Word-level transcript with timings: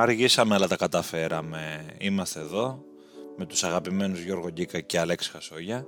Αργήσαμε 0.00 0.54
αλλά 0.54 0.66
τα 0.68 0.76
καταφέραμε. 0.76 1.86
Είμαστε 1.98 2.40
εδώ 2.40 2.84
με 3.36 3.46
τους 3.46 3.64
αγαπημένους 3.64 4.20
Γιώργο 4.20 4.50
Γκίκα 4.50 4.80
και 4.80 4.98
Αλέξη 4.98 5.30
Χασόγια 5.30 5.86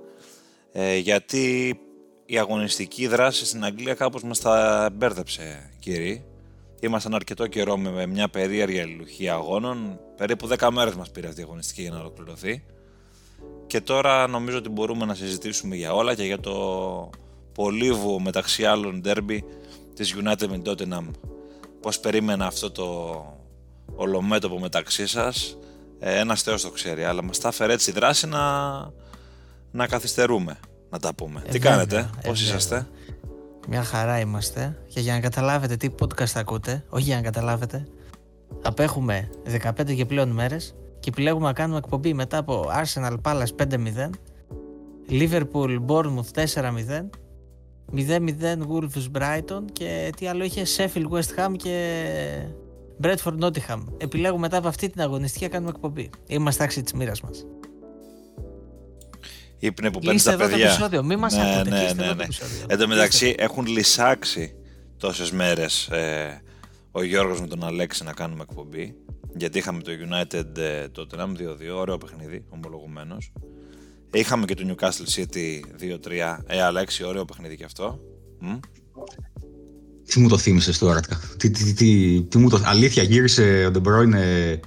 ε, 0.71 0.97
γιατί 0.97 1.79
η 2.25 2.37
αγωνιστική 2.37 3.07
δράση 3.07 3.45
στην 3.45 3.65
Αγγλία 3.65 3.93
κάπως 3.93 4.23
μας 4.23 4.39
τα 4.39 4.89
μπέρδεψε 4.93 5.71
κύριοι. 5.79 6.25
Ήμασταν 6.79 7.15
αρκετό 7.15 7.47
καιρό 7.47 7.77
με 7.77 8.05
μια 8.05 8.29
περίεργη 8.29 8.79
αλληλουχία 8.79 9.33
αγώνων. 9.33 9.99
Περίπου 10.17 10.47
10 10.57 10.69
μέρες 10.71 10.95
μας 10.95 11.11
πήρε 11.11 11.27
αυτή 11.27 11.39
η 11.39 11.43
αγωνιστική 11.43 11.81
για 11.81 11.91
να 11.91 11.99
ολοκληρωθεί. 11.99 12.63
Και 13.67 13.81
τώρα 13.81 14.27
νομίζω 14.27 14.57
ότι 14.57 14.69
μπορούμε 14.69 15.05
να 15.05 15.15
συζητήσουμε 15.15 15.75
για 15.75 15.93
όλα 15.93 16.15
και 16.15 16.23
για 16.23 16.39
το 16.39 17.09
πολύβου 17.53 18.21
μεταξύ 18.21 18.65
άλλων 18.65 19.01
ντέρμπι 19.01 19.43
της 19.95 20.15
United 20.15 20.47
με 20.47 20.61
Tottenham. 20.65 21.07
Πώς 21.81 21.99
περίμενα 21.99 22.45
αυτό 22.45 22.71
το 22.71 23.39
ολομέτωπο 23.95 24.59
μεταξύ 24.59 25.07
σας. 25.07 25.57
Ε, 25.99 26.19
ένας 26.19 26.41
θεός 26.41 26.61
το 26.61 26.69
ξέρει, 26.69 27.03
αλλά 27.03 27.23
μας 27.23 27.39
τα 27.39 27.47
έφερε 27.47 27.73
έτσι 27.73 27.89
η 27.89 27.93
δράση 27.93 28.27
να, 28.27 28.39
να 29.71 29.87
καθυστερούμε, 29.87 30.59
να 30.89 30.99
τα 30.99 31.13
πούμε. 31.13 31.41
Ε, 31.45 31.49
τι 31.49 31.57
βέβαια, 31.57 31.71
κάνετε, 31.71 31.95
ε, 31.95 32.27
πώς 32.27 32.39
βέβαια. 32.39 32.55
είσαστε; 32.57 32.87
Μια 33.67 33.83
χαρά 33.83 34.19
είμαστε. 34.19 34.77
Και 34.87 34.99
για 34.99 35.13
να 35.13 35.19
καταλάβετε 35.19 35.77
τι 35.77 35.89
podcast 35.99 36.31
ακούτε, 36.35 36.83
όχι 36.89 37.03
για 37.03 37.15
να 37.15 37.21
καταλάβετε, 37.21 37.87
απέχουμε 38.61 39.29
15 39.63 39.95
και 39.95 40.05
πλέον 40.05 40.29
μέρες 40.29 40.75
και 40.99 41.09
επιλέγουμε 41.09 41.45
να 41.45 41.53
κάνουμε 41.53 41.77
εκπομπή 41.77 42.13
μετά 42.13 42.37
από 42.37 42.65
Arsenal 42.83 43.15
Palace 43.21 43.65
5-0, 43.67 44.09
Liverpool 45.09 45.79
Bournemouth 45.87 46.45
4-0, 46.45 47.09
0-0 47.95 47.99
Wolves 48.71 49.11
Brighton 49.17 49.61
και 49.71 50.11
τι 50.17 50.27
άλλο 50.27 50.43
είχε 50.43 50.63
Sheffield 50.77 51.09
West 51.09 51.39
Ham 51.39 51.53
και 51.57 52.45
Bradford 53.03 53.39
Nottingham. 53.39 53.83
Επιλέγουμε 53.97 54.41
μετά 54.41 54.57
από 54.57 54.67
αυτή 54.67 54.89
την 54.89 55.01
αγωνιστική 55.01 55.43
να 55.43 55.49
κάνουμε 55.49 55.71
εκπομπή. 55.75 56.09
Είμαστε 56.27 56.63
άξιοι 56.63 56.81
της 56.81 56.93
μοίρας 56.93 57.21
μας. 57.21 57.45
Ήπνε 59.59 59.91
που 59.91 59.99
παίρνει 59.99 60.09
Κλείστε 60.09 60.29
τα 60.29 60.35
εδώ 60.35 60.43
το 60.43 60.49
παιδιά. 60.49 60.65
επεισόδιο. 60.65 61.03
Μην 61.03 61.19
μας 61.19 61.35
ναι, 61.35 61.41
ακούτε. 61.41 61.69
ναι, 61.69 61.79
κλείστε 61.79 61.93
ναι, 61.93 62.03
εδώ 62.03 62.11
το 62.11 62.17
ναι. 62.17 62.23
επεισόδιο. 62.23 62.65
Εν 62.67 62.77
τω 62.77 62.87
Κλείστε 62.87 62.87
μεταξύ 62.87 63.35
έχουν 63.37 63.65
λυσάξει 63.65 64.55
τόσες 64.97 65.31
μέρες 65.31 65.87
ε, 65.87 66.41
ο 66.91 67.03
Γιώργος 67.03 67.41
με 67.41 67.47
τον 67.47 67.63
Αλέξη 67.63 68.03
να 68.03 68.13
κάνουμε 68.13 68.43
εκπομπή. 68.49 68.95
Γιατί 69.35 69.57
είχαμε 69.57 69.81
το 69.81 69.91
United 69.91 70.57
ε, 70.57 70.85
Tottenham 70.97 71.29
2-2, 71.29 71.75
ωραίο 71.75 71.97
παιχνίδι, 71.97 72.45
ομολογουμένος. 72.49 73.31
Είχαμε 74.13 74.45
και 74.45 74.55
το 74.55 74.63
Newcastle 74.67 75.19
City 75.19 75.59
2-3. 76.07 76.37
Ε, 76.47 76.61
Αλέξη, 76.61 77.03
ωραίο 77.03 77.25
παιχνίδι 77.25 77.57
και 77.57 77.63
αυτό. 77.63 77.99
Μμ. 78.39 78.57
Τι 80.11 80.19
μου 80.19 80.27
το 80.27 80.37
θύμισες 80.37 80.77
τώρα, 80.77 80.99
τι, 81.37 81.49
τι, 81.49 81.63
τι, 81.63 81.73
τι, 81.73 82.21
τι 82.23 82.37
μου 82.37 82.49
το... 82.49 82.61
Αλήθεια, 82.65 83.03
γύρισε 83.03 83.65
ο 83.65 83.71
De 83.75 83.87
Bruyne 83.87 84.59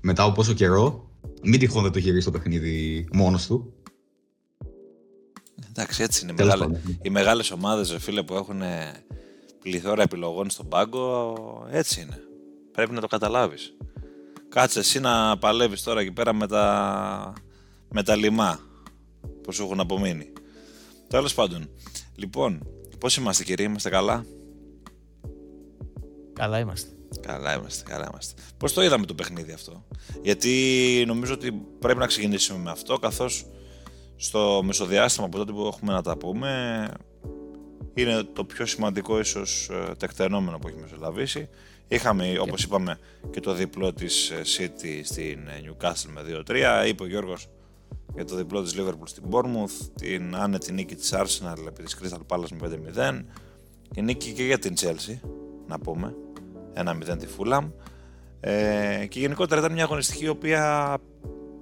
μετά 0.00 0.22
από 0.22 0.32
πόσο 0.32 0.52
καιρό; 0.52 1.10
Μην 1.42 1.58
τυχόν 1.58 1.82
δεν 1.82 1.92
το 1.92 1.98
γυρίσει 1.98 2.24
το 2.24 2.30
παιχνίδι 2.30 3.08
μόνος 3.12 3.46
του. 3.46 3.72
Εντάξει, 5.68 6.02
έτσι 6.02 6.20
είναι. 6.24 6.32
Τέλος 6.34 6.52
Μεγάλε, 6.52 6.74
πάντων. 6.74 6.98
οι 7.02 7.10
μεγάλες 7.10 7.50
ομάδες, 7.50 7.90
ρε 7.90 7.98
φίλε, 7.98 8.22
που 8.22 8.34
έχουν 8.34 8.62
ε, 8.62 8.92
πληθώρα 9.62 10.02
επιλογών 10.02 10.50
στον 10.50 10.68
πάγκο, 10.68 11.34
έτσι 11.70 12.00
είναι. 12.00 12.18
Πρέπει 12.72 12.92
να 12.92 13.00
το 13.00 13.06
καταλάβεις. 13.06 13.76
Κάτσε 14.48 14.78
εσύ 14.78 15.00
να 15.00 15.38
παλεύεις 15.38 15.82
τώρα 15.82 16.00
εκεί 16.00 16.12
πέρα 16.12 16.34
με 16.34 16.46
τα, 16.46 17.32
με 17.90 18.02
τα 18.02 18.16
λιμά 18.16 18.60
που 19.42 19.52
σου 19.52 19.62
έχουν 19.62 19.80
απομείνει. 19.80 20.32
Τέλος 21.08 21.34
πάντων. 21.34 21.68
Λοιπόν, 22.14 22.66
πώς 22.98 23.16
είμαστε 23.16 23.44
κύριοι, 23.44 23.64
είμαστε 23.64 23.88
καλά; 23.90 24.24
Καλά 26.34 26.58
είμαστε. 26.58 26.90
Καλά 27.20 27.54
είμαστε, 27.54 27.90
καλά 27.90 28.08
είμαστε. 28.10 28.42
Πώς 28.56 28.72
το 28.72 28.82
είδαμε 28.82 29.06
το 29.06 29.14
παιχνίδι 29.14 29.52
αυτό; 29.52 29.84
Γιατί 30.22 31.04
νομίζω 31.06 31.34
ότι 31.34 31.52
πρέπει 31.78 31.98
να 31.98 32.06
ξεκινήσουμε 32.06 32.58
με 32.58 32.70
αυτό, 32.70 32.98
καθώς 32.98 33.46
στο 34.16 34.60
μεσοδιάστημα 34.64 35.26
από 35.26 35.36
τότε 35.36 35.52
που 35.52 35.66
έχουμε 35.66 35.92
να 35.92 36.02
τα 36.02 36.16
πούμε, 36.16 36.88
είναι 37.94 38.22
το 38.22 38.44
πιο 38.44 38.66
σημαντικό 38.66 39.18
ίσως 39.18 39.68
ε, 39.70 39.94
τεκτενόμενο 39.94 40.58
που 40.58 40.68
έχει 40.68 40.76
μεσολαβήσει. 40.80 41.48
Είχαμε, 41.88 42.38
όπως 42.40 42.62
είπαμε, 42.62 42.98
και 43.30 43.40
το 43.40 43.54
διπλό 43.54 43.92
της 43.92 44.30
ε, 44.30 44.42
City 44.56 45.00
στην 45.02 45.48
ε, 45.48 45.62
Newcastle 45.64 46.10
με 46.12 46.44
2-3. 46.48 46.86
Είπε 46.88 47.02
ο 47.02 47.06
Γιώργος 47.06 47.48
για 48.14 48.24
το 48.24 48.36
διπλό 48.36 48.62
της 48.62 48.74
Liverpool 48.78 49.04
στην 49.04 49.22
Bournemouth, 49.30 49.88
την 49.94 50.36
άνετη 50.36 50.72
νίκη 50.72 50.94
της 50.94 51.12
Arsenal 51.14 51.66
επί 51.66 51.82
της 51.82 51.98
Crystal 52.02 52.36
Palace 52.36 52.48
με 52.60 52.78
5-0, 52.96 53.24
η 53.94 54.02
νίκη 54.02 54.32
και 54.32 54.44
για 54.44 54.58
την 54.58 54.74
Chelsea, 54.80 55.18
να 55.66 55.78
πούμε, 55.78 56.14
1-0 56.76 57.18
τη 57.18 57.26
Fulham. 57.38 57.70
Ε, 58.40 59.06
και 59.08 59.18
γενικότερα 59.20 59.60
ήταν 59.60 59.72
μια 59.72 59.84
αγωνιστική 59.84 60.24
η 60.24 60.28
οποία 60.28 60.96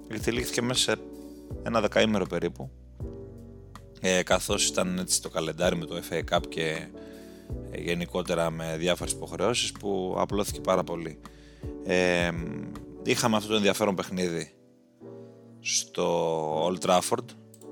εκτελήχθηκε 0.07 0.61
μέσα 0.61 0.91
σε 0.91 0.97
ένα 1.63 1.81
δεκαήμερο 1.81 2.25
περίπου 2.25 2.71
ε, 4.05 4.23
καθώς 4.23 4.67
ήταν 4.67 4.97
έτσι 4.97 5.21
το 5.21 5.29
καλεντάρι 5.29 5.75
με 5.75 5.85
το 5.85 6.01
FA 6.09 6.21
Cup 6.31 6.41
και 6.49 6.87
ε, 7.71 7.81
γενικότερα 7.81 8.49
με 8.51 8.75
διάφορες 8.77 9.13
υποχρεώσεις 9.13 9.71
που 9.71 10.15
απλώθηκε 10.17 10.59
πάρα 10.59 10.83
πολύ. 10.83 11.19
Ε, 11.83 12.31
είχαμε 13.03 13.35
αυτό 13.35 13.49
το 13.49 13.55
ενδιαφέρον 13.55 13.95
παιχνίδι 13.95 14.53
στο 15.59 16.67
Old 16.67 16.77
Trafford 16.85 17.25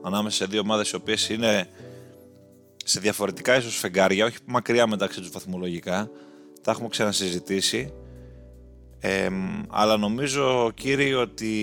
ανάμεσα 0.04 0.36
σε 0.36 0.46
δύο 0.46 0.60
ομάδες 0.60 0.90
οι 0.90 0.96
οποίες 0.96 1.30
είναι 1.30 1.70
σε 2.86 3.00
διαφορετικά 3.00 3.58
ίσως 3.58 3.78
φεγγάρια, 3.78 4.26
όχι 4.26 4.38
μακριά 4.46 4.88
μεταξύ 4.88 5.20
τους 5.20 5.30
βαθμολογικά. 5.30 6.10
Τα 6.62 6.72
έχουμε 6.72 6.88
ξανασυζητήσει. 6.88 7.94
Ε, 9.00 9.30
αλλά 9.70 9.98
νομίζω 9.98 10.72
κύριοι 10.74 11.14
ότι 11.14 11.54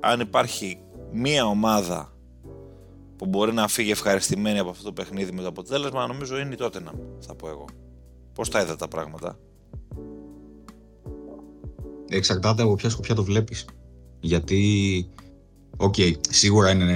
αν 0.00 0.20
υπάρχει 0.20 0.78
μία 1.12 1.44
ομάδα 1.44 2.12
που 3.16 3.26
μπορεί 3.26 3.52
να 3.52 3.68
φύγει 3.68 3.90
ευχαριστημένη 3.90 4.58
από 4.58 4.70
αυτό 4.70 4.84
το 4.84 4.92
παιχνίδι 4.92 5.32
με 5.32 5.42
το 5.42 5.48
αποτέλεσμα, 5.48 6.06
νομίζω 6.06 6.38
είναι 6.38 6.54
η 6.54 6.58
Tottenham, 6.60 6.98
θα 7.18 7.34
πω 7.34 7.48
εγώ. 7.48 7.64
Πώς 8.32 8.50
τα 8.50 8.60
είδα 8.60 8.76
τα 8.76 8.88
πράγματα; 8.88 9.38
Εξαρτάται 12.08 12.62
από 12.62 12.74
ποια 12.74 12.90
σκοπιά 12.90 13.14
το 13.14 13.24
βλέπεις. 13.24 13.64
Γιατί, 14.20 15.10
οκ, 15.76 15.94
σίγουρα 16.30 16.70
είναι 16.70 16.94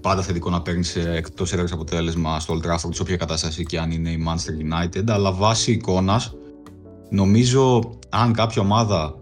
πάντα 0.00 0.22
θετικό 0.22 0.50
να 0.50 0.62
παίρνεις 0.62 0.96
ε, 0.96 1.14
εκτός 1.16 1.52
έδρας 1.52 1.72
αποτέλεσμα 1.72 2.40
στο 2.40 2.54
Old 2.54 2.66
Trafford, 2.66 2.94
σε 2.94 3.02
όποια 3.02 3.16
κατάσταση 3.16 3.64
και 3.64 3.78
αν 3.78 3.90
είναι 3.90 4.10
η 4.10 4.26
Manchester 4.28 4.84
United, 4.84 5.04
αλλά 5.06 5.32
βάσει 5.32 5.72
εικόνας, 5.72 6.34
νομίζω 7.10 7.90
αν 8.08 8.32
κάποια 8.32 8.62
ομάδα 8.62 9.14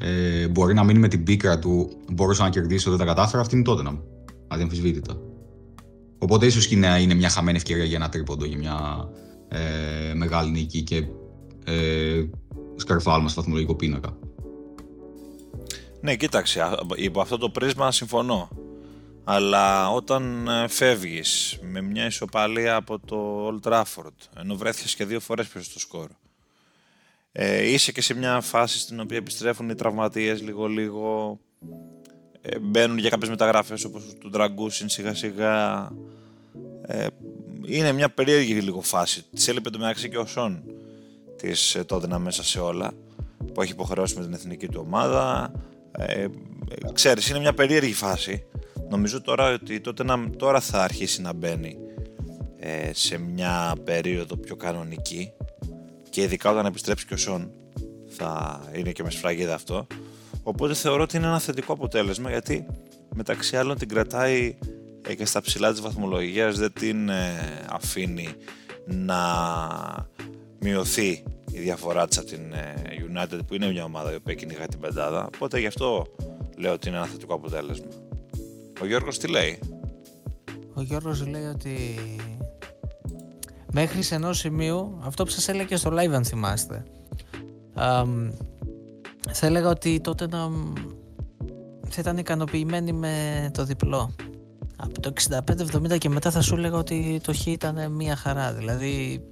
ε, 0.00 0.48
μπορεί 0.48 0.74
να 0.74 0.84
μείνει 0.84 0.98
με 0.98 1.08
την 1.08 1.22
πίκρα 1.22 1.58
του, 1.58 1.90
μπορούσε 2.12 2.42
να 2.42 2.50
κερδίσει 2.50 2.88
ότι 2.88 2.96
δεν 2.96 3.06
τα 3.06 3.14
κατάφερα, 3.14 3.42
αυτή 3.42 3.56
είναι 3.56 3.70
η 3.70 3.74
Tottenham. 3.74 3.98
Αδιαμφισβήτητα. 4.48 5.16
Οπότε 6.18 6.46
ίσως 6.46 6.66
και 6.66 6.74
είναι, 6.74 6.98
είναι 7.00 7.14
μια 7.14 7.28
χαμένη 7.28 7.56
ευκαιρία 7.56 7.84
για 7.84 7.96
ένα 7.96 8.08
τρίποντο, 8.08 8.44
για 8.44 8.56
μια 8.56 9.08
ε, 9.48 10.14
μεγάλη 10.14 10.50
νίκη 10.50 10.82
και 10.82 10.96
ε, 11.64 12.24
σκαρφάλμα 12.76 13.28
στο 13.28 13.40
βαθμολογικό 13.40 13.74
πίνακα. 13.74 14.16
Ναι, 16.00 16.16
κοίταξε, 16.16 16.60
α- 16.60 16.78
υπό 16.96 17.20
αυτό 17.20 17.38
το 17.38 17.50
πρίσμα 17.50 17.92
συμφωνώ. 17.92 18.48
Αλλά 19.24 19.90
όταν 19.90 20.48
ε, 20.48 20.68
φεύγεις 20.68 21.58
με 21.62 21.80
μια 21.80 22.06
ισοπαλία 22.06 22.74
από 22.74 22.98
το 22.98 23.48
Old 23.48 23.70
Trafford, 23.70 24.14
ενώ 24.36 24.56
βρέθηκες 24.56 24.94
και 24.94 25.04
δύο 25.04 25.20
φορές 25.20 25.46
πίσω 25.48 25.64
στο 25.64 25.78
σκορ, 25.78 26.08
ε, 27.32 27.70
είσαι 27.70 27.92
και 27.92 28.00
σε 28.00 28.14
μια 28.14 28.40
φάση 28.40 28.78
στην 28.78 29.00
οποία 29.00 29.16
επιστρέφουν 29.16 29.68
οι 29.68 29.74
τραυματίες 29.74 30.42
λίγο-λίγο, 30.42 31.38
ε, 32.42 32.58
μπαίνουν 32.58 32.98
για 32.98 33.10
κάποιες 33.10 33.30
μεταγραφές 33.30 33.84
όπως 33.84 34.02
του 34.20 34.30
Dragoussin 34.34 34.84
σιγά 34.86 35.14
σιγά. 35.14 35.90
Ε, 36.86 37.06
είναι 37.66 37.92
μια 37.92 38.08
περίεργη 38.08 38.60
λίγο 38.60 38.80
φάση. 38.80 39.24
Τη 39.34 39.50
έλειπε 39.50 39.70
το 39.70 39.78
μεταξύ 39.78 40.08
και 40.08 40.18
ο 40.18 40.26
Σον 40.26 40.62
της 41.36 41.74
ε, 41.74 41.84
Tottenham 41.88 42.18
μέσα 42.18 42.44
σε 42.44 42.60
όλα 42.60 42.92
που 43.54 43.62
έχει 43.62 43.72
υποχρεώσει 43.72 44.16
με 44.18 44.24
την 44.24 44.32
εθνική 44.32 44.68
του 44.68 44.82
ομάδα. 44.86 45.52
Ε, 45.98 46.22
ε, 46.22 46.28
ξέρεις, 46.92 47.28
είναι 47.28 47.38
μια 47.38 47.52
περίεργη 47.52 47.92
φάση. 47.92 48.46
Νομίζω 48.90 49.20
τώρα 49.20 49.52
ότι 49.52 49.74
η 49.74 49.80
Tottenham 49.84 50.30
τώρα 50.36 50.60
θα 50.60 50.82
αρχίσει 50.82 51.20
να 51.20 51.32
μπαίνει 51.32 51.76
ε, 52.58 52.90
σε 52.92 53.18
μια 53.18 53.74
περίοδο 53.84 54.36
πιο 54.36 54.56
κανονική 54.56 55.32
και 56.10 56.22
ειδικά 56.22 56.50
όταν 56.50 56.66
επιστρέψει 56.66 57.06
και 57.06 57.14
ο 57.14 57.16
Σον 57.16 57.50
θα 58.08 58.60
είναι 58.74 58.92
και 58.92 59.02
με 59.02 59.10
σφραγίδα 59.10 59.54
αυτό. 59.54 59.86
Οπότε 60.42 60.74
θεωρώ 60.74 61.02
ότι 61.02 61.16
είναι 61.16 61.26
ένα 61.26 61.38
θετικό 61.38 61.72
αποτέλεσμα 61.72 62.30
γιατί 62.30 62.66
μεταξύ 63.14 63.56
άλλων 63.56 63.78
την 63.78 63.88
κρατάει 63.88 64.58
ε, 65.08 65.14
και 65.14 65.24
στα 65.24 65.40
ψηλά 65.40 65.70
της 65.70 65.80
βαθμολογίας 65.80 66.58
δεν 66.58 66.72
την 66.72 67.08
ε, 67.08 67.64
αφήνει 67.70 68.28
να 68.86 69.16
μειωθεί 70.58 71.22
η 71.50 71.58
διαφορά 71.58 72.06
της 72.06 72.18
από 72.18 72.26
την 72.26 72.52
ε, 72.52 72.74
United 73.12 73.40
που 73.46 73.54
είναι 73.54 73.70
μια 73.70 73.84
ομάδα 73.84 74.12
η 74.12 74.14
οποία 74.14 74.34
κυνηγά 74.34 74.66
την 74.66 74.80
πεντάδα 74.80 75.28
οπότε 75.34 75.60
γι' 75.60 75.66
αυτό 75.66 76.06
λέω 76.56 76.72
ότι 76.72 76.88
είναι 76.88 76.96
ένα 76.96 77.06
θετικό 77.06 77.34
αποτέλεσμα. 77.34 77.88
Ο 78.80 78.86
Γιώργος 78.86 79.18
τι 79.18 79.28
λέει; 79.28 79.58
Ο 80.74 80.82
Γιώργος 80.82 81.26
λέει 81.26 81.44
ότι 81.44 81.94
μέχρι 83.72 84.02
σε 84.02 84.14
ενός 84.14 84.38
σημείου, 84.38 84.98
αυτό 85.02 85.24
που 85.24 85.30
σας 85.30 85.48
έλεγα 85.48 85.64
και 85.64 85.76
στο 85.76 85.90
live 85.92 86.12
αν 86.12 86.24
θυμάστε, 86.24 86.84
αμ, 87.74 88.30
θα 89.32 89.46
έλεγα 89.46 89.68
ότι 89.68 90.00
τότε 90.00 90.26
να 90.26 90.50
θα 91.88 92.00
ήταν 92.00 92.18
ικανοποιημένη 92.18 92.92
με 92.92 93.50
το 93.54 93.64
διπλό. 93.64 94.14
Από 94.76 95.00
το 95.00 95.12
65-70 95.94 95.98
και 95.98 96.08
μετά 96.08 96.30
θα 96.30 96.40
σου 96.40 96.54
έλεγα 96.54 96.76
ότι 96.76 97.20
το 97.22 97.34
χ 97.34 97.46
ήταν 97.46 97.92
μια 97.92 98.16
χαρά. 98.16 98.52
Δηλαδή 98.52 99.22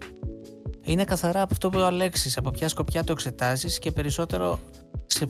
είναι 0.85 1.05
καθαρά 1.05 1.43
από 1.43 1.53
αυτό 1.53 1.71
που 1.71 1.79
ο 1.79 1.85
Αλέξης, 1.85 2.37
από 2.37 2.51
ποια 2.51 2.69
σκοπιά 2.69 3.05
το 3.05 3.13
εξετάζεις 3.13 3.79
και 3.79 3.93
περισσότερο 3.93 4.59
σε, 5.07 5.27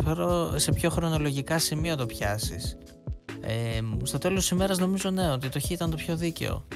σε 0.56 0.72
ποιο 0.72 0.90
χρονολογικά 0.90 1.58
σημείο 1.58 1.96
το 1.96 2.06
πιάσεις. 2.06 2.76
Ε, 3.40 3.80
στο 4.02 4.18
τέλος 4.18 4.40
της 4.40 4.50
ημέρας 4.50 4.78
νομίζω 4.78 5.10
ναι, 5.10 5.30
ότι 5.30 5.48
το 5.48 5.60
χ 5.60 5.70
ήταν 5.70 5.90
το 5.90 5.96
πιο 5.96 6.16
δίκαιο. 6.16 6.66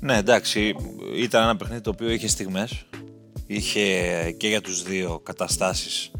Ναι, 0.00 0.16
εντάξει, 0.16 0.74
ήταν 1.14 1.42
ένα 1.42 1.56
παιχνίδι 1.56 1.80
το 1.80 1.90
οποίο 1.90 2.10
είχε 2.10 2.28
στιγμές. 2.28 2.84
Είχε 3.46 3.90
και 4.30 4.48
για 4.48 4.60
τους 4.60 4.82
δύο 4.82 5.20
καταστάσεις 5.22 6.10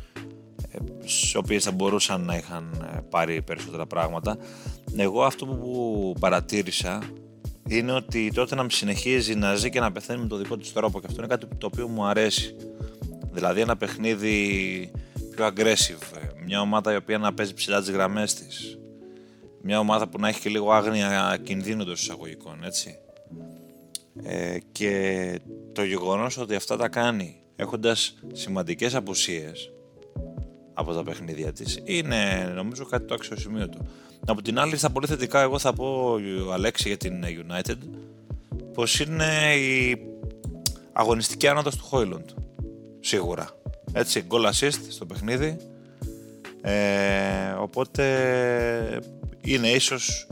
στις 1.04 1.34
οποίες 1.34 1.64
θα 1.64 1.70
μπορούσαν 1.70 2.20
να 2.24 2.36
είχαν 2.36 2.88
ε, 2.94 3.00
πάρει 3.10 3.42
περισσότερα 3.42 3.86
πράγματα. 3.86 4.36
Εγώ 4.96 5.24
αυτό 5.24 5.46
που 5.46 6.14
παρατήρησα 6.20 7.02
είναι 7.70 7.92
ότι 7.92 8.30
τότε 8.34 8.54
να 8.54 8.66
συνεχίζει 8.70 9.34
να 9.34 9.54
ζει 9.54 9.70
και 9.70 9.80
να 9.80 9.92
πεθαίνει 9.92 10.20
με 10.22 10.28
το 10.28 10.36
δικό 10.36 10.56
της 10.56 10.72
τρόπο 10.72 11.00
και 11.00 11.06
αυτό 11.08 11.18
είναι 11.22 11.34
κάτι 11.34 11.46
το 11.58 11.66
οποίο 11.66 11.88
μου 11.88 12.04
αρέσει. 12.04 12.56
Δηλαδή 13.32 13.60
ένα 13.60 13.76
παιχνίδι 13.76 14.90
πιο 15.36 15.46
aggressive, 15.46 16.18
μια 16.44 16.60
ομάδα 16.60 16.92
η 16.92 16.96
οποία 16.96 17.18
να 17.18 17.34
παίζει 17.34 17.54
ψηλά 17.54 17.80
τις 17.80 17.90
γραμμές 17.90 18.34
της, 18.34 18.78
μια 19.62 19.78
ομάδα 19.78 20.08
που 20.08 20.18
να 20.20 20.28
έχει 20.28 20.40
και 20.40 20.48
λίγο 20.48 20.72
άγνοια 20.72 21.38
κινδύνου 21.42 21.84
των 21.84 21.92
εισαγωγικών, 21.92 22.64
έτσι. 22.64 22.98
Ε, 24.22 24.58
και 24.72 25.40
το 25.72 25.84
γεγονός 25.84 26.38
ότι 26.38 26.54
αυτά 26.54 26.76
τα 26.76 26.88
κάνει 26.88 27.36
έχοντας 27.56 28.14
σημαντικές 28.32 28.94
απουσίες 28.94 29.70
από 30.80 30.94
τα 30.94 31.02
παιχνίδια 31.02 31.52
της. 31.52 31.80
Είναι 31.84 32.52
νομίζω 32.54 32.84
κάτι 32.84 33.06
το 33.06 33.14
αξιοσημείωτο. 33.14 33.78
Από 34.26 34.42
την 34.42 34.58
άλλη 34.58 34.76
στα 34.76 34.90
πολύ 34.90 35.06
θετικά 35.06 35.40
εγώ 35.40 35.58
θα 35.58 35.72
πω 35.72 36.18
ο 36.46 36.52
Αλέξη 36.52 36.88
για 36.88 36.96
την 36.96 37.24
United 37.24 37.76
πως 38.74 39.00
είναι 39.00 39.54
η 39.54 40.00
αγωνιστική 40.92 41.46
άνοδος 41.46 41.76
του 41.76 41.84
Χόιλοντ. 41.84 42.30
Σίγουρα. 43.00 43.48
Έτσι 43.92 44.26
goal 44.30 44.50
assist 44.50 44.80
στο 44.88 45.06
παιχνίδι. 45.06 45.56
Ε, 46.62 47.52
οπότε 47.58 48.04
είναι 49.40 49.68
ίσως 49.68 50.26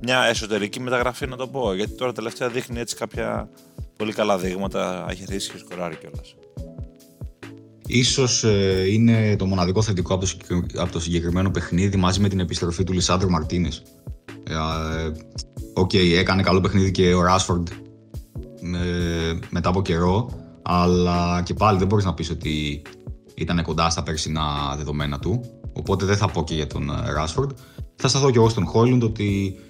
μια 0.00 0.24
εσωτερική 0.24 0.80
μεταγραφή 0.80 1.26
να 1.26 1.36
το 1.36 1.48
πω. 1.48 1.74
Γιατί 1.74 1.92
τώρα 1.92 2.12
τελευταία 2.12 2.48
δείχνει 2.48 2.80
έτσι 2.80 2.96
κάποια 2.96 3.48
πολύ 3.96 4.12
καλά 4.12 4.38
δείγματα. 4.38 5.06
Έχει 5.10 5.22
αρχίσει 5.22 5.50
και 5.50 5.58
σκοράρει 5.58 5.96
κιόλας. 5.96 6.34
Ίσως 7.90 8.44
ε, 8.44 8.84
είναι 8.92 9.36
το 9.36 9.46
μοναδικό 9.46 9.82
θετικό 9.82 10.14
από 10.14 10.26
το, 10.26 10.62
από 10.76 10.92
το 10.92 11.00
συγκεκριμένο 11.00 11.50
παιχνίδι 11.50 11.96
μαζί 11.96 12.20
με 12.20 12.28
την 12.28 12.40
επιστροφή 12.40 12.84
του 12.84 12.92
Λισάντρο 12.92 13.30
Μαρτίνες. 13.30 13.82
Ε, 14.48 14.54
ok, 15.74 15.90
okay, 15.92 16.12
έκανε 16.18 16.42
καλό 16.42 16.60
παιχνίδι 16.60 16.90
και 16.90 17.14
ο 17.14 17.22
Ράσφορντ 17.22 17.68
με, 18.60 18.78
μετά 19.50 19.68
από 19.68 19.82
καιρό, 19.82 20.30
αλλά 20.62 21.42
και 21.44 21.54
πάλι 21.54 21.78
δεν 21.78 21.86
μπορείς 21.86 22.04
να 22.04 22.14
πεις 22.14 22.30
ότι 22.30 22.82
ήταν 23.34 23.62
κοντά 23.62 23.90
στα 23.90 24.02
περσινά 24.02 24.74
δεδομένα 24.76 25.18
του. 25.18 25.40
Οπότε 25.72 26.04
δεν 26.04 26.16
θα 26.16 26.28
πω 26.28 26.44
και 26.44 26.54
για 26.54 26.66
τον 26.66 26.90
Ράσφορντ. 27.14 27.50
Θα 27.96 28.08
σταθώ 28.08 28.30
και 28.30 28.38
εγώ 28.38 28.48
στον 28.48 28.66
Χόιλουντ 28.66 29.02
ότι 29.02 29.56
ε, 29.56 29.67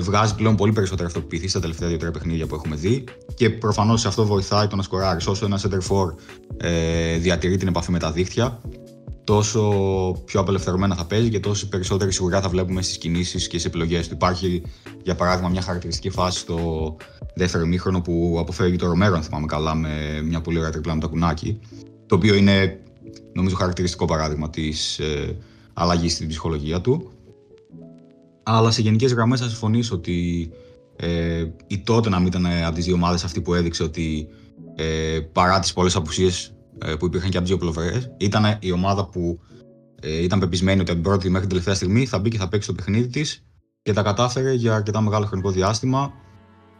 βγάζει 0.00 0.34
πλέον 0.34 0.56
πολύ 0.56 0.72
περισσότερη 0.72 1.06
αυτοπεποίθηση 1.06 1.48
στα 1.48 1.60
τελευταία 1.60 1.88
δύο-τρία 1.88 2.10
παιχνίδια 2.10 2.46
που 2.46 2.54
έχουμε 2.54 2.76
δει 2.76 3.04
και 3.34 3.50
προφανώς 3.50 4.00
σε 4.00 4.08
αυτό 4.08 4.26
βοηθάει 4.26 4.66
το 4.66 4.76
να 4.76 4.82
σκοράρεις. 4.82 5.26
Όσο 5.26 5.44
ένα 5.44 5.60
center 5.60 5.80
for 5.88 6.14
ε, 6.56 7.16
διατηρεί 7.16 7.56
την 7.56 7.68
επαφή 7.68 7.90
με 7.90 7.98
τα 7.98 8.12
δίχτυα, 8.12 8.60
τόσο 9.24 9.60
πιο 10.24 10.40
απελευθερωμένα 10.40 10.94
θα 10.94 11.04
παίζει 11.04 11.28
και 11.28 11.40
τόσο 11.40 11.68
περισσότερη 11.68 12.12
σιγουριά 12.12 12.40
θα 12.40 12.48
βλέπουμε 12.48 12.82
στις 12.82 12.98
κινήσεις 12.98 13.46
και 13.46 13.58
στις 13.58 13.64
επιλογές 13.64 14.08
του. 14.08 14.14
Υπάρχει, 14.14 14.62
για 15.02 15.14
παράδειγμα, 15.14 15.48
μια 15.48 15.62
χαρακτηριστική 15.62 16.10
φάση 16.10 16.38
στο 16.38 16.96
δεύτερο 17.34 17.66
μήχρονο 17.66 18.00
που 18.00 18.36
αποφεύγει 18.40 18.76
το 18.76 18.86
Ρομέρο, 18.86 19.14
αν 19.14 19.22
θυμάμαι 19.22 19.46
καλά, 19.46 19.74
με 19.74 20.22
μια 20.24 20.40
πολύ 20.40 20.58
ωραία 20.58 20.70
τριπλά 20.70 20.94
με 20.94 21.00
το 21.00 21.08
κουνάκι. 21.08 21.58
Το 22.06 22.14
οποίο 22.14 22.34
είναι, 22.34 22.80
νομίζω, 23.32 23.56
χαρακτηριστικό 23.56 24.04
παράδειγμα 24.04 24.50
της 24.50 24.98
ε, 24.98 25.36
αλλαγής 25.72 26.12
στην 26.12 26.28
ψυχολογία 26.28 26.80
του. 26.80 27.10
Αλλά 28.42 28.70
σε 28.70 28.82
γενικές 28.82 29.12
γραμμές 29.12 29.40
θα 29.40 29.48
συμφωνήσω 29.48 29.94
ότι 29.94 30.50
ε, 30.96 31.44
η 31.66 31.78
τότε 31.78 32.08
να 32.08 32.18
μην 32.18 32.26
ήταν 32.26 32.46
από 32.46 32.74
τις 32.74 32.84
δύο 32.84 32.94
ομάδες 32.94 33.24
αυτή 33.24 33.40
που 33.40 33.54
έδειξε 33.54 33.82
ότι 33.82 34.28
ε, 34.74 35.20
παρά 35.32 35.58
τις 35.58 35.72
πολλές 35.72 35.96
απουσίες 35.96 36.54
ε, 36.78 36.94
που 36.94 37.06
υπήρχαν 37.06 37.30
και 37.30 37.36
από 37.36 37.46
τις 37.46 37.56
δύο 37.56 37.70
πλευρές, 37.70 38.10
ήταν 38.16 38.56
η 38.60 38.72
ομάδα 38.72 39.06
που 39.06 39.40
ε, 40.00 40.22
ήταν 40.22 40.38
πεπισμένη 40.38 40.80
ότι 40.80 40.90
από 40.90 41.00
την 41.00 41.10
πρώτη 41.10 41.24
μέχρι 41.26 41.40
την 41.40 41.48
τελευταία 41.48 41.74
στιγμή 41.74 42.06
θα 42.06 42.18
μπει 42.18 42.28
και 42.30 42.38
θα 42.38 42.48
παίξει 42.48 42.68
το 42.68 42.74
παιχνίδι 42.74 43.08
της 43.08 43.44
και 43.82 43.92
τα 43.92 44.02
κατάφερε 44.02 44.52
για 44.52 44.74
αρκετά 44.74 45.00
μεγάλο 45.00 45.26
χρονικό 45.26 45.50
διάστημα. 45.50 46.12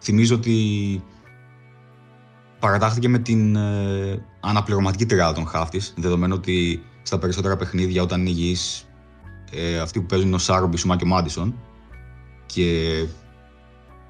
Θυμίζω 0.00 0.34
ότι 0.34 0.54
παρατάχθηκε 2.58 3.08
με 3.08 3.18
την 3.18 3.56
ε, 3.56 4.26
αναπληρωματική 4.40 5.06
τριάδα 5.06 5.32
των 5.32 5.46
χάφτης, 5.46 5.94
δεδομένου 5.96 6.34
ότι 6.36 6.82
στα 7.02 7.18
περισσότερα 7.18 7.56
παιχνίδια 7.56 8.02
όταν 8.02 8.20
είναι 8.20 8.30
υγιής 8.30 8.84
ε, 9.50 9.78
αυτοί 9.78 10.00
που 10.00 10.06
παίζουν 10.06 10.26
είναι 10.26 10.36
ο 10.36 10.38
Σάρο, 10.38 10.66
Μπισουμά 10.66 10.96
και 10.96 11.04
ο 11.04 11.06
Μάντισον. 11.06 11.54
Και 12.46 13.06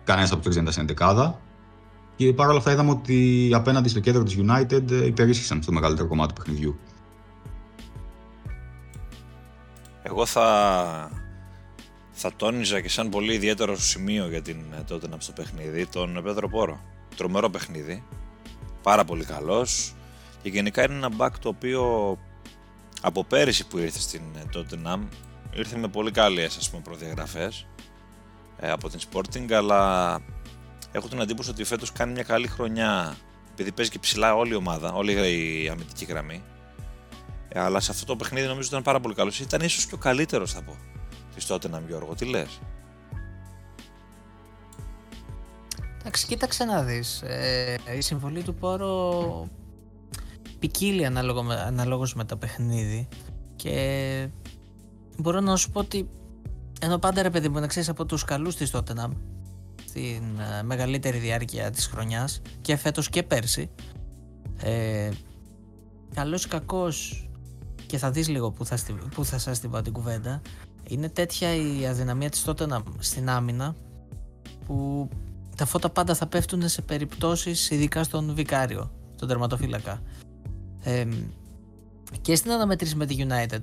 κανένας 0.05 0.33
από 0.33 0.43
τους 0.43 0.55
δεν 0.55 0.63
ήταν 0.63 0.73
στην 0.73 0.87
δεκάδα. 0.87 1.41
Και 2.17 2.33
παρόλα 2.33 2.59
αυτά 2.59 2.73
είδαμε 2.73 2.91
ότι 2.91 3.51
απέναντι 3.55 3.89
στο 3.89 4.01
κέντρο 4.01 4.23
της 4.23 4.39
United 4.39 4.91
ε, 4.91 5.07
υπερίσχυσαν 5.07 5.63
στο 5.63 5.73
μεγαλύτερο 5.73 6.09
κομμάτι 6.09 6.35
του 6.35 6.43
παιχνιδιού. 6.43 6.79
Εγώ 10.03 10.27
θα, 10.27 11.11
θα 12.11 12.33
τόνιζα 12.37 12.81
και 12.81 12.89
σαν 12.89 13.09
πολύ 13.09 13.35
ιδιαίτερο 13.35 13.77
σημείο 13.77 14.29
για 14.29 14.43
την 14.43 14.57
ε, 14.79 14.83
τότε 14.87 15.09
στο 15.19 15.33
παιχνίδι 15.33 15.87
τον 15.87 16.21
Πέδρο 16.23 16.49
Πόρο. 16.49 16.81
Τρομερό 17.17 17.51
παιχνίδι. 17.51 18.05
Πάρα 18.83 19.05
πολύ 19.05 19.25
καλός. 19.25 19.95
Και 20.43 20.49
γενικά 20.49 20.85
είναι 20.85 20.95
ένα 20.95 21.11
back 21.19 21.33
το 21.41 21.49
οποίο 21.49 22.17
από 23.01 23.25
πέρυσι 23.25 23.67
που 23.67 23.79
ήρθε 23.79 23.99
στην 23.99 24.23
Tottenham 24.55 24.99
ήρθε 25.52 25.76
με 25.76 25.88
πολύ 25.88 26.11
καλές 26.11 26.56
ας 26.56 26.70
πούμε, 26.70 26.82
προδιαγραφές 26.82 27.67
ε, 28.56 28.70
από 28.70 28.88
την 28.88 29.00
Sporting, 29.00 29.52
αλλά 29.52 30.12
έχω 30.93 31.08
την 31.08 31.20
εντύπωση 31.20 31.50
ότι 31.50 31.64
φέτος 31.64 31.93
κάνει 31.93 32.12
μια 32.12 32.23
καλή 32.23 32.47
χρονιά 32.47 33.17
επειδή 33.52 33.73
παίζει 33.73 33.91
και 33.91 33.99
ψηλά 33.99 34.35
όλη 34.35 34.52
η 34.52 34.55
ομάδα, 34.55 34.93
όλη 34.93 35.12
η 35.62 35.69
αμυντική 35.69 36.05
γραμμή. 36.05 36.43
Ε, 37.48 37.60
αλλά 37.60 37.81
σε 37.81 37.91
αυτό 37.91 38.05
το 38.05 38.17
παιχνίδι 38.17 38.46
νομίζω 38.46 38.60
ότι 38.60 38.70
ήταν 38.70 38.82
πάρα 38.82 39.01
πολύ 39.01 39.15
καλός. 39.15 39.41
Ήταν 39.41 39.60
ίσως 39.60 39.86
και 39.86 39.94
ο 39.94 39.98
καλύτερος, 39.98 40.53
θα 40.53 40.63
πω, 40.63 40.77
της 41.34 41.46
Tottenham 41.48 41.82
Γιώργο. 41.86 42.15
Τι 42.15 42.25
λες; 42.25 42.60
Εντάξει, 46.01 46.27
κοίταξε 46.27 46.65
να 46.65 46.82
δεις. 46.82 47.22
Ε, 47.22 47.77
η 47.96 48.01
συμβολή 48.01 48.43
του 48.43 48.55
Πόρο 48.55 49.48
ποικίλει 50.58 51.06
ανάλογος 51.67 52.15
με 52.15 52.25
το 52.25 52.36
παιχνίδι 52.36 53.08
και 53.56 54.29
μπορώ 55.20 55.41
να 55.41 55.56
σου 55.56 55.70
πω 55.70 55.81
ότι 55.81 56.08
ενώ 56.81 56.98
πάντα 56.98 57.22
ρε 57.22 57.31
παιδί 57.31 57.48
μου 57.48 57.60
να 57.60 57.67
ξέρεις 57.67 57.89
από 57.89 58.05
τους 58.05 58.24
καλούς 58.24 58.56
της 58.56 58.70
Tottenham 58.74 59.10
στην 59.84 60.22
ε, 60.58 60.62
μεγαλύτερη 60.62 61.19
διάρκεια 61.19 61.70
της 61.70 61.86
χρονιάς 61.86 62.43
και 62.60 62.77
φέτος 62.77 63.08
και 63.08 63.22
πέρσι 63.22 63.70
ε, 64.56 65.10
καλός 66.15 66.44
ή 66.44 66.48
κακός 66.48 67.29
και 67.86 67.98
θα 67.98 68.10
δεις 68.10 68.29
λίγο 68.29 68.50
που 68.50 68.65
θα, 68.65 68.79
που 69.15 69.24
θα 69.24 69.39
σας 69.39 69.60
την 69.60 69.82
την 69.82 69.93
κουβέντα 69.93 70.41
είναι 70.89 71.08
τέτοια 71.08 71.55
η 71.55 71.86
αδυναμία 71.86 72.31
της 72.31 72.44
Tottenham 72.46 72.82
στην 72.98 73.29
άμυνα 73.29 73.74
που 74.67 75.08
τα 75.56 75.67
φώτα 75.67 75.91
πάντα 75.91 76.15
θα 76.15 76.27
πέφτουν 76.27 76.69
σε 76.69 76.82
περιπτώσεις 76.82 77.70
ειδικά 77.70 78.05
στον 78.05 78.34
Βικάριο, 78.34 78.91
τον 79.17 79.29
τερματοφύλακα. 79.29 80.03
Ε, 80.82 81.06
και 82.20 82.34
στην 82.34 82.50
αναμετρήση 82.50 82.96
με 82.96 83.06
τη 83.06 83.17
United 83.19 83.62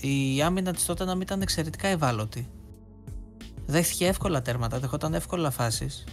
η 0.00 0.42
άμυνα 0.42 0.72
της 0.72 0.84
τότε 0.84 1.04
να 1.04 1.12
μην 1.12 1.20
ήταν 1.20 1.40
εξαιρετικά 1.40 1.88
ευάλωτη. 1.88 2.50
Δέχτηκε 3.66 4.06
εύκολα 4.06 4.42
τέρματα, 4.42 4.78
δεχόταν 4.78 5.14
εύκολα 5.14 5.50
φάσεις. 5.50 6.04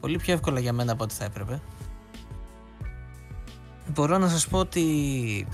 Πολύ 0.00 0.18
πιο 0.18 0.34
εύκολα 0.34 0.60
για 0.60 0.72
μένα 0.72 0.92
από 0.92 1.04
ό,τι 1.04 1.14
θα 1.14 1.24
έπρεπε. 1.24 1.60
Μπορώ 3.88 4.18
να 4.18 4.28
σας 4.28 4.48
πω 4.48 4.58
ότι 4.58 5.46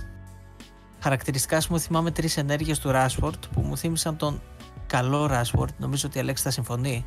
χαρακτηριστικά 1.00 1.62
μου 1.70 1.80
θυμάμαι 1.80 2.10
τρεις 2.10 2.36
ενέργειες 2.36 2.78
του 2.78 2.90
Rashford 2.92 3.40
που 3.52 3.60
μου 3.60 3.76
θύμισαν 3.76 4.16
τον 4.16 4.40
καλό 4.86 5.30
Rashford. 5.32 5.68
Νομίζω 5.78 6.08
ότι 6.08 6.18
η 6.18 6.20
Αλέξη 6.20 6.42
θα 6.42 6.50
συμφωνεί. 6.50 7.06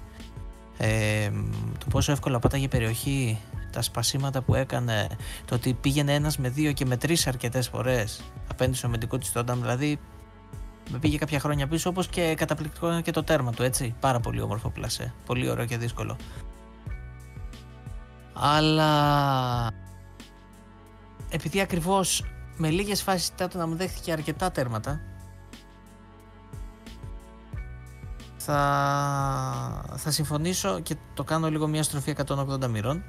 Ε, 0.77 1.31
το 1.77 1.85
πόσο 1.89 2.11
εύκολα 2.11 2.39
πάταγε 2.39 2.67
περιοχή, 2.67 3.39
τα 3.71 3.81
σπασίματα 3.81 4.41
που 4.41 4.55
έκανε, 4.55 5.07
το 5.45 5.55
ότι 5.55 5.73
πήγαινε 5.73 6.13
ένας 6.13 6.37
με 6.37 6.49
δύο 6.49 6.71
και 6.71 6.85
με 6.85 6.97
τρεις 6.97 7.27
αρκετές 7.27 7.67
φορές 7.67 8.21
απέναντι 8.49 8.77
στο 8.77 8.87
αμυντικό 8.87 9.17
της 9.17 9.31
τότε, 9.31 9.53
δηλαδή 9.53 9.99
με 10.91 10.99
πήγε 10.99 11.17
κάποια 11.17 11.39
χρόνια 11.39 11.67
πίσω, 11.67 11.89
όπως 11.89 12.07
και 12.07 12.33
καταπληκτικό 12.37 12.91
είναι 12.91 13.01
και 13.01 13.11
το 13.11 13.23
τέρμα 13.23 13.51
του, 13.51 13.63
έτσι. 13.63 13.95
Πάρα 13.99 14.19
πολύ 14.19 14.41
όμορφο 14.41 14.69
πλασέ. 14.69 15.13
Πολύ 15.25 15.49
ωραίο 15.49 15.65
και 15.65 15.77
δύσκολο. 15.77 16.17
Αλλά 18.33 19.67
επειδή 21.29 21.61
ακριβώς 21.61 22.23
με 22.57 22.69
λίγες 22.69 23.01
φάσεις 23.01 23.35
τότε 23.35 23.57
να 23.57 23.67
μου 23.67 23.75
δέχτηκε 23.75 24.11
αρκετά 24.11 24.51
τέρματα 24.51 25.01
θα, 28.37 29.95
θα 29.95 30.11
συμφωνήσω 30.11 30.79
και 30.79 30.95
το 31.13 31.23
κάνω 31.23 31.49
λίγο 31.49 31.67
μια 31.67 31.83
στροφή 31.83 32.15
180 32.27 32.67
μοιρών 32.67 33.03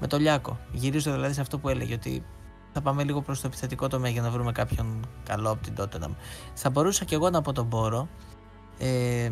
με 0.00 0.06
το 0.06 0.18
Λιάκο. 0.18 0.58
Γυρίζω 0.72 1.12
δηλαδή 1.12 1.34
σε 1.34 1.40
αυτό 1.40 1.58
που 1.58 1.68
έλεγε 1.68 1.94
ότι 1.94 2.24
θα 2.72 2.80
πάμε 2.80 3.04
λίγο 3.04 3.22
προς 3.22 3.40
το 3.40 3.46
επιθετικό 3.46 3.88
τομέα 3.88 4.10
για 4.10 4.22
να 4.22 4.30
βρούμε 4.30 4.52
κάποιον 4.52 5.06
καλό 5.24 5.50
από 5.50 5.62
την 5.62 5.74
Tottenham. 5.78 6.14
Θα 6.54 6.70
μπορούσα 6.70 7.04
και 7.04 7.14
εγώ 7.14 7.30
να 7.30 7.42
πω 7.42 7.52
τον 7.52 7.68
Πόρο. 7.68 8.08
Ε, 8.78 9.30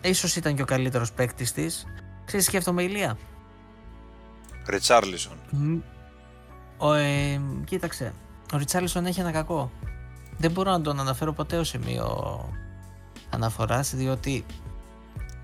ίσως 0.00 0.36
ήταν 0.36 0.54
και 0.54 0.62
ο 0.62 0.64
καλύτερος 0.64 1.12
παίκτης 1.12 1.52
της. 1.52 1.86
Ξέρεις 2.24 2.46
σκέφτομαι 2.46 2.82
ηλία. 2.82 3.16
Ριτσάρλισον. 4.68 5.36
Ο, 6.76 6.92
ε, 6.92 7.40
κοίταξε, 7.64 8.12
ο 8.52 8.56
Ριτσάρλισον 8.56 9.06
έχει 9.06 9.20
ένα 9.20 9.30
κακό. 9.30 9.70
Δεν 10.36 10.50
μπορώ 10.50 10.70
να 10.70 10.80
τον 10.80 11.00
αναφέρω 11.00 11.32
ποτέ 11.32 11.56
ως 11.56 11.68
σημείο 11.68 12.38
αναφοράς 13.30 13.94
διότι 13.94 14.44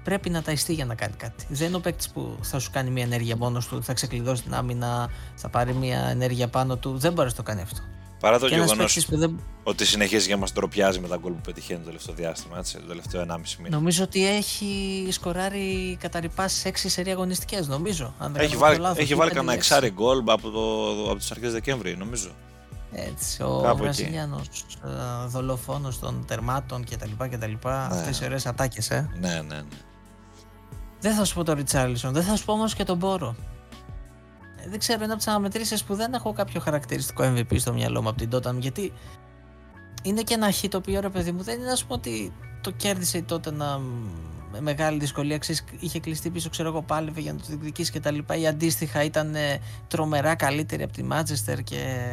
πρέπει 0.04 0.30
να 0.30 0.42
ταϊστεί 0.42 0.74
για 0.74 0.84
να 0.84 0.94
κάνει 0.94 1.14
κάτι. 1.16 1.46
Δεν 1.48 1.68
είναι 1.68 1.76
ο 1.76 1.80
παίκτης 1.80 2.08
που 2.10 2.36
θα 2.42 2.58
σου 2.58 2.70
κάνει 2.70 2.90
μια 2.90 3.02
ενέργεια 3.02 3.36
μόνος 3.36 3.68
του, 3.68 3.82
θα 3.82 3.92
ξεκλειδώσει 3.92 4.42
την 4.42 4.54
άμυνα, 4.54 5.10
θα 5.34 5.48
πάρει 5.48 5.74
μια 5.74 5.98
ενέργεια 5.98 6.48
πάνω 6.48 6.76
του. 6.76 6.98
Δεν 6.98 7.12
μπορεί 7.12 7.28
να 7.28 7.34
το 7.34 7.42
κάνει 7.42 7.60
αυτό. 7.60 7.80
Παρά 8.20 8.38
το 8.38 8.46
γεγονός 8.46 9.06
δεν... 9.08 9.40
ότι 9.62 9.84
συνεχίζει 9.86 10.28
και 10.28 10.36
μας 10.36 10.52
ντροπιάζει 10.52 11.00
με 11.00 11.08
τα 11.08 11.16
γκολ 11.16 11.32
που 11.32 11.40
πετυχαίνει 11.40 11.78
το 11.78 11.84
τελευταίο 11.84 12.14
διάστημα, 12.14 12.58
έτσι, 12.58 12.78
το 12.78 12.86
τελευταίο 12.86 13.26
1,5 13.28 13.34
μήνα. 13.62 13.76
Νομίζω 13.76 14.04
ότι 14.04 14.28
έχει 14.28 15.06
σκοράρει 15.10 15.96
κατά 16.00 16.20
ρηπάς 16.20 16.52
σε 16.52 16.68
6 16.68 16.72
σερή 16.74 17.10
αγωνιστικές, 17.10 17.68
νομίζω. 17.68 18.14
Αν 18.18 18.36
έχει 18.36 18.56
βάλει, 18.56 18.78
λάθος, 18.78 18.98
έχει 18.98 19.14
βάλει 19.14 19.30
κανένα 19.30 19.52
εξάρι 19.52 19.90
γκολ 19.90 20.18
από, 20.26 20.50
το, 20.50 20.92
από 21.10 21.16
τις 21.16 21.30
αρχές 21.30 21.52
Δεκέμβρη, 21.52 21.96
νομίζω. 21.96 22.30
Έτσι, 22.92 23.42
ο 23.42 23.74
Βραζιλιάνος 23.76 24.48
ε, 24.84 25.26
δολοφόνος 25.26 25.98
των 25.98 26.24
τερμάτων 26.26 26.84
κτλ. 26.84 27.24
κτλ. 27.30 27.50
Ναι. 27.50 27.70
Αυτές 27.70 28.20
οι 28.20 28.24
ωραίες 28.24 28.46
ατάκες, 28.46 28.90
ε. 28.90 29.10
Ναι, 29.20 29.28
ναι, 29.28 29.54
ναι. 29.54 29.62
Δεν 31.00 31.14
θα 31.14 31.24
σου 31.24 31.34
πω 31.34 31.44
τον 31.44 31.54
Ριτσάρλισον, 31.54 32.12
δεν 32.12 32.22
θα 32.22 32.36
σου 32.36 32.44
πω 32.44 32.52
όμως 32.52 32.74
και 32.74 32.84
τον 32.84 32.96
Μπόρο. 32.96 33.34
Ε, 34.56 34.68
δεν 34.68 34.78
ξέρω, 34.78 35.02
είναι 35.02 35.12
από 35.12 35.16
τις 35.16 35.28
αναμετρήσεις 35.28 35.84
που 35.84 35.94
δεν 35.94 36.12
έχω 36.12 36.32
κάποιο 36.32 36.60
χαρακτηριστικό 36.60 37.24
MVP 37.24 37.58
στο 37.60 37.72
μυαλό 37.72 38.02
μου 38.02 38.08
από 38.08 38.18
την 38.18 38.30
Τόταμ. 38.30 38.58
Γιατί 38.58 38.92
είναι 40.02 40.22
και 40.22 40.34
ένα 40.34 40.52
χ 40.52 40.64
το 40.68 40.76
οποίο 40.76 41.00
ρε 41.00 41.08
παιδί 41.08 41.32
μου 41.32 41.42
δεν 41.42 41.60
είναι 41.60 41.70
ας 41.70 41.82
πούμε 41.84 41.94
ότι 41.94 42.32
το 42.60 42.70
κέρδισε 42.70 43.18
η 43.18 43.22
Τότεναμ 43.22 43.80
με 44.52 44.60
μεγάλη 44.60 44.98
δυσκολία. 44.98 45.38
Ξέρεις, 45.38 45.64
είχε 45.78 46.00
κλειστεί 46.00 46.30
πίσω, 46.30 46.48
ξέρω 46.48 46.68
εγώ, 46.68 46.82
πάλι 46.82 47.12
για 47.16 47.32
να 47.32 47.38
το 47.38 47.44
διεκδικήσει 47.48 47.92
και 47.92 48.00
τα 48.00 48.10
λοιπά. 48.10 48.36
Ή 48.36 48.46
αντίστοιχα 48.46 49.04
ήταν 49.04 49.34
ε, 49.34 49.58
τρομερά 49.88 50.34
καλύτερη 50.34 50.82
από 50.82 50.92
τη 50.92 51.02
Μάντσεστερ 51.02 51.62
και. 51.62 52.12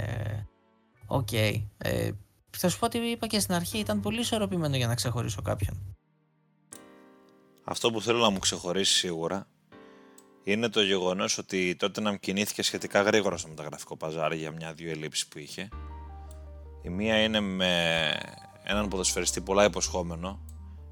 Ok. 1.05 1.27
Okay. 1.32 1.63
Ε, 1.77 2.10
θα 2.50 2.70
σου 2.70 2.79
πω 2.79 2.86
ότι 2.86 2.98
είπα 2.98 3.27
και 3.27 3.39
στην 3.39 3.56
αρχή, 3.56 3.77
ήταν 3.77 4.00
πολύ 4.00 4.20
ισορροπημένο 4.20 4.75
για 4.75 4.88
να 4.88 4.96
ξεχωρίσω 4.96 5.41
κάποιον. 5.41 5.97
Αυτό 7.69 7.91
που 7.91 8.01
θέλω 8.01 8.19
να 8.19 8.29
μου 8.29 8.39
ξεχωρίσει 8.39 8.93
σίγουρα 8.93 9.47
είναι 10.43 10.69
το 10.69 10.81
γεγονός 10.81 11.38
ότι 11.38 11.75
Τότεναμ 11.75 12.15
κινήθηκε 12.15 12.63
σχετικά 12.63 13.01
γρήγορα 13.01 13.38
στο 13.38 13.47
μεταγραφικό 13.47 13.97
παζάρι 13.97 14.38
για 14.38 14.51
μια-δύο 14.51 14.89
ελλείψεις 14.91 15.27
που 15.27 15.39
είχε. 15.39 15.69
Η 16.81 16.89
μία 16.89 17.24
είναι 17.24 17.39
με 17.39 18.12
έναν 18.63 18.88
ποδοσφαιριστή 18.88 19.41
πολλά 19.41 19.63
υποσχόμενο, 19.63 20.39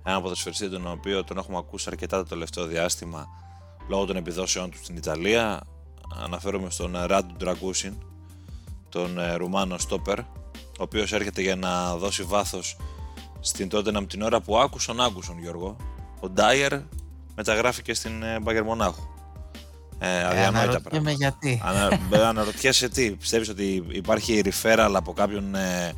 έναν 0.03 0.21
ποδοσφαιριστή 0.21 0.69
τον 0.69 0.87
οποίο 0.87 1.23
τον 1.23 1.37
έχουμε 1.37 1.57
ακούσει 1.57 1.85
αρκετά 1.89 2.17
το 2.17 2.29
τελευταίο 2.29 2.65
διάστημα 2.65 3.27
λόγω 3.89 4.05
των 4.05 4.15
επιδόσεών 4.15 4.71
του 4.71 4.77
στην 4.77 4.95
Ιταλία. 4.95 5.61
Αναφέρομαι 6.23 6.69
στον 6.69 6.97
Ράντου 7.05 7.33
Ντραγκούσιν, 7.33 7.93
τον 8.89 9.17
ε, 9.17 9.33
Ρουμάνο 9.33 9.77
Στόπερ, 9.77 10.19
ο 10.19 10.25
οποίος 10.77 11.13
έρχεται 11.13 11.41
για 11.41 11.55
να 11.55 11.95
δώσει 11.95 12.23
βάθος 12.23 12.77
στην 13.39 13.69
τότε 13.69 14.05
την 14.05 14.21
ώρα 14.21 14.41
που 14.41 14.57
άκουσαν 14.57 15.01
άκουσαν 15.01 15.39
Γιώργο 15.39 15.77
ο 16.25 16.29
Ντάιερ 16.29 16.73
μεταγράφηκε 17.35 17.93
στην 17.93 18.23
Μπάγκερ 18.41 18.63
Μονάχου. 18.63 19.01
Ε, 19.99 20.23
αδιανόητα 20.23 20.81
πράγματα. 20.81 21.11
γιατί. 21.11 21.61
Ανα, 21.63 22.27
αναρωτιέσαι 22.27 22.89
τι, 22.89 23.11
πιστεύεις 23.11 23.49
ότι 23.49 23.83
υπάρχει 23.87 24.41
referral 24.45 24.91
από 24.93 25.13
κάποιον 25.13 25.55
ε, 25.55 25.93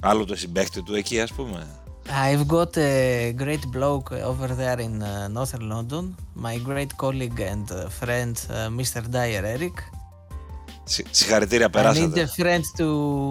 άλλο 0.00 0.24
το 0.24 0.36
συμπαίχτη 0.36 0.82
του 0.82 0.94
εκεί 0.94 1.20
ας 1.20 1.32
πούμε; 1.32 1.66
I've 2.08 2.46
got 2.46 2.76
a 2.76 3.32
great 3.42 3.64
bloke 3.76 4.10
over 4.30 4.48
there 4.60 4.78
in 4.78 5.02
uh, 5.02 5.28
Northern 5.36 5.68
London, 5.72 6.04
my 6.46 6.56
great 6.68 6.92
colleague 6.96 7.40
and 7.52 7.66
uh, 7.70 7.88
friend 8.00 8.34
uh, 8.48 8.68
Mr. 8.78 9.02
Dyer 9.14 9.44
Eric. 9.56 9.95
Συγχαρητήρια, 11.10 11.70
περάσατε. 11.70 12.20
I 12.20 12.24
need 12.24 12.28
a 12.28 12.42
friend 12.42 12.60
to 12.78 12.86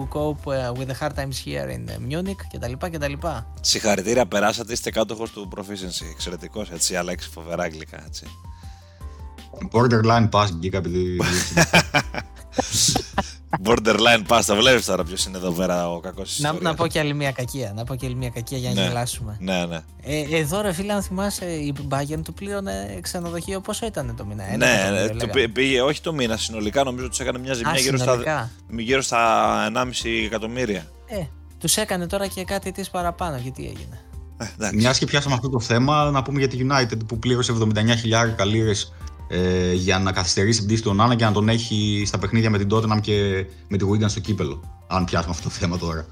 cope 0.08 0.46
uh, 0.46 0.78
with 0.78 0.88
the 0.88 0.98
hard 1.00 1.14
times 1.14 1.38
here 1.44 1.68
in 1.68 1.88
uh, 1.88 2.12
Munich 2.12 2.40
κτλ. 2.52 2.72
κτλ. 2.90 3.12
Συγχαρητήρια, 3.60 4.26
περάσατε. 4.26 4.72
Είστε 4.72 4.90
κάτοχος 4.90 5.30
του 5.30 5.48
Proficiency. 5.56 6.06
Εξαιρετικός 6.12 6.70
έτσι, 6.70 6.96
αλλά 6.96 7.12
έχει 7.12 7.28
φοβερά 7.28 7.62
αγγλικά 7.62 8.04
έτσι. 8.06 8.26
Borderline 9.72 10.28
pass 10.30 10.48
βγήκα 10.52 10.78
επειδή. 10.78 11.16
Borderline 13.64 14.26
pass, 14.28 14.42
το 14.46 14.56
βλέπεις 14.56 14.84
τώρα 14.84 15.04
ποιος 15.04 15.24
είναι 15.24 15.36
εδώ 15.36 15.50
πέρα 15.50 15.90
ο 15.90 16.00
κακός 16.00 16.38
να, 16.38 16.52
να 16.60 16.74
πω 16.74 16.86
και 16.86 16.98
άλλη 16.98 17.14
μια 17.14 17.32
κακία. 17.32 17.72
Να 17.74 17.84
πω 17.84 17.94
και 17.94 18.06
άλλη 18.06 18.14
μια 18.14 18.30
κακία 18.30 18.58
για 18.58 18.68
να 18.68 18.80
ναι, 18.80 18.86
γελάσουμε. 18.86 19.36
Ναι, 19.40 19.64
ναι. 19.66 19.80
Ε, 20.02 20.36
εδώ 20.36 20.60
ρε 20.60 20.72
φίλε, 20.72 20.92
αν 20.92 21.02
θυμάσαι, 21.02 21.44
η 21.44 21.74
Bayern 21.88 22.20
του 22.24 22.34
πλήρωνε 22.34 22.98
ξενοδοχείο 23.00 23.60
πόσο 23.60 23.86
ήταν 23.86 24.14
το 24.16 24.24
μήνα. 24.24 24.52
Ένα 24.52 24.66
ναι, 24.90 25.00
ε, 25.00 25.08
το 25.08 25.26
πήγε, 25.52 25.80
όχι 25.80 26.00
το 26.00 26.12
μήνα. 26.12 26.36
Συνολικά 26.36 26.84
νομίζω 26.84 27.08
τους 27.08 27.20
έκανε 27.20 27.38
μια 27.38 27.54
ζημιά 27.54 27.78
γύρω 27.78 27.98
στα, 27.98 28.50
γύρω 28.68 29.00
στα 29.00 29.72
1,5 29.74 29.82
εκατομμύρια. 30.24 30.86
Ε, 31.06 31.22
τους 31.60 31.76
έκανε 31.76 32.06
τώρα 32.06 32.26
και 32.26 32.44
κάτι 32.44 32.72
της 32.72 32.90
παραπάνω. 32.90 33.36
Γιατί 33.36 33.64
έγινε. 33.66 34.00
Ε, 34.58 34.70
μιας 34.72 34.98
και 34.98 35.06
πιάσαμε 35.06 35.34
αυτό 35.34 35.48
το 35.48 35.60
θέμα, 35.60 36.10
να 36.10 36.22
πούμε 36.22 36.38
για 36.38 36.48
τη 36.48 36.58
United 36.60 37.06
που 37.06 37.18
πλήρωσε 37.18 37.52
79.000 38.38 38.46
λίρες 38.46 38.92
ε, 39.28 39.72
για 39.72 39.98
να 39.98 40.12
καθυστερήσει 40.12 40.58
την 40.58 40.68
πτήση 40.68 40.82
του 40.82 40.94
Νάνα 40.94 41.14
και 41.14 41.24
να 41.24 41.32
τον 41.32 41.48
έχει 41.48 42.02
στα 42.06 42.18
παιχνίδια 42.18 42.50
με 42.50 42.58
την 42.58 42.68
Tottenham 42.72 43.00
και 43.00 43.46
με 43.68 43.76
τη 43.76 43.84
Wigan 43.90 44.08
στο 44.10 44.20
κύπελο. 44.20 44.60
Αν 44.86 45.04
πιάσουμε 45.04 45.30
αυτό 45.30 45.48
το 45.48 45.54
θέμα 45.54 45.78
τώρα. 45.78 46.06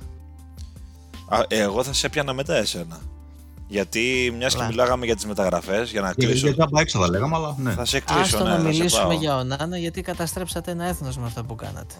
Α, 1.28 1.40
ε, 1.48 1.60
εγώ 1.60 1.82
θα 1.82 1.92
σε 1.92 2.06
έπιανα 2.06 2.32
μετά 2.32 2.54
εσένα. 2.54 3.00
Γιατί 3.66 4.34
μιας 4.38 4.54
και 4.54 4.62
μιλάγαμε 4.68 5.04
για 5.04 5.14
τις 5.14 5.26
μεταγραφές, 5.26 5.90
για 5.90 6.00
να 6.00 6.12
κλείσω. 6.12 6.48
Για 6.48 6.66
τα 6.66 6.80
έξω 6.80 6.98
θα 6.98 7.08
λέγαμε, 7.08 7.36
αλλά 7.36 7.54
ναι. 7.58 7.72
Θα 7.72 7.84
σε 7.84 8.00
κλείσω. 8.00 8.20
Άστο 8.20 8.44
ναι, 8.44 8.50
να 8.50 8.58
μιλήσουμε 8.58 9.14
για 9.14 9.36
ο 9.36 9.42
Νάνα, 9.44 9.78
γιατί 9.78 10.02
καταστρέψατε 10.02 10.70
ένα 10.70 10.84
έθνος 10.84 11.16
με 11.16 11.26
αυτά 11.26 11.44
που 11.44 11.54
κάνατε. 11.54 11.94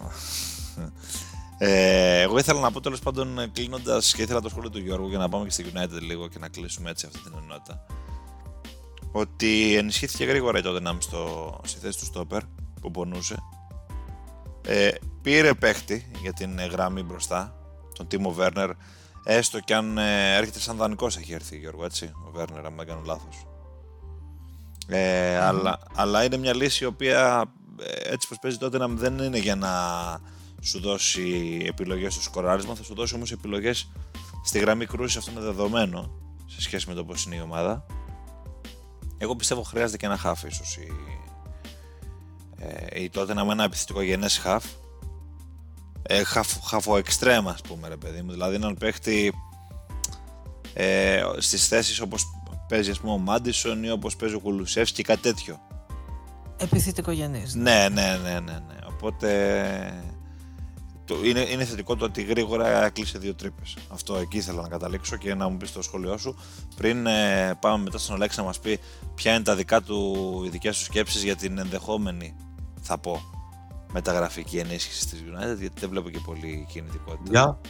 Ε, 1.57 2.21
εγώ 2.21 2.37
ήθελα 2.37 2.59
να 2.59 2.71
πω 2.71 2.81
τέλος 2.81 2.99
πάντων 2.99 3.39
κλείνοντας 3.51 4.13
και 4.13 4.21
ήθελα 4.21 4.41
το 4.41 4.49
σχόλιο 4.49 4.69
του 4.69 4.79
Γιώργου 4.79 5.07
για 5.07 5.17
να 5.17 5.29
πάμε 5.29 5.43
και 5.43 5.51
στη 5.51 5.65
United 5.73 6.01
λίγο 6.01 6.27
και 6.27 6.39
να 6.39 6.47
κλείσουμε 6.47 6.89
έτσι 6.89 7.05
αυτή 7.05 7.19
την 7.19 7.31
ενότητα 7.43 7.85
ότι 9.17 9.75
ενισχύθηκε 9.75 10.25
γρήγορα 10.25 10.59
η 10.59 10.61
Tottenham 10.65 10.97
στο, 10.99 11.53
στη 11.63 11.79
θέση 11.79 11.99
του 11.99 12.05
στόπερ 12.05 12.41
που 12.81 12.91
πονούσε. 12.91 13.35
Ε, 14.61 14.91
πήρε 15.21 15.53
παίχτη 15.53 16.11
για 16.21 16.33
την 16.33 16.59
γραμμή 16.71 17.03
μπροστά, 17.03 17.55
τον 17.93 18.07
Τίμο 18.07 18.31
Βέρνερ, 18.31 18.69
έστω 19.23 19.59
και 19.59 19.75
αν 19.75 19.97
ε, 19.97 20.35
έρχεται 20.35 20.59
σαν 20.59 20.77
δανεικός 20.77 21.17
έχει 21.17 21.33
έρθει 21.33 21.57
Γιώργο, 21.57 21.85
έτσι, 21.85 22.11
ο 22.27 22.31
Βέρνερ, 22.31 22.65
αν 22.65 22.73
δεν 22.77 22.87
κάνω 22.87 23.01
λάθος. 23.05 23.47
Ε, 24.87 25.37
αλλά, 25.37 25.79
αλλά 25.95 26.23
είναι 26.23 26.37
μια 26.37 26.55
λύση 26.55 26.83
η 26.83 26.87
οποία 26.87 27.51
ε, 27.79 28.13
έτσι 28.13 28.27
πως 28.27 28.37
παίζει 28.41 28.57
τότε 28.57 28.77
δεν 28.89 29.17
είναι 29.17 29.37
για 29.37 29.55
να 29.55 29.71
σου 30.61 30.79
δώσει 30.79 31.61
επιλογές 31.67 32.13
στο 32.13 32.21
σκοράρισμα, 32.21 32.75
θα 32.75 32.83
σου 32.83 32.95
δώσει 32.95 33.15
όμως 33.15 33.31
επιλογές 33.31 33.91
στη 34.45 34.59
γραμμή 34.59 34.85
κρούσης, 34.85 35.17
αυτό 35.17 35.31
είναι 35.31 35.39
δεδομένο 35.39 36.11
σε 36.45 36.61
σχέση 36.61 36.89
με 36.89 36.93
το 36.93 37.05
πώς 37.05 37.25
είναι 37.25 37.35
η 37.35 37.41
ομάδα. 37.41 37.85
Εγώ 39.17 39.35
πιστεύω 39.35 39.61
χρειάζεται 39.61 39.97
και 39.97 40.05
ένα 40.05 40.17
χάφ 40.17 40.43
ίσως 40.43 40.77
η, 40.77 40.91
ε, 42.57 43.01
η 43.01 43.09
τότε 43.09 43.33
να 43.33 43.45
με 43.45 43.51
ένα 43.51 43.63
επιθετικό 43.63 44.01
γενές 44.01 44.37
χάφ 44.37 44.65
ε, 46.07 46.23
χαφ, 46.23 46.47
χαφο 46.63 46.97
εξτρέμα 46.97 47.51
ας 47.51 47.61
πούμε 47.61 47.87
ρε 47.87 47.97
παιδί 47.97 48.21
μου. 48.21 48.31
Δηλαδή 48.31 48.55
έναν 48.55 48.75
παίχτη 48.75 49.33
ε, 50.73 51.23
στις 51.37 51.67
θέσεις 51.67 51.99
όπως 51.99 52.25
παίζει 52.67 52.91
ας 52.91 52.99
πούμε 52.99 53.13
ο 53.13 53.17
Μάντισον 53.17 53.83
ή 53.83 53.89
όπως 53.89 54.15
παίζει 54.15 54.35
ο 54.35 54.39
Κουλουσεύσκι 54.39 55.03
κάτι 55.03 55.21
τέτοιο. 55.21 55.59
Επιθετικό 56.57 57.11
γενές 57.11 57.55
ναι 57.55 57.87
ναι 57.89 58.19
ναι 58.23 58.39
ναι, 58.39 58.39
ναι. 58.39 58.75
οπότε 58.87 59.29
το, 61.05 61.15
είναι, 61.23 61.39
είναι 61.39 61.65
θετικό 61.65 61.95
το 61.95 62.05
ότι 62.05 62.23
γρήγορα 62.23 62.89
κλείσε 62.89 63.17
δύο 63.17 63.35
τρύπες. 63.35 63.77
Αυτό 63.87 64.15
εκεί 64.15 64.37
ήθελα 64.37 64.61
να 64.61 64.67
καταλήξω 64.67 65.17
και 65.17 65.35
να 65.35 65.49
μου 65.49 65.57
πεις 65.57 65.71
το 65.71 65.81
σχόλιο 65.81 66.17
σου. 66.17 66.35
Πριν 66.75 67.05
ε, 67.05 67.53
πάμε 67.59 67.83
μετά 67.83 67.97
στον 67.97 68.15
Αλέξη 68.15 68.39
να 68.39 68.45
μας 68.45 68.59
πει 68.59 68.79
ποια 69.15 69.33
είναι 69.33 69.43
τα 69.43 69.55
δικά 69.55 69.81
του, 69.81 70.41
οι 70.45 70.49
δικές 70.49 70.77
του 70.77 70.83
σκέψεις 70.83 71.23
για 71.23 71.35
την 71.35 71.57
ενδεχόμενη, 71.57 72.35
θα 72.81 72.97
πω, 72.97 73.21
μεταγραφική 73.91 74.57
ενίσχυση 74.57 75.07
της 75.07 75.19
United, 75.19 75.59
γιατί 75.59 75.79
δεν 75.79 75.89
βλέπω 75.89 76.09
και 76.09 76.19
πολύ 76.25 76.65
κινητικότητα. 76.69 77.59
Yeah. 77.61 77.69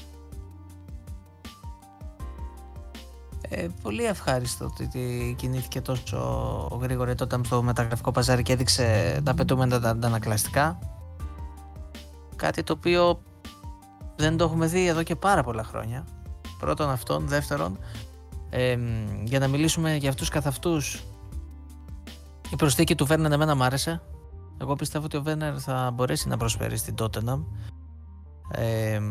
Ε, 3.49 3.67
πολύ 3.81 4.03
ευχάριστο 4.03 4.65
ότι 4.65 5.35
κινήθηκε 5.37 5.81
τόσο 5.81 6.17
γρήγορα 6.81 7.15
τότε 7.15 7.39
στο 7.45 7.63
μεταγραφικό 7.63 8.11
παζάρι 8.11 8.43
και 8.43 8.53
έδειξε 8.53 9.19
τα 9.23 9.33
πετούμενα 9.33 9.79
τα 9.79 9.89
αντανακλαστικά 9.89 10.79
Κάτι 12.35 12.63
το 12.63 12.73
οποίο 12.73 13.21
δεν 14.15 14.37
το 14.37 14.43
έχουμε 14.43 14.67
δει 14.67 14.87
εδώ 14.87 15.03
και 15.03 15.15
πάρα 15.15 15.43
πολλά 15.43 15.63
χρόνια. 15.63 16.07
Πρώτον 16.59 16.89
αυτόν, 16.89 17.27
δεύτερον, 17.27 17.79
ε, 18.49 18.77
για 19.23 19.39
να 19.39 19.47
μιλήσουμε 19.47 19.95
για 19.95 20.09
αυτούς 20.09 20.29
καθ' 20.29 20.47
αυτούς, 20.47 21.03
η 22.51 22.55
προσθήκη 22.55 22.95
του 22.95 23.05
Βέρνερ 23.05 23.31
εμένα 23.31 23.55
μ' 23.55 23.63
άρεσε. 23.63 24.01
Εγώ 24.61 24.75
πιστεύω 24.75 25.05
ότι 25.05 25.17
ο 25.17 25.21
Βέρνερ 25.21 25.61
θα 25.61 25.91
μπορέσει 25.93 26.27
να 26.27 26.37
προσφέρει 26.37 26.77
στην 26.77 26.95
Tottenham. 26.99 27.43
Ε, 28.51 29.01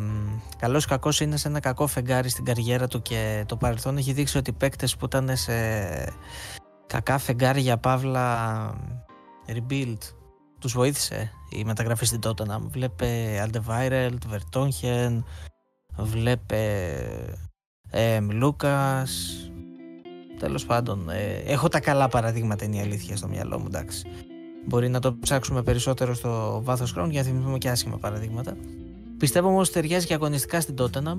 Καλός 0.59 0.85
ή 0.85 0.89
κακός 0.89 1.21
είναι 1.21 1.37
σε 1.37 1.49
ένα 1.49 1.61
κακό 1.61 1.87
φεγγάρι 1.87 2.29
στην 2.29 2.45
καριέρα 2.45 2.87
του 2.87 3.03
και 3.03 3.45
το 3.49 3.57
παρελθόν 3.57 3.97
έχει 3.97 4.13
δείξει 4.13 4.39
ότι 4.39 4.51
οι 4.51 4.53
παίκτες 4.53 4.97
που 4.97 5.05
ήταν 5.05 5.37
σε 5.37 5.53
κακά 6.87 7.19
φεγγάρια 7.19 7.79
παύλα 7.79 8.75
rebuild 9.47 9.99
τους 10.59 10.73
βοήθησε 10.73 11.31
η 11.55 11.65
μεταγραφή 11.65 12.07
στην 12.07 12.21
Tottenham. 12.25 12.61
Βλέπε 12.71 13.09
Alderweireld, 13.47 14.19
Vertonghen, 14.33 15.23
βλέπε 15.97 16.93
ε, 17.91 18.21
Λούκας, 18.21 19.37
τέλος 20.39 20.67
πάντων. 20.67 21.11
Ε, 21.11 21.43
έχω 21.47 21.69
τα 21.69 21.81
καλά 21.81 22.09
παραδείγματα 22.09 22.65
είναι 22.65 22.77
η 22.77 22.81
αλήθεια 22.81 23.17
στο 23.17 23.29
μυαλό 23.29 23.59
μου, 23.59 23.65
εντάξει. 23.67 24.07
Μπορεί 24.67 24.89
να 24.89 25.01
το 25.01 25.17
ψάξουμε 25.21 25.63
περισσότερο 25.63 26.15
στο 26.15 26.61
βάθος 26.65 26.93
χρόνου 26.93 27.11
για 27.11 27.23
να 27.23 27.27
θυμηθούμε 27.27 27.59
και 27.59 27.69
άσχημα 27.69 27.99
παραδείγματα. 27.99 28.57
Πιστεύω 29.19 29.49
όμως 29.49 29.71
ταιριάζει 29.71 30.07
και 30.07 30.15
αγωνιστικά 30.15 30.61
στην 30.61 30.75
Tottenham. 30.79 31.19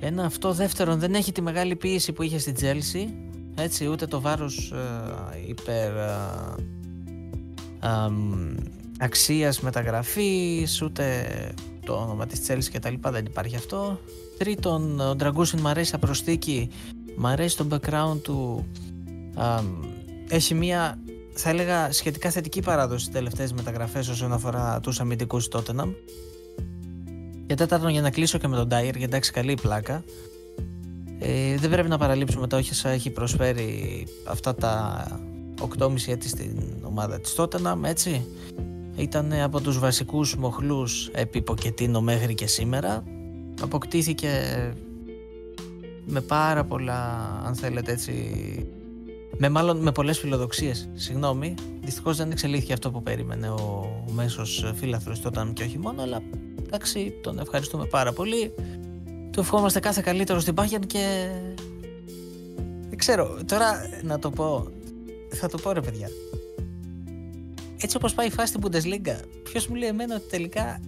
Ένα 0.00 0.24
αυτό 0.24 0.52
δεύτερον 0.52 0.98
δεν 0.98 1.14
έχει 1.14 1.32
τη 1.32 1.42
μεγάλη 1.42 1.76
πίεση 1.76 2.12
που 2.12 2.22
είχε 2.22 2.38
στην 2.38 2.54
Chelsea. 2.60 3.08
Έτσι, 3.54 3.86
ούτε 3.86 4.06
το 4.06 4.20
βάρος 4.20 4.72
ε, 4.72 5.48
υπερ 5.48 5.96
ε, 5.96 6.08
αξίας 9.02 9.60
μεταγραφής, 9.60 10.82
ούτε 10.82 11.26
το 11.84 11.92
όνομα 11.92 12.26
της 12.26 12.40
Chelsea 12.48 12.68
και 12.70 12.78
τα 12.78 12.90
λοιπά, 12.90 13.10
δεν 13.10 13.24
υπάρχει 13.24 13.56
αυτό. 13.56 14.00
Τρίτον, 14.38 15.00
ο 15.00 15.14
Ντραγκούσιν 15.14 15.58
μ' 15.58 15.66
αρέσει 15.66 15.98
προσθήκη, 15.98 16.68
μ' 17.16 17.26
αρέσει 17.26 17.56
το 17.56 17.66
background 17.70 18.22
του, 18.22 18.66
έχει 20.28 20.54
μια 20.54 20.98
θα 21.34 21.50
έλεγα 21.50 21.92
σχετικά 21.92 22.30
θετική 22.30 22.60
παράδοση 22.60 23.00
στις 23.00 23.14
τελευταίες 23.14 23.52
μεταγραφές 23.52 24.08
όσον 24.08 24.32
αφορά 24.32 24.80
τους 24.80 25.00
αμυντικούς 25.00 25.48
Tottenham. 25.52 25.94
Για 27.46 27.56
τέταρτον, 27.56 27.90
για 27.90 28.00
να 28.00 28.10
κλείσω 28.10 28.38
και 28.38 28.48
με 28.48 28.56
τον 28.56 28.66
Dyer, 28.66 28.82
γιατί 28.82 29.02
εντάξει 29.02 29.32
καλή 29.32 29.54
πλάκα. 29.62 30.04
Ε, 31.18 31.56
δεν 31.56 31.70
πρέπει 31.70 31.88
να 31.88 31.98
παραλείψουμε 31.98 32.46
τα 32.46 32.56
όσα 32.56 32.88
έχει 32.88 33.10
προσφέρει 33.10 34.06
αυτά 34.24 34.54
τα 34.54 35.06
8,5 35.78 35.94
έτη 36.06 36.28
στην 36.28 36.58
ομάδα 36.82 37.20
της 37.20 37.34
Tottenham, 37.36 37.78
έτσι. 37.84 38.26
Ήταν 38.96 39.32
από 39.32 39.60
τους 39.60 39.78
βασικούς 39.78 40.36
μοχλούς 40.36 41.08
επί 41.12 41.42
Ποκετίνο 41.42 42.00
μέχρι 42.00 42.34
και 42.34 42.46
σήμερα. 42.46 43.04
Αποκτήθηκε 43.62 44.28
με 46.04 46.20
πάρα 46.20 46.64
πολλά, 46.64 47.00
αν 47.44 47.54
θέλετε 47.54 47.92
έτσι, 47.92 48.12
με 49.36 49.48
μάλλον 49.48 49.76
με 49.76 49.92
πολλές 49.92 50.18
φιλοδοξίες, 50.18 50.88
συγγνώμη. 50.94 51.54
Δυστυχώς 51.80 52.16
δεν 52.16 52.30
εξελίχθηκε 52.30 52.72
αυτό 52.72 52.90
που 52.90 53.02
περίμενε 53.02 53.48
ο, 53.48 53.86
ο 54.08 54.12
μέσος 54.12 54.72
φίλαθρος 54.76 55.22
Tottenham 55.24 55.50
και 55.52 55.62
όχι 55.62 55.78
μόνο, 55.78 56.02
αλλά 56.02 56.22
εντάξει, 56.66 57.14
τον 57.22 57.38
ευχαριστούμε 57.38 57.84
πάρα 57.84 58.12
πολύ. 58.12 58.54
Του 59.30 59.40
ευχόμαστε 59.40 59.80
κάθε 59.80 60.00
καλύτερο 60.00 60.40
στην 60.40 60.54
Bayern 60.56 60.86
και... 60.86 61.30
Δεν 62.88 62.98
ξέρω, 62.98 63.38
τώρα 63.46 63.88
να 64.02 64.18
το 64.18 64.30
πω, 64.30 64.66
θα 65.28 65.48
το 65.48 65.58
πω 65.58 65.72
ρε 65.72 65.80
παιδιά. 65.80 66.08
Έτσι 67.82 67.96
όπως 67.96 68.14
πάει 68.14 68.26
η 68.26 68.30
φάση 68.30 68.52
στην 68.52 68.60
Bundesliga, 68.64 69.16
ποιος 69.42 69.66
μου 69.66 69.74
λέει 69.74 69.88
εμένα 69.88 70.14
ότι 70.14 70.28
τελικά 70.28 70.80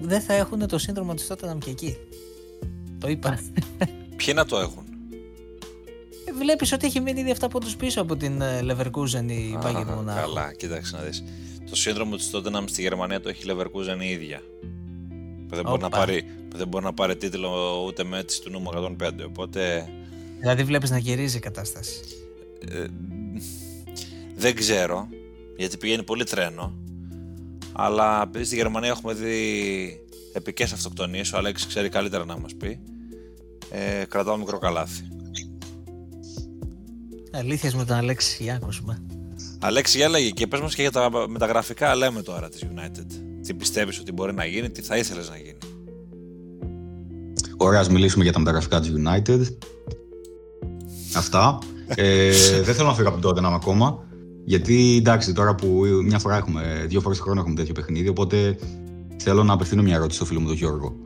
δεν 0.00 0.20
θα 0.20 0.34
έχουν 0.34 0.66
το 0.66 0.78
σύνδρομο 0.78 1.14
της 1.14 1.26
Tottenham 1.28 1.58
και 1.58 1.70
εκεί. 1.70 1.96
Το 2.98 3.08
είπα. 3.08 3.38
Ποιοι 4.16 4.34
να 4.36 4.44
το 4.44 4.58
έχουν. 4.58 4.84
Ε, 6.28 6.32
βλέπεις 6.32 6.72
ότι 6.72 6.86
έχει 6.86 7.00
μείνει 7.00 7.20
ήδη 7.20 7.30
αυτά 7.30 7.46
από 7.46 7.60
τους 7.60 7.76
πίσω 7.76 8.00
από 8.00 8.16
την 8.16 8.40
ε, 8.40 8.60
Leverkusen 8.62 9.24
η 9.30 9.58
Bayern 9.62 9.86
Monaco. 9.98 10.14
Καλά, 10.14 10.54
κοίταξε 10.56 10.96
να 10.96 11.02
δεις. 11.02 11.24
Το 11.70 11.76
σύνδρομο 11.76 12.16
της 12.16 12.30
Tottenham 12.34 12.64
στη 12.66 12.82
Γερμανία 12.82 13.20
το 13.20 13.28
έχει 13.28 13.50
η 13.50 13.54
Leverkusen 13.54 14.00
η 14.00 14.10
ίδια. 14.10 14.42
δεν 15.48 15.64
μπορεί, 15.64 15.82
να 15.82 15.88
πάρει, 15.88 16.24
δεν 16.54 16.68
μπορεί 16.68 16.84
να 16.84 16.92
πάρει 16.92 17.16
τίτλο 17.16 17.82
ούτε 17.86 18.04
με 18.04 18.18
έτσι 18.18 18.42
του 18.42 18.50
νούμου 18.50 18.70
105. 19.00 19.10
Οπότε. 19.26 19.88
Δηλαδή 20.38 20.64
βλέπεις 20.64 20.90
να 20.90 20.98
γυρίζει 20.98 21.36
η 21.36 21.40
κατάσταση. 21.40 22.00
Ε, 22.68 22.84
δεν 24.36 24.54
ξέρω, 24.54 25.08
γιατί 25.56 25.76
πηγαίνει 25.76 26.02
πολύ 26.02 26.24
τρένο. 26.24 26.72
Αλλά 27.72 28.22
επειδή 28.22 28.44
στη 28.44 28.56
Γερμανία 28.56 28.88
έχουμε 28.88 29.12
δει 29.12 30.06
επικές 30.32 30.72
αυτοκτονίες, 30.72 31.32
ο 31.32 31.36
Αλέξης 31.36 31.66
ξέρει 31.66 31.88
καλύτερα 31.88 32.24
να 32.24 32.38
μας 32.38 32.54
πει, 32.54 32.80
ε, 33.70 34.04
κρατάω 34.08 34.36
μικρό 34.36 34.58
καλάθι. 34.58 35.02
Αλήθειες 37.32 37.74
με 37.74 37.84
τον 37.84 37.96
Αλέξη, 37.96 38.42
για 38.42 38.54
ακούσουμε. 38.54 39.02
Αλέξη, 39.60 39.96
για 39.96 40.08
λέγε 40.08 40.30
και 40.30 40.46
πες 40.46 40.60
μας 40.60 40.74
και 40.74 40.82
για 40.82 40.90
τα 40.90 41.10
μεταγραφικά 41.28 41.94
λέμε 41.94 42.22
τώρα 42.22 42.48
της 42.48 42.64
United. 42.64 43.06
Τι 43.42 43.54
πιστεύεις 43.54 43.98
ότι 43.98 44.12
μπορεί 44.12 44.34
να 44.34 44.44
γίνει, 44.44 44.70
τι 44.70 44.82
θα 44.82 44.96
ήθελες 44.96 45.28
να 45.28 45.36
γίνει. 45.36 45.58
Ωραία, 47.56 47.80
ας 47.80 47.88
μιλήσουμε 47.88 48.24
για 48.24 48.32
τα 48.32 48.38
μεταγραφικά 48.38 48.80
της 48.80 48.92
United. 48.96 49.40
Αυτά. 51.14 51.58
ε, 51.94 52.30
δεν 52.62 52.74
θέλω 52.74 52.88
να 52.88 52.94
φύγω 52.94 53.08
από 53.08 53.18
την 53.18 53.30
Tottenham 53.30 53.52
ακόμα. 53.54 54.05
Γιατί 54.48 54.96
εντάξει, 54.98 55.32
τώρα 55.32 55.54
που 55.54 55.66
μια 56.04 56.18
φορά 56.18 56.36
έχουμε, 56.36 56.84
δύο 56.88 57.00
φορές 57.00 57.18
το 57.18 57.24
χρόνο 57.24 57.40
έχουμε 57.40 57.54
τέτοιο 57.54 57.74
παιχνίδι, 57.74 58.08
οπότε 58.08 58.58
θέλω 59.16 59.44
να 59.44 59.52
απευθύνω 59.52 59.82
μια 59.82 59.94
ερώτηση 59.94 60.16
στο 60.16 60.26
φίλο 60.26 60.40
μου 60.40 60.46
τον 60.46 60.56
Γιώργο. 60.56 60.96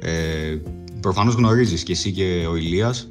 Ε, 0.00 0.56
Προφανώς 1.00 1.34
γνωρίζεις 1.34 1.82
και 1.82 1.92
εσύ 1.92 2.12
και 2.12 2.46
ο 2.50 2.56
Ηλίας 2.56 3.08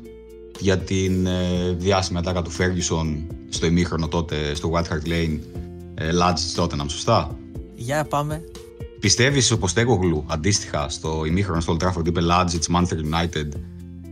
για 0.60 0.78
την 0.78 1.26
ε, 1.26 1.72
διάσημη 1.78 2.20
ατάκα 2.20 2.42
του 2.42 2.52
Ferguson 2.52 3.18
στο 3.50 3.66
ημίχρονο 3.66 4.08
τότε 4.08 4.54
στο 4.56 4.72
White 4.74 4.94
Hart 4.94 5.08
Lane 5.08 5.40
ε, 5.94 6.10
Lads 6.14 6.64
Tottenham, 6.64 6.86
σωστά; 6.88 7.38
Για 7.76 8.04
πάμε. 8.04 8.44
Πιστεύεις 9.00 9.52
ο 9.52 9.58
Ποστέκογλου 9.58 10.26
αντίστοιχα 10.28 10.90
στο 10.90 11.26
ημίχρονο 11.26 11.60
στο 11.62 11.78
Old 11.80 11.84
Trafford 11.84 12.08
είπε 12.08 12.22
Lads, 12.30 12.50
it's 12.50 12.76
Manchester 12.76 12.98
United 13.14 13.48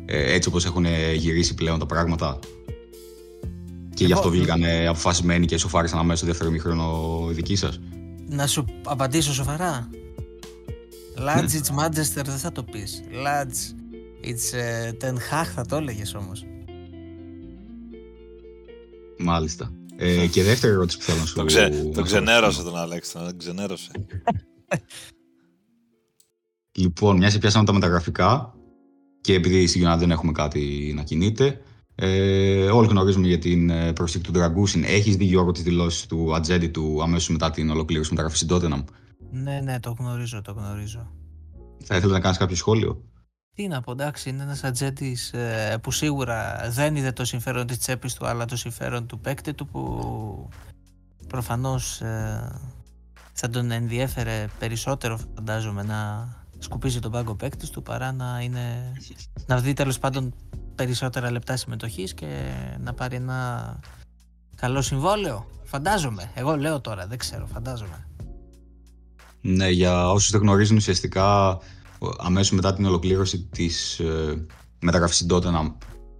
ε, 0.05 0.33
έτσι 0.33 0.49
όπως 0.49 0.65
έχουν 0.65 0.85
γυρίσει 1.15 1.53
πλέον 1.53 1.79
τα 1.79 1.85
πράγματα; 1.85 2.39
Και 3.97 4.05
γι' 4.05 4.13
αυτό 4.13 4.29
βγήκαν 4.29 4.63
αποφασισμένοι 4.87 5.45
και 5.45 5.57
σοφάρισαν 5.57 5.99
αμέσως 5.99 6.17
στο 6.17 6.27
δεύτερο 6.27 6.49
μήχρονο 6.49 7.19
δική 7.31 7.55
σας. 7.55 7.79
Να 8.29 8.47
σου 8.47 8.65
απαντήσω 8.83 9.33
σοφαρά. 9.33 9.89
Lads, 11.17 11.49
it's 11.49 11.83
Manchester 11.83 12.23
δεν 12.25 12.37
θα 12.37 12.51
το 12.51 12.63
πεις. 12.63 13.03
Lads, 13.11 13.73
it's 14.23 14.55
uh, 14.55 15.03
Ten 15.03 15.13
Hag 15.13 15.45
θα 15.55 15.65
το 15.65 15.75
έλεγες 15.75 16.13
όμως. 16.13 16.45
Μάλιστα. 19.17 19.71
Ε, 19.95 20.27
και 20.27 20.43
δεύτερη 20.43 20.73
ερώτηση 20.73 20.97
που 20.97 21.03
θέλω 21.03 21.19
να 21.19 21.25
σου 21.25 21.35
πω. 21.35 21.45
Το 21.93 22.01
ξενέρωσε 22.01 22.63
τον 22.63 22.77
Αλέξη, 22.77 23.13
τον 23.13 23.37
ξενέρωσε. 23.37 23.91
λοιπόν, 26.77 27.17
μια 27.17 27.29
και 27.29 27.37
πιάσαμε 27.37 27.65
τα 27.65 27.73
μεταγραφικά 27.73 28.53
και 29.21 29.33
επειδή 29.33 29.67
στη 29.67 29.81
United 29.85 29.97
δεν 29.97 30.11
έχουμε 30.11 30.31
κάτι 30.31 30.93
να 30.95 31.03
κινείται, 31.03 31.61
ε, 31.99 32.69
όλοι 32.69 32.87
γνωρίζουμε 32.87 33.27
για 33.27 33.39
την 33.39 33.69
ε, 33.69 33.93
προσθήκη 33.93 34.31
του 34.31 34.39
Dragusin. 34.39 34.83
Έχεις 34.83 35.15
δει 35.15 35.25
Γιώργο 35.25 35.51
τις 35.51 35.63
δηλώσεις 35.63 36.05
του 36.05 36.35
Ατζέντη 36.35 36.67
του 36.67 36.99
αμέσως 37.03 37.29
μετά 37.29 37.51
την 37.51 37.69
ολοκλήρωση 37.69 38.09
μεταγραφή 38.09 38.37
στην 38.37 38.47
Tottenham; 38.51 38.83
Ναι, 39.31 39.59
ναι, 39.63 39.79
το 39.79 39.95
γνωρίζω, 39.99 40.41
το 40.41 40.51
γνωρίζω. 40.51 41.11
Θα 41.83 41.95
ήθελα 41.95 42.13
να 42.13 42.19
κάνεις 42.19 42.37
κάποιο 42.37 42.55
σχόλιο; 42.55 43.03
Τι 43.55 43.67
να 43.67 43.81
πω, 43.81 43.91
εντάξει, 43.91 44.29
είναι 44.29 44.43
ένας 44.43 44.63
ατζέντης 44.63 45.33
ε, 45.33 45.77
που 45.81 45.91
σίγουρα 45.91 46.69
δεν 46.69 46.95
είδε 46.95 47.11
το 47.11 47.25
συμφέρον 47.25 47.67
της 47.67 47.77
τσέπης 47.77 48.13
του, 48.13 48.27
αλλά 48.27 48.45
το 48.45 48.55
συμφέρον 48.55 49.07
του 49.07 49.19
παίκτη 49.19 49.53
του 49.53 49.67
που 49.67 50.49
προφανώς 51.27 52.01
ε, 52.01 52.59
θα 53.33 53.49
τον 53.49 53.71
ενδιέφερε 53.71 54.47
περισσότερο, 54.59 55.19
φαντάζομαι, 55.35 55.83
να 55.83 56.29
σκουπίζει 56.59 56.99
τον 56.99 57.11
πάγκο 57.11 57.35
παίκτης 57.35 57.69
του 57.69 57.83
παρά 57.83 58.11
να, 58.11 58.39
είναι, 58.41 58.93
να 59.45 59.59
δει 59.59 59.73
τέλος 59.73 59.99
πάντων 59.99 60.33
περισσότερα 60.75 61.31
λεπτά 61.31 61.57
συμμετοχής 61.57 62.13
και 62.13 62.51
να 62.79 62.93
πάρει 62.93 63.15
ένα 63.15 63.79
καλό 64.55 64.81
συμβόλαιο. 64.81 65.47
Φαντάζομαι. 65.63 66.31
Εγώ 66.33 66.55
λέω 66.55 66.81
τώρα, 66.81 67.07
δεν 67.07 67.17
ξέρω, 67.17 67.45
φαντάζομαι. 67.45 68.07
Ναι, 69.41 69.69
για 69.69 70.11
όσους 70.11 70.31
δεν 70.31 70.41
γνωρίζουν 70.41 70.75
ουσιαστικά 70.75 71.59
αμέσως 72.17 72.51
μετά 72.51 72.73
την 72.73 72.85
ολοκλήρωση 72.85 73.39
της 73.51 73.99
ε, 73.99 74.45
μεταγραφής 74.79 75.15
στην 75.15 75.29
Tottenham 75.31 75.73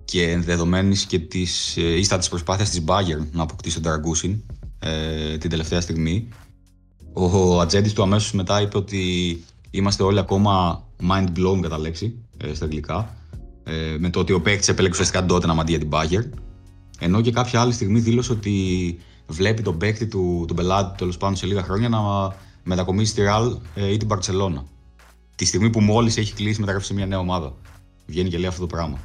και 0.06 0.38
δεδομένης 0.38 1.06
και 1.06 1.20
της 1.20 1.78
ε, 1.78 1.98
ίστα 1.98 2.18
της 2.18 2.30
προσπάθειας 2.30 2.70
της 2.70 2.84
Bayern 2.86 3.28
να 3.32 3.44
αποκτήσει 3.44 3.82
τον 3.82 3.94
Dragusin 3.94 4.40
ε, 4.80 5.38
την 5.38 5.50
τελευταία 5.50 5.82
στιγμή 5.82 6.30
ο, 7.14 7.56
ο 7.56 7.60
ατζέντης 7.60 7.94
του 7.94 8.02
αμέσως 8.02 8.32
μετά 8.32 8.62
είπε 8.62 8.78
ότι 8.78 9.44
είμαστε 9.78 10.04
όλοι 10.04 10.20
ακόμα 10.20 10.84
mind 11.10 11.28
blown 11.38 11.60
κατά 11.62 11.78
λέξη 11.78 12.16
ε, 12.38 12.54
στα 12.54 12.66
αγγλικά 12.66 13.16
ε, 13.64 13.96
με 14.00 14.10
το 14.10 14.20
ότι 14.20 14.34
ο 14.34 14.42
παίκτης 14.42 14.68
επέλεξε 14.68 15.02
ουσιαστικά 15.02 15.26
την 15.26 15.36
Tottenham 15.36 15.60
αντί 15.60 15.72
για 15.72 15.80
την 15.80 15.90
Bayern. 15.92 16.40
Ενώ 17.00 17.22
και 17.22 17.32
κάποια 17.32 17.62
άλλη 17.62 17.74
στιγμή 17.74 18.00
δήλωσε 18.00 18.32
ότι 18.32 18.98
βλέπει 19.28 19.62
τον 19.62 19.78
παίκτη 19.78 20.08
του, 20.08 20.44
τον 20.48 20.56
πελάτη 20.56 20.98
τέλος 20.98 21.18
πάντων 21.18 21.36
σε 21.36 21.46
λίγα 21.46 21.64
χρόνια 21.64 21.90
να 21.90 22.00
μετακομίσει 22.64 23.12
στη 23.12 23.22
Ραλ 23.22 23.58
ε, 23.76 23.92
ή 23.92 23.98
την 23.98 24.08
Παρσελώνα. 24.08 24.66
Τη 25.36 25.46
στιγμή 25.46 25.70
που 25.70 25.82
μόλις 25.82 26.18
έχει 26.18 26.34
κλείσει 26.34 26.60
μεταγραφή 26.60 26.86
σε 26.86 26.94
μια 26.94 27.06
νέα 27.06 27.20
ομάδα. 27.20 27.54
Βγαίνει 28.06 28.30
και 28.30 28.38
λέει 28.38 28.48
αυτό 28.48 28.62
το 28.62 28.68
πράγμα. 28.68 29.00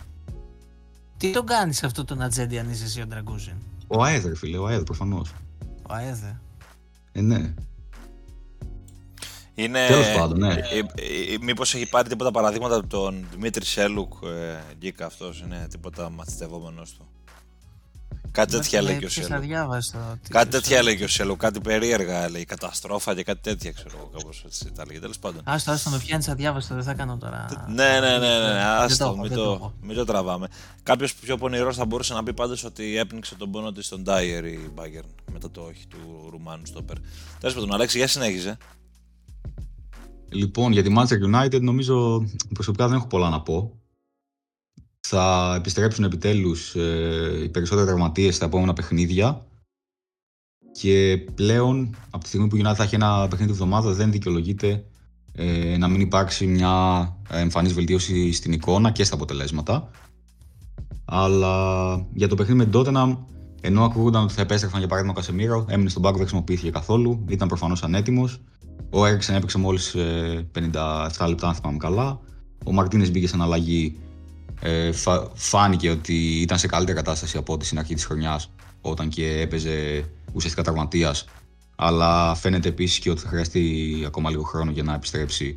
Τι 1.16 1.30
τον 1.30 1.46
κάνεις 1.46 1.82
αυτό 1.82 2.04
τον 2.04 2.22
Ατζέντι 2.22 2.58
αν 2.58 2.70
είσαι 2.70 2.84
εσύ 2.84 3.00
ο 3.00 3.06
Ντραγκούζιν; 3.06 3.54
Ο 3.86 4.02
Αέδρε, 4.02 4.36
φίλε, 4.36 4.58
ο 4.58 4.66
Αέδρε 4.66 4.84
προφανώς. 4.84 5.32
Ο 5.88 5.94
Αέδρε. 5.94 6.40
Ε, 7.12 7.20
ναι. 7.20 7.54
Είναι... 9.62 9.86
Τέλος 9.86 10.12
πάντων, 10.16 10.38
ναι. 10.38 10.52
Ε, 10.52 10.78
ε, 10.78 11.34
ε, 11.34 11.38
μήπως 11.40 11.74
έχει 11.74 11.88
πάρει 11.88 12.08
τίποτα 12.08 12.30
παραδείγματα 12.30 12.76
από 12.76 12.86
τον 12.86 13.26
Δημήτρη 13.30 13.64
Σέλουκ, 13.64 14.12
ε, 14.22 14.74
Γκίκα 14.78 15.06
αυτός, 15.06 15.40
είναι 15.40 15.66
τίποτα 15.70 16.10
μαθητευόμενος 16.10 16.92
του. 16.92 17.06
Κάτι 18.32 18.52
τέτοια 18.52 18.78
έλεγε 18.78 19.04
ο 19.04 19.08
Σέλουκ. 19.08 19.30
Κάτι 20.28 20.50
τέτοια 20.50 20.78
έλεγε 20.78 21.04
ο 21.04 21.08
Σέλουκ, 21.08 21.38
κάτι 21.38 21.60
περίεργα 21.60 22.30
λέει, 22.30 22.44
καταστρόφα 22.44 23.14
και 23.14 23.22
κάτι 23.22 23.40
τέτοια 23.40 23.72
ξέρω 23.72 23.90
εγώ, 23.96 24.10
κάπως 24.18 24.42
έτσι 24.46 24.72
τα 24.74 24.84
λέγει, 24.86 24.98
τέλος 24.98 25.18
πάντων. 25.18 25.40
Άστο, 25.44 25.70
άστο, 25.70 25.90
με 25.90 25.98
πιάνεις 25.98 26.28
αδιάβαστο, 26.28 26.74
δεν 26.74 26.84
θα 26.84 26.94
κάνω 26.94 27.16
τώρα. 27.16 27.66
Ναι, 27.68 28.00
ναι, 28.00 28.00
ναι, 28.00 28.18
ναι, 28.18 28.52
ναι 28.52 28.64
άστο, 28.64 29.16
μην 29.16 29.34
το, 29.34 29.72
μην 29.80 29.96
το 29.96 30.04
τραβάμε. 30.04 30.48
Κάποιος 30.82 31.14
πιο 31.14 31.36
πονηρός 31.36 31.76
θα 31.76 31.84
μπορούσε 31.84 32.14
να 32.14 32.22
πει 32.22 32.34
πάντως 32.34 32.64
ότι 32.64 32.96
έπνιξε 32.96 33.34
τον 33.34 33.50
πόνο 33.50 33.72
της 33.72 33.86
στον 33.86 34.02
Ντάιερ 34.02 34.44
η 34.44 34.70
Μπάγκερν 34.74 35.08
μετά 35.32 35.50
το 35.50 35.60
όχι 35.60 35.86
του 35.86 36.28
Ρουμάνου 36.30 36.66
στόπερ. 36.66 36.96
Τέλος 37.40 37.54
πάντων, 37.54 37.74
Αλέξη, 37.74 37.98
για 37.98 38.08
συνέχιζε. 38.08 38.58
Λοιπόν, 40.32 40.72
για 40.72 40.82
τη 40.82 40.92
Manchester 40.96 41.34
United 41.34 41.60
νομίζω 41.60 42.26
προσωπικά 42.54 42.88
δεν 42.88 42.96
έχω 42.96 43.06
πολλά 43.06 43.28
να 43.28 43.40
πω. 43.42 43.76
Θα 45.00 45.54
επιστρέψουν 45.56 46.04
επιτέλους 46.04 46.74
ε, 46.74 47.40
οι 47.42 47.48
περισσότεροι 47.48 47.86
τραυματίες 47.86 48.36
στα 48.36 48.44
επόμενα 48.44 48.72
παιχνίδια 48.72 49.46
και 50.72 51.24
πλέον 51.34 51.96
από 52.10 52.22
τη 52.22 52.28
στιγμή 52.28 52.48
που 52.48 52.56
η 52.56 52.62
United 52.64 52.74
θα 52.74 52.82
έχει 52.82 52.94
ένα 52.94 53.26
παιχνίδι 53.28 53.52
εβδομάδα 53.52 53.92
δεν 53.92 54.12
δικαιολογείται 54.12 54.84
ε, 55.32 55.76
να 55.76 55.88
μην 55.88 56.00
υπάρξει 56.00 56.46
μια 56.46 57.16
εμφανής 57.30 57.72
βελτίωση 57.72 58.32
στην 58.32 58.52
εικόνα 58.52 58.90
και 58.90 59.04
στα 59.04 59.14
αποτελέσματα. 59.14 59.90
Αλλά 61.04 62.06
για 62.14 62.28
το 62.28 62.34
παιχνίδι 62.34 62.58
με 62.58 62.66
την 62.66 62.80
Tottenham, 62.80 63.16
ενώ 63.60 63.84
ακούγονταν 63.84 64.22
ότι 64.22 64.32
θα 64.32 64.40
επέστρεφαν 64.40 64.78
για 64.78 64.88
παράδειγμα 64.88 65.14
ο 65.16 65.20
Κασεμίρο, 65.20 65.66
έμεινε 65.68 65.88
στον 65.88 66.02
πάγκο, 66.02 66.16
δεν 66.16 66.26
χρησιμοποιήθηκε 66.26 66.70
καθόλου, 66.70 67.24
ήταν 67.28 67.48
προφανώς 67.48 67.82
ανέτοιμος. 67.82 68.40
Ο 68.90 69.06
Έριξεν 69.06 69.34
έπαιξε 69.34 69.58
μόλις 69.58 69.96
57 70.54 71.26
λεπτά, 71.28 71.48
αν 71.48 71.54
θυμάμαι 71.54 71.76
καλά. 71.76 72.20
Ο 72.64 72.72
Μαρτίνες 72.72 73.10
μπήκε 73.10 73.28
σε 73.28 73.34
αναλλαγή. 73.34 73.98
Ε, 74.60 74.90
φάνηκε 75.34 75.90
ότι 75.90 76.40
ήταν 76.40 76.58
σε 76.58 76.66
καλύτερη 76.66 76.96
κατάσταση 76.96 77.36
από 77.36 77.52
ό,τι 77.52 77.64
στην 77.64 77.78
αρχή 77.78 77.94
της 77.94 78.04
χρονιάς, 78.04 78.50
όταν 78.80 79.08
και 79.08 79.40
έπαιζε 79.40 80.04
ουσιαστικά 80.32 80.62
τραυματίας. 80.62 81.24
Αλλά 81.76 82.34
φαίνεται 82.34 82.68
επίσης 82.68 82.98
και 82.98 83.10
ότι 83.10 83.20
θα 83.20 83.28
χρειαστεί 83.28 84.02
ακόμα 84.06 84.30
λίγο 84.30 84.42
χρόνο 84.42 84.70
για 84.70 84.82
να 84.82 84.94
επιστρέψει 84.94 85.56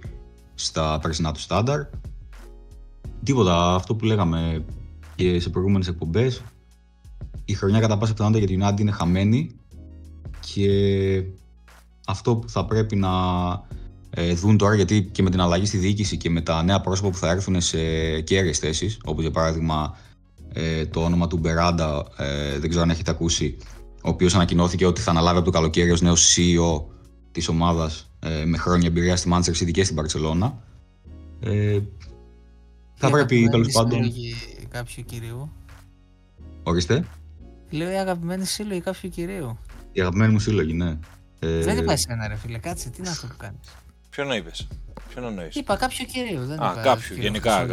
στα 0.56 1.00
περσινά 1.02 1.32
του 1.32 1.40
στάνταρ. 1.40 1.80
Τίποτα, 3.24 3.76
αυτό 3.76 3.96
που 3.96 4.06
λέγαμε 4.06 4.66
και 5.16 5.40
σε 5.40 5.50
προηγούμενες 5.50 5.88
εκπομπές. 5.88 6.42
Η 7.46 7.54
χρονιά 7.54 7.80
κατά 7.80 7.98
πάσα 7.98 8.14
πιθανότητα 8.14 8.46
για 8.46 8.56
την 8.56 8.66
United 8.66 8.80
είναι 8.80 8.92
χαμένη 8.92 9.52
και 10.40 11.24
αυτό 12.06 12.36
που 12.36 12.50
θα 12.50 12.66
πρέπει 12.66 12.96
να 12.96 13.10
ε, 14.10 14.34
δουν 14.34 14.58
τώρα, 14.58 14.76
γιατί 14.76 15.10
και 15.12 15.24
με 15.24 15.30
την 15.30 15.42
αλλαγή 15.42 15.66
στη 15.66 15.78
διοίκηση 15.78 16.18
και 16.18 16.30
με 16.30 16.42
τα 16.42 16.64
νέα 16.64 16.82
πρόσωπα 16.82 17.10
που 17.10 17.18
θα 17.18 17.30
έρθουν 17.30 17.62
σε 17.62 17.78
κέρυε 18.22 18.54
θέσεις, 18.54 19.00
όπως 19.06 19.22
για 19.22 19.32
παράδειγμα 19.32 19.98
ε, 20.54 20.86
το 20.86 21.04
όνομα 21.04 21.28
του 21.28 21.38
Μπεράντα, 21.38 22.06
ε, 22.18 22.60
δεν 22.60 22.70
ξέρω 22.70 22.84
αν 22.84 22.90
έχετε 22.90 23.12
ακούσει, 23.12 23.58
ο 24.04 24.10
οποίος 24.10 24.36
ανακοινώθηκε 24.36 24.86
ότι 24.86 25.02
θα 25.02 25.12
αναλάβει 25.12 25.38
από 25.38 25.46
το 25.46 25.52
καλοκαίρι 25.52 25.92
ως 25.92 26.02
νέος 26.02 26.36
CEO 26.38 26.84
της 27.32 27.48
ομάδας 27.48 28.10
ε, 28.20 28.46
με 28.46 28.58
χρόνια 28.58 28.88
εμπειρία 28.88 29.16
στη 29.16 29.30
Manchester 29.34 29.64
City 29.64 29.72
και 29.72 29.84
στην 29.84 29.96
Παρσελώνα. 29.96 30.64
Ε, 31.40 31.80
θα 32.94 33.10
πρέπει 33.10 33.48
τέλος 33.52 33.72
πάντων. 33.72 34.00
Κάποιου 34.70 35.04
κυρίου. 35.04 35.52
Ορίστε. 36.64 37.06
Λέω 37.70 37.92
η 37.92 37.96
αγαπημένη 37.96 38.46
σύλλογη 38.46 38.82
κάποιου 38.82 39.10
κυρίου. 39.10 39.58
Η 39.92 40.02
αγαπημένη 40.02 40.34
μου 40.34 40.40
σύλλογη, 40.40 40.74
ναι. 40.74 40.98
Ε... 41.46 41.64
Δεν 41.64 41.78
είπα 41.78 41.92
εσένα, 41.92 42.28
ρε 42.28 42.36
φίλε, 42.36 42.58
κάτσε, 42.58 42.90
τι 42.90 42.96
είναι 43.00 43.10
αυτό 43.10 43.28
που 43.28 43.36
κάνεις. 43.38 43.76
Ποιον 44.10 44.32
είπες; 44.32 44.68
Ποιον 45.10 45.26
εννοείς; 45.26 45.56
Είπα 45.56 45.76
κάποιο 45.76 46.06
κυρίο. 46.06 46.46
Δεν 46.46 46.64
Α, 46.64 46.72
είπα 46.72 46.82
κάποιο, 46.82 47.16
γενικά. 47.16 47.66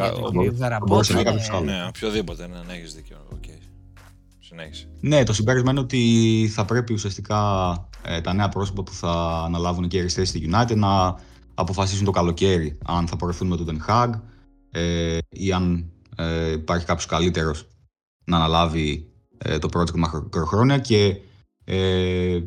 Μπορούσε 0.86 1.12
να 1.12 1.20
είναι 1.20 1.30
κάποιος 1.30 1.50
άλλος. 1.50 1.64
Ναι, 1.64 1.84
οποιοδήποτε, 1.88 2.46
ναι, 2.46 2.56
ναι 2.66 2.72
έχεις 2.72 2.94
δίκιο. 2.94 3.16
Okay. 3.34 3.58
Συνέχισε. 4.38 4.88
Ναι, 5.00 5.22
το 5.22 5.32
συμπέρασμα 5.32 5.70
είναι 5.70 5.80
ότι 5.80 6.50
θα 6.52 6.64
πρέπει 6.64 6.92
ουσιαστικά 6.92 7.72
ε, 8.04 8.20
τα 8.20 8.32
νέα 8.32 8.48
πρόσωπα 8.48 8.82
που 8.82 8.92
θα 8.92 9.42
αναλάβουν 9.44 9.88
και 9.88 9.96
οι 9.96 10.00
αριστερέ 10.00 10.26
στη 10.26 10.50
United 10.52 10.76
να 10.76 11.16
αποφασίσουν 11.54 12.04
το 12.04 12.10
καλοκαίρι 12.10 12.78
αν 12.84 13.06
θα 13.06 13.16
πορευθούν 13.16 13.48
με 13.48 13.56
τον 13.56 13.66
Den 13.68 13.90
Haag 13.90 14.10
ε, 14.70 15.18
ή 15.28 15.52
αν 15.52 15.90
ε, 16.16 16.52
υπάρχει 16.52 16.86
κάποιος 16.86 17.06
καλύτερος 17.06 17.66
να 18.24 18.36
αναλάβει 18.36 19.10
ε, 19.38 19.58
το 19.58 19.68
project 19.72 19.96
μακροχρόνια 19.96 20.78
και 20.78 21.16
ε, 21.64 22.40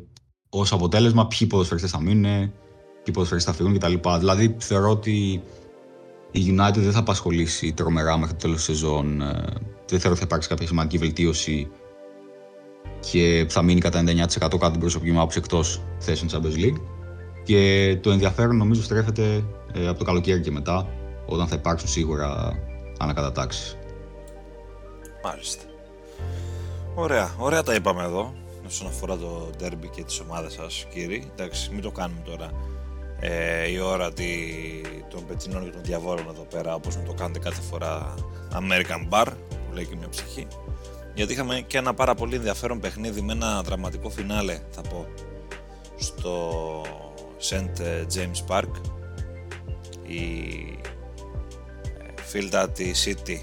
ως 0.59 0.71
αποτέλεσμα 0.71 1.27
ποιοι 1.27 1.47
ποδοσφαιριστές 1.47 1.91
θα 1.91 2.01
μείνουν, 2.01 2.23
ποιοι 3.03 3.13
ποδοσφαιριστές 3.13 3.43
θα 3.43 3.63
φύγουν 3.63 3.77
κτλ. 3.77 4.09
Δηλαδή 4.19 4.55
θεωρώ 4.59 4.89
ότι 4.89 5.41
η 6.31 6.45
United 6.47 6.77
δεν 6.77 6.91
θα 6.91 6.99
απασχολήσει 6.99 7.73
τρομερά 7.73 8.17
μέχρι 8.17 8.33
το 8.33 8.39
τέλος 8.41 8.55
της 8.55 8.65
σεζόν. 8.65 9.21
Ε, 9.21 9.25
δεν 9.85 9.99
θεωρώ 9.99 10.09
ότι 10.09 10.19
θα 10.19 10.23
υπάρξει 10.23 10.49
κάποια 10.49 10.67
σημαντική 10.67 10.97
βελτίωση 10.97 11.67
και 12.99 13.45
θα 13.49 13.61
μείνει 13.61 13.79
κατά 13.79 14.03
99% 14.05 14.37
κάτω 14.39 14.71
την 14.71 14.79
προσωπική 14.79 15.11
μου 15.11 15.19
άποψη 15.19 15.37
εκτός 15.37 15.81
θέσεων 15.99 16.29
Champions 16.31 16.57
League. 16.57 16.81
Και 17.43 17.97
το 18.01 18.11
ενδιαφέρον 18.11 18.57
νομίζω 18.57 18.83
στρέφεται 18.83 19.43
ε, 19.73 19.87
από 19.87 19.99
το 19.99 20.05
καλοκαίρι 20.05 20.41
και 20.41 20.51
μετά, 20.51 20.87
όταν 21.25 21.47
θα 21.47 21.55
υπάρξουν 21.55 21.89
σίγουρα 21.89 22.59
ανακατατάξεις. 22.97 23.77
Μάλιστα. 25.23 25.63
Ωραία, 26.95 27.35
ωραία 27.37 27.63
τα 27.63 27.73
είπαμε 27.75 28.03
εδώ 28.03 28.33
όσον 28.67 28.87
αφορά 28.87 29.17
το 29.17 29.49
derby 29.59 29.89
και 29.95 30.03
τις 30.03 30.19
ομάδες 30.19 30.53
σας 30.53 30.85
κύριοι. 30.93 31.31
Εντάξει, 31.31 31.69
μην 31.71 31.81
το 31.81 31.91
κάνουμε 31.91 32.21
τώρα 32.25 32.51
ε, 33.19 33.69
η 33.69 33.79
ώρα 33.79 34.13
τη, 34.13 34.25
των 35.09 35.25
πετσινών 35.25 35.63
και 35.63 35.69
των 35.69 35.83
διαβόλων 35.83 36.27
εδώ 36.29 36.43
πέρα 36.49 36.75
όπως 36.75 36.95
μου 36.95 37.03
το 37.05 37.13
κάνετε 37.13 37.39
κάθε 37.39 37.61
φορά 37.61 38.13
American 38.53 39.09
Bar 39.09 39.27
που 39.49 39.73
λέει 39.73 39.85
και 39.85 39.95
μια 39.95 40.09
ψυχή. 40.09 40.47
Γιατί 41.13 41.33
είχαμε 41.33 41.61
και 41.67 41.77
ένα 41.77 41.93
πάρα 41.93 42.15
πολύ 42.15 42.35
ενδιαφέρον 42.35 42.79
παιχνίδι 42.79 43.21
με 43.21 43.31
ένα 43.31 43.61
δραματικό 43.61 44.09
φινάλε 44.09 44.59
θα 44.69 44.81
πω 44.81 45.07
στο 45.97 46.81
St. 47.49 47.81
James 48.15 48.45
Park. 48.47 48.71
Η 50.07 50.19
ε, 51.97 52.21
Φίλτα 52.21 52.69
τη 52.69 52.91
City 53.05 53.39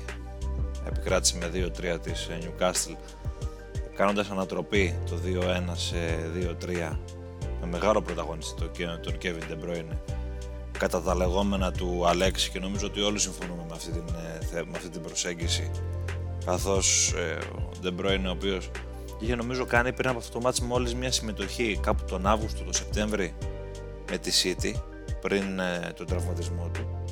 επικράτησε 0.87 1.37
με 1.37 1.71
2-3 1.95 1.99
της 2.03 2.29
Newcastle 2.41 2.97
κάνοντας 3.95 4.31
ανατροπή 4.31 4.99
το 5.11 5.19
2-1 5.25 5.73
σε 5.75 5.97
2-3 6.91 6.97
με 7.61 7.67
μεγάλο 7.71 8.03
πρωταγωνιστή 8.03 8.55
τον 9.03 9.19
Kevin 9.23 9.53
De 9.53 9.65
Bruyne 9.65 9.97
κατά 10.79 11.03
τα 11.03 11.15
λεγόμενα 11.15 11.73
του 11.73 12.07
Αλέξη 12.07 12.51
και 12.51 12.59
νομίζω 12.59 12.87
ότι 12.87 13.01
όλοι 13.01 13.19
συμφωνούμε 13.19 13.65
με 13.69 13.75
αυτή 13.75 13.91
την, 13.91 14.05
ε, 14.55 14.63
με 14.63 14.73
αυτή 14.77 14.89
την 14.89 15.01
προσέγγιση. 15.01 15.71
Καθώς 16.45 17.13
ε, 17.13 17.39
ο 17.55 17.71
De 17.83 18.01
Bruyne 18.01 18.25
ο 18.27 18.31
οποίος 18.31 18.71
είχε 19.21 19.35
νομίζω 19.35 19.65
κάνει 19.65 19.93
πριν 19.93 20.09
από 20.09 20.19
αυτό 20.19 20.33
το 20.33 20.41
μάτς 20.41 20.61
μόλις 20.61 20.95
μια 20.95 21.13
συμμετοχή 21.13 21.79
κάπου 21.83 22.05
τον 22.05 22.27
Αύγουστο, 22.27 22.65
τον 22.65 22.73
Σεπτέμβρη 22.73 23.35
με 24.11 24.19
τη 24.19 24.31
City 24.43 24.81
πριν 25.21 25.59
ε, 25.59 25.93
τον 25.97 26.07
τραυματισμό 26.07 26.71
του. 26.73 27.03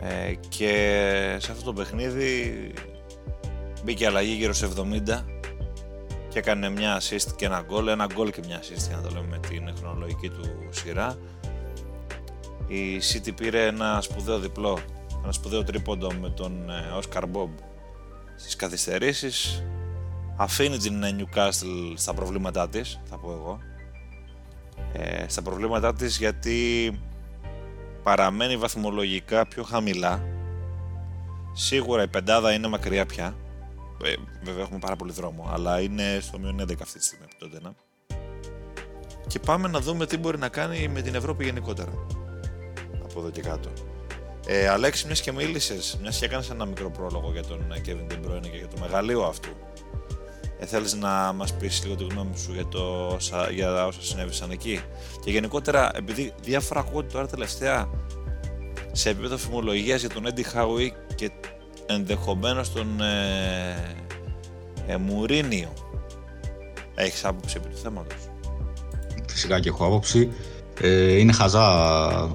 Ε, 0.00 0.34
και 0.48 0.70
σε 1.38 1.52
αυτό 1.52 1.64
το 1.64 1.72
παιχνίδι 1.72 2.52
μπήκε 3.84 4.06
αλλαγή 4.06 4.32
γύρω 4.32 4.52
σε 4.52 4.68
70 4.76 5.33
και 6.34 6.40
έκανε 6.40 6.68
μια 6.68 7.00
assist 7.00 7.32
και 7.36 7.44
ένα 7.44 7.64
γκολ, 7.66 7.88
ένα 7.88 8.06
γκολ 8.14 8.30
και 8.30 8.40
μια 8.46 8.60
assist 8.60 8.86
για 8.88 8.96
να 8.96 9.02
το 9.02 9.08
λέμε 9.08 9.26
με 9.30 9.38
την 9.38 9.76
χρονολογική 9.76 10.28
του 10.28 10.68
σειρά. 10.70 11.18
Η 12.66 13.00
City 13.12 13.34
πήρε 13.36 13.66
ένα 13.66 14.00
σπουδαίο 14.00 14.38
διπλό, 14.38 14.78
ένα 15.22 15.32
σπουδαίο 15.32 15.64
τρίποντο 15.64 16.12
με 16.12 16.30
τον 16.30 16.70
Oscar 17.00 17.22
Bob 17.22 17.48
στις 18.36 18.56
καθυστερήσεις. 18.56 19.64
Αφήνει 20.36 20.76
την 20.76 21.02
Newcastle 21.04 21.92
στα 21.94 22.14
προβλήματά 22.14 22.68
της, 22.68 23.00
θα 23.04 23.18
πω 23.18 23.32
εγώ. 23.32 23.58
Ε, 24.92 25.28
στα 25.28 25.42
προβλήματά 25.42 25.94
της 25.94 26.18
γιατί 26.18 26.92
παραμένει 28.02 28.56
βαθμολογικά 28.56 29.46
πιο 29.46 29.62
χαμηλά. 29.62 30.22
Σίγουρα 31.52 32.02
η 32.02 32.08
πεντάδα 32.08 32.52
είναι 32.52 32.68
μακριά 32.68 33.06
πια, 33.06 33.34
ε, 34.04 34.14
βέβαια 34.42 34.62
έχουμε 34.62 34.78
πάρα 34.78 34.96
πολύ 34.96 35.12
δρόμο, 35.12 35.50
αλλά 35.52 35.80
είναι 35.80 36.18
στο 36.20 36.38
μείον 36.38 36.60
11 36.60 36.74
αυτή 36.82 36.98
τη 36.98 37.04
στιγμή 37.04 37.24
από 37.24 37.38
τότε. 37.38 37.60
Να. 37.62 37.74
Και 39.26 39.38
πάμε 39.38 39.68
να 39.68 39.80
δούμε 39.80 40.06
τι 40.06 40.16
μπορεί 40.16 40.38
να 40.38 40.48
κάνει 40.48 40.88
με 40.88 41.02
την 41.02 41.14
Ευρώπη 41.14 41.44
γενικότερα. 41.44 41.92
Από 43.02 43.20
εδώ 43.20 43.30
και 43.30 43.40
κάτω. 43.40 43.70
Ε, 44.46 44.68
Αλέξη, 44.68 45.06
μιας 45.06 45.20
και 45.20 45.32
μίλησες, 45.32 45.98
μιας 46.00 46.18
και 46.18 46.24
έκανες 46.24 46.50
ένα 46.50 46.64
μικρό 46.64 46.90
πρόλογο 46.90 47.32
για 47.32 47.42
τον 47.42 47.66
Kevin 47.86 48.12
De 48.12 48.26
Bruyne 48.26 48.50
και 48.50 48.56
για 48.56 48.68
το 48.68 48.76
μεγαλείο 48.80 49.22
αυτού. 49.22 49.50
Ε, 50.58 50.66
θέλεις 50.66 50.94
να 50.94 51.32
μας 51.32 51.54
πεις 51.54 51.82
λίγο 51.84 51.96
τη 51.96 52.04
γνώμη 52.04 52.38
σου 52.38 52.52
για, 52.52 52.66
το, 52.66 53.16
για 53.50 53.86
όσα 53.86 54.02
συνέβησαν 54.02 54.50
εκεί; 54.50 54.80
Και 55.24 55.30
γενικότερα, 55.30 55.90
επειδή 55.94 56.32
διάφορα 56.42 56.80
ακούγονται 56.80 57.08
τώρα 57.12 57.26
τελευταία 57.26 57.88
σε 58.92 59.10
επίπεδο 59.10 59.36
φημολογίας 59.36 60.00
για 60.00 60.08
τον 60.08 60.26
Έντι 60.26 60.42
Χάουι 60.42 60.94
και 61.14 61.30
ενδεχομένως 61.86 62.72
τον 62.72 63.00
ε, 63.00 63.96
ε, 64.86 64.96
Μουρίνιο. 64.96 65.72
Έχεις 66.94 67.24
άποψη 67.24 67.54
επί 67.56 67.68
του 67.68 67.76
θέματος; 67.76 68.16
Φυσικά 69.28 69.60
και 69.60 69.68
έχω 69.68 69.86
άποψη. 69.86 70.32
Ε, 70.80 71.18
είναι 71.18 71.32
χαζά 71.32 71.64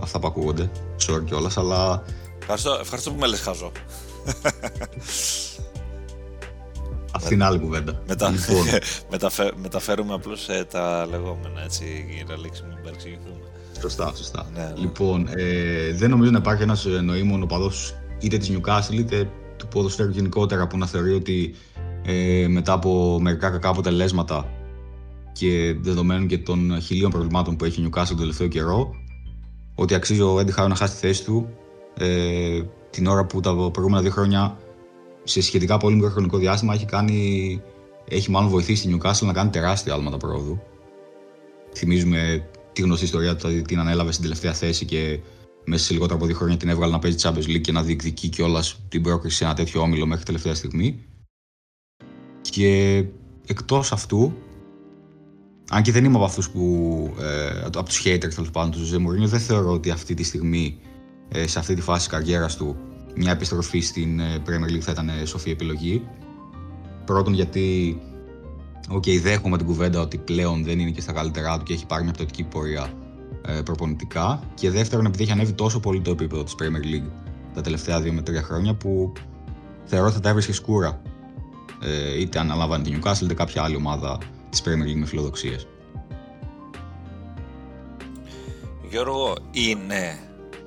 αυτά 0.02 0.20
που 0.20 0.28
ακούγονται. 0.28 0.72
Sorry 1.08 1.24
κιόλας, 1.26 1.58
αλλά... 1.58 2.04
Ευχαριστώ, 2.40 2.78
ευχαριστώ 2.82 3.12
που 3.12 3.20
με 3.20 3.28
λες 3.28 3.40
χαζό. 3.40 3.72
Αυτή 7.12 7.34
είναι 7.34 7.46
άλλη 7.46 7.60
κουβέντα. 7.60 8.02
Μετα... 8.08 8.30
Λοιπόν. 8.30 8.66
Μεταφε... 9.12 9.52
Μεταφέρουμε 9.62 10.14
απλώς 10.14 10.50
ε, 10.50 10.66
τα 10.72 11.08
λεγόμενα 11.10 11.64
έτσι 11.64 12.06
για 12.16 12.26
να 12.28 12.38
λέξουμε 12.38 12.68
μην 12.74 12.84
παρεξηγηθούμε. 12.84 13.40
Σωστά, 13.82 14.14
σωστά. 14.16 14.50
Ναι, 14.54 14.64
ναι. 14.64 14.74
Λοιπόν, 14.76 15.30
ε, 15.36 15.92
δεν 15.94 16.10
νομίζω 16.10 16.32
να 16.32 16.38
υπάρχει 16.38 16.64
ένας 16.64 16.86
ε, 16.86 16.90
νοήμων 16.90 17.44
οπαδός 17.44 17.96
είτε 18.20 18.38
της 18.38 18.52
Newcastle 18.52 18.94
είτε 18.94 19.30
του 19.58 19.68
ποδοσφαίρου 19.68 20.10
γενικότερα 20.10 20.68
που 20.68 20.78
να 20.78 20.86
θεωρεί 20.86 21.12
ότι 21.14 21.56
ε, 22.06 22.48
μετά 22.48 22.74
από 22.74 23.20
μερικά 23.22 23.50
κακά 23.50 23.70
αποτελέσματα 23.70 24.50
και 25.32 25.76
δεδομένων 25.80 26.28
και 26.28 26.38
των 26.38 26.82
χιλίων 26.82 27.12
προβλημάτων 27.12 27.56
που 27.56 27.66
έχει 27.66 27.82
η 27.82 27.90
Newcastle 27.90 28.08
τον 28.08 28.18
τελευταίο 28.18 28.48
καιρό, 28.48 28.96
ότι 29.76 29.94
αξίζει 29.94 30.22
ο 30.22 30.40
Έντι 30.40 30.54
να 30.68 30.76
χάσει 30.76 30.94
τη 30.94 31.00
θέση 31.00 31.24
του 31.24 31.50
ε, 31.98 32.62
την 32.90 33.08
ώρα 33.08 33.26
που 33.26 33.40
τα 33.40 33.56
προηγούμενα 33.56 34.02
δύο 34.02 34.12
χρόνια 34.12 34.58
σε 35.24 35.42
σχετικά 35.42 35.78
πολύ 35.78 35.96
μικρό 35.96 36.10
χρονικό 36.10 36.38
διάστημα 36.38 36.74
έχει, 36.74 36.86
κάνει, 36.86 37.62
έχει 38.08 38.32
μάλλον 38.32 38.50
βοηθήσει 38.50 38.88
την 38.88 39.00
Newcastle 39.00 39.26
να 39.26 39.34
κάνει 39.34 39.50
τεράστια 39.50 39.94
άλματα 39.94 40.18
πρόοδου. 40.18 40.62
Θυμίζουμε 41.76 42.50
τη 42.74 42.82
γνωστή 42.82 43.06
ιστορία 43.06 43.36
του 43.36 43.46
ότι 43.46 43.62
την 43.62 43.80
ανέλαβε 43.80 44.12
στην 44.12 44.24
τελευταία 44.24 44.54
θέση 44.54 44.86
και 44.86 45.20
μέσα 45.70 45.86
σε 45.86 45.94
λιγότερα 45.94 46.16
από 46.16 46.26
δύο 46.26 46.36
χρόνια 46.36 46.58
την 46.58 46.70
έβγαλε 46.70 46.92
να 46.92 47.00
παίζει 47.00 47.18
Champions 47.22 47.48
League 47.48 47.62
και 47.62 47.72
να 47.72 47.84
διεκδικεί 47.84 48.30
κιόλας 48.30 48.80
την 48.90 49.02
πρόκριση 49.02 49.36
σε 49.36 49.44
ένα 49.44 49.54
τέτοιο 49.54 49.82
όμιλο 49.82 50.06
μέχρι 50.06 50.26
τελευταία 50.26 50.56
στιγμή. 50.56 51.06
Και 52.42 53.04
εκτός 53.48 53.92
αυτού, 53.92 54.34
αν 55.70 55.82
και 55.82 55.92
δεν 55.92 56.06
είμαι 56.06 56.16
από 56.16 56.26
αυτούς 56.26 56.50
που. 56.50 57.14
Ε, 57.20 57.62
από 57.66 57.84
τους 57.84 58.02
haters 58.06 58.34
τέλος 58.36 58.52
πάντων 58.52 58.72
τους 58.72 58.88
Ζε 58.88 58.98
δεν 59.26 59.40
θεωρώ 59.40 59.72
ότι 59.72 59.90
αυτή 59.90 60.14
τη 60.14 60.24
στιγμή, 60.24 60.80
ε, 61.30 61.48
σε 61.48 61.60
αυτή 61.60 61.74
τη 61.74 61.82
φάση 61.82 62.00
της 62.00 62.18
καριέρας 62.18 62.56
του, 62.56 62.78
μια 63.16 63.32
επιστροφή 63.32 63.80
στην 63.80 64.20
ε, 64.20 64.42
Premier 64.46 64.76
League 64.76 64.82
θα 64.82 64.92
ήταν 64.92 65.10
ε, 65.10 65.26
σοφή 65.26 65.50
επιλογή. 65.50 66.08
Πρώτον, 67.06 67.34
γιατί 67.34 67.98
okay, 68.90 69.20
δέχομαι 69.22 69.58
την 69.58 69.66
κουβέντα 69.66 70.02
ότι 70.02 70.18
πλέον 70.18 70.64
δεν 70.64 70.80
είναι 70.80 70.92
και 70.92 71.02
στα 71.02 71.12
καλύτερά 71.12 71.58
του 71.58 71.64
και 71.64 71.74
έχει 71.74 71.86
πάρει 71.86 72.04
μια 72.04 72.14
πτωτική 72.14 72.44
πορεία 72.44 72.82
ε, 72.82 72.99
προπονητικά. 73.66 74.40
Και 74.54 74.70
δεύτερον, 74.70 75.06
επειδή 75.06 75.24
έχει 75.24 75.32
ανέβει 75.32 75.54
τόσο 75.54 75.80
πολύ 75.80 76.02
το 76.02 76.12
επίπεδο 76.12 76.44
της 76.44 76.56
Premier 76.60 76.86
League 76.86 77.10
τα 77.54 77.62
τελευταία 77.62 78.02
δύο 78.02 78.14
με 78.14 78.22
τρία 78.22 78.42
χρόνια 78.42 78.74
που 78.74 79.14
θεωρώ 79.86 80.06
ότι 80.06 80.16
θα 80.16 80.22
τα 80.22 80.30
έβρισκε 80.30 80.54
σκούρα. 80.54 81.02
Ε, 81.82 82.20
είτε 82.20 82.40
αναλαμβάνει 82.40 82.84
την 82.84 83.02
Newcastle 83.02 83.22
είτε 83.22 83.34
κάποια 83.34 83.64
άλλη 83.64 83.76
ομάδα 83.76 84.18
της 84.50 84.62
Premier 84.66 84.88
League 84.88 85.00
με 85.00 85.06
φιλοδοξίες. 85.06 85.68
Γιώργο, 88.90 89.36
είναι 89.52 90.20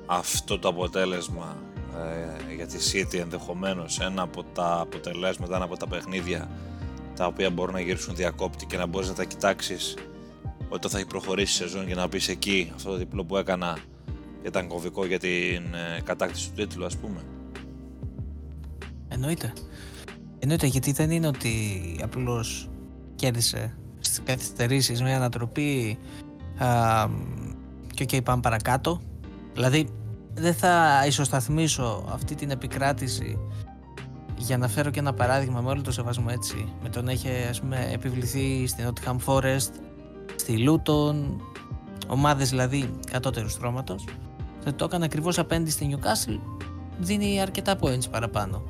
αυτό 0.05 0.59
το 0.59 0.67
αποτέλεσμα 0.67 1.57
ε, 2.49 2.53
για 2.55 2.67
τη 2.67 2.77
City 2.93 3.19
ενδεχομένως 3.19 3.99
ένα 3.99 4.21
από 4.21 4.43
τα 4.53 4.79
αποτελέσματα, 4.79 5.55
ένα 5.55 5.65
από 5.65 5.77
τα 5.77 5.87
παιχνίδια 5.87 6.49
τα 7.15 7.25
οποία 7.25 7.49
μπορούν 7.49 7.73
να 7.73 7.79
γυρίσουν 7.79 8.15
διακόπτη 8.15 8.65
και 8.65 8.77
να 8.77 8.85
μπορείς 8.85 9.07
να 9.07 9.13
τα 9.13 9.23
κοιτάξεις 9.23 9.95
όταν 10.73 10.91
θα 10.91 10.97
έχει 10.97 11.07
προχωρήσει 11.07 11.63
η 11.63 11.67
σεζόν 11.67 11.85
για 11.85 11.95
να 11.95 12.09
πεις 12.09 12.27
εκεί 12.27 12.71
αυτό 12.75 12.89
το 12.89 12.97
διπλό 12.97 13.25
που 13.25 13.37
έκανα 13.37 13.77
ήταν 14.43 14.67
κομβικό 14.67 15.05
για 15.05 15.19
την 15.19 15.63
ε, 15.97 16.01
κατάκτηση 16.03 16.49
του 16.49 16.55
τίτλου 16.55 16.85
ας 16.85 16.97
πούμε. 16.97 17.21
Εννοείται. 19.07 19.53
Εννοείται 20.39 20.65
γιατί 20.65 20.91
δεν 20.91 21.11
είναι 21.11 21.27
ότι 21.27 21.51
απλώς 22.03 22.69
κέρδισε 23.15 23.75
στις 23.99 24.21
καθυστερήσεις 24.23 25.01
με 25.01 25.13
ανατροπή 25.13 25.97
α, 26.57 27.07
και 27.93 28.03
ok 28.03 28.09
okay, 28.11 28.23
πάμε 28.23 28.41
παρακάτω. 28.41 29.01
Δηλαδή 29.53 29.87
δεν 30.33 30.53
θα 30.53 31.03
ισοσταθμίσω 31.07 32.05
αυτή 32.11 32.35
την 32.35 32.49
επικράτηση 32.49 33.37
για 34.37 34.57
να 34.57 34.67
φέρω 34.67 34.89
και 34.89 34.99
ένα 34.99 35.13
παράδειγμα 35.13 35.61
με 35.61 35.69
όλο 35.69 35.81
το 35.81 35.91
σεβασμό 35.91 36.25
έτσι 36.29 36.73
με 36.83 36.89
το 36.89 36.98
να 36.98 37.07
έχει 37.07 37.29
ας 37.49 37.61
πούμε 37.61 37.89
επιβληθεί 37.93 38.67
στην 38.67 38.89
Nottingham 38.89 39.17
Forest 39.25 39.71
στη 40.35 40.65
Luton 40.67 41.15
ομάδες 42.07 42.49
δηλαδή 42.49 42.89
κατώτερου 43.11 43.49
στρώματος 43.49 44.05
θα 44.63 44.75
το 44.75 44.85
έκανε 44.85 45.05
ακριβώς 45.05 45.39
απέναντι 45.39 45.69
στη 45.71 45.95
Newcastle 45.95 46.39
δίνει 46.99 47.41
αρκετά 47.41 47.77
points 47.79 48.09
παραπάνω 48.11 48.63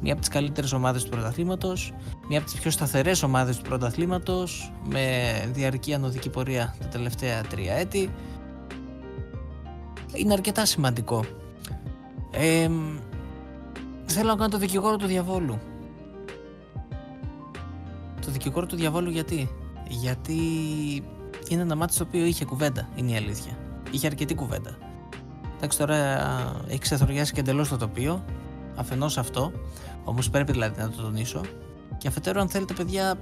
μία 0.00 0.12
από 0.12 0.20
τις 0.20 0.30
καλύτερες 0.30 0.72
ομάδες 0.72 1.04
του 1.04 1.10
πρωταθλήματος 1.10 1.92
μία 2.28 2.38
από 2.38 2.50
τις 2.50 2.60
πιο 2.60 2.70
σταθερές 2.70 3.22
ομάδες 3.22 3.56
του 3.56 3.62
πρωταθλήματος 3.62 4.72
με 4.88 5.04
διαρκή 5.52 5.94
ανωδική 5.94 6.30
πορεία 6.30 6.74
τα 6.80 6.86
τελευταία 6.86 7.42
τρία 7.42 7.74
έτη 7.74 8.10
είναι 10.16 10.32
αρκετά 10.32 10.64
σημαντικό. 10.64 11.24
Ε, 12.30 12.70
θέλω 14.06 14.28
να 14.28 14.36
κάνω 14.36 14.48
το 14.48 14.58
δικηγόρο 14.58 14.96
του 14.96 15.06
διαβόλου. 15.06 15.58
Το 18.24 18.30
δικηγόρο 18.30 18.66
του 18.66 18.76
διαβόλου 18.76 19.10
γιατί; 19.10 19.50
Γιατί 19.88 20.40
είναι 21.48 21.62
ένα 21.62 21.76
μάτι 21.76 21.92
στο 21.92 22.04
οποίο 22.04 22.24
είχε 22.24 22.44
κουβέντα, 22.44 22.88
είναι 22.94 23.10
η 23.10 23.16
αλήθεια. 23.16 23.58
Είχε 23.90 24.06
αρκετή 24.06 24.34
κουβέντα. 24.34 24.78
Εντάξει, 25.56 25.78
τώρα 25.78 25.96
έχει 26.68 26.78
ξεθοριάσει 26.78 27.32
και 27.32 27.40
εντελώς 27.40 27.68
το 27.68 27.76
τοπίο. 27.76 28.24
Αφενός 28.76 29.18
αυτό, 29.18 29.52
όμως 30.04 30.30
πρέπει 30.30 30.52
δηλαδή 30.52 30.80
να 30.80 30.90
το 30.90 31.02
τονίσω. 31.02 31.40
Και 31.98 32.08
αφετέρου, 32.08 32.40
αν 32.40 32.48
θέλετε, 32.48 32.74
παιδιά, 32.74 33.18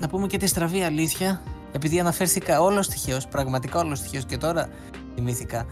να 0.00 0.08
πούμε 0.08 0.26
και 0.26 0.36
τη 0.36 0.46
στραβή 0.46 0.82
αλήθεια, 0.82 1.42
επειδή 1.72 2.00
αναφέρθηκα 2.00 2.60
όλος 2.60 2.88
τυχαίως, 2.88 3.26
πραγματικά 3.28 3.78
όλος 3.78 4.00
τυχαίως 4.00 4.24
και 4.24 4.36
τώρα 4.36 4.68
θυμήθηκα 5.14 5.66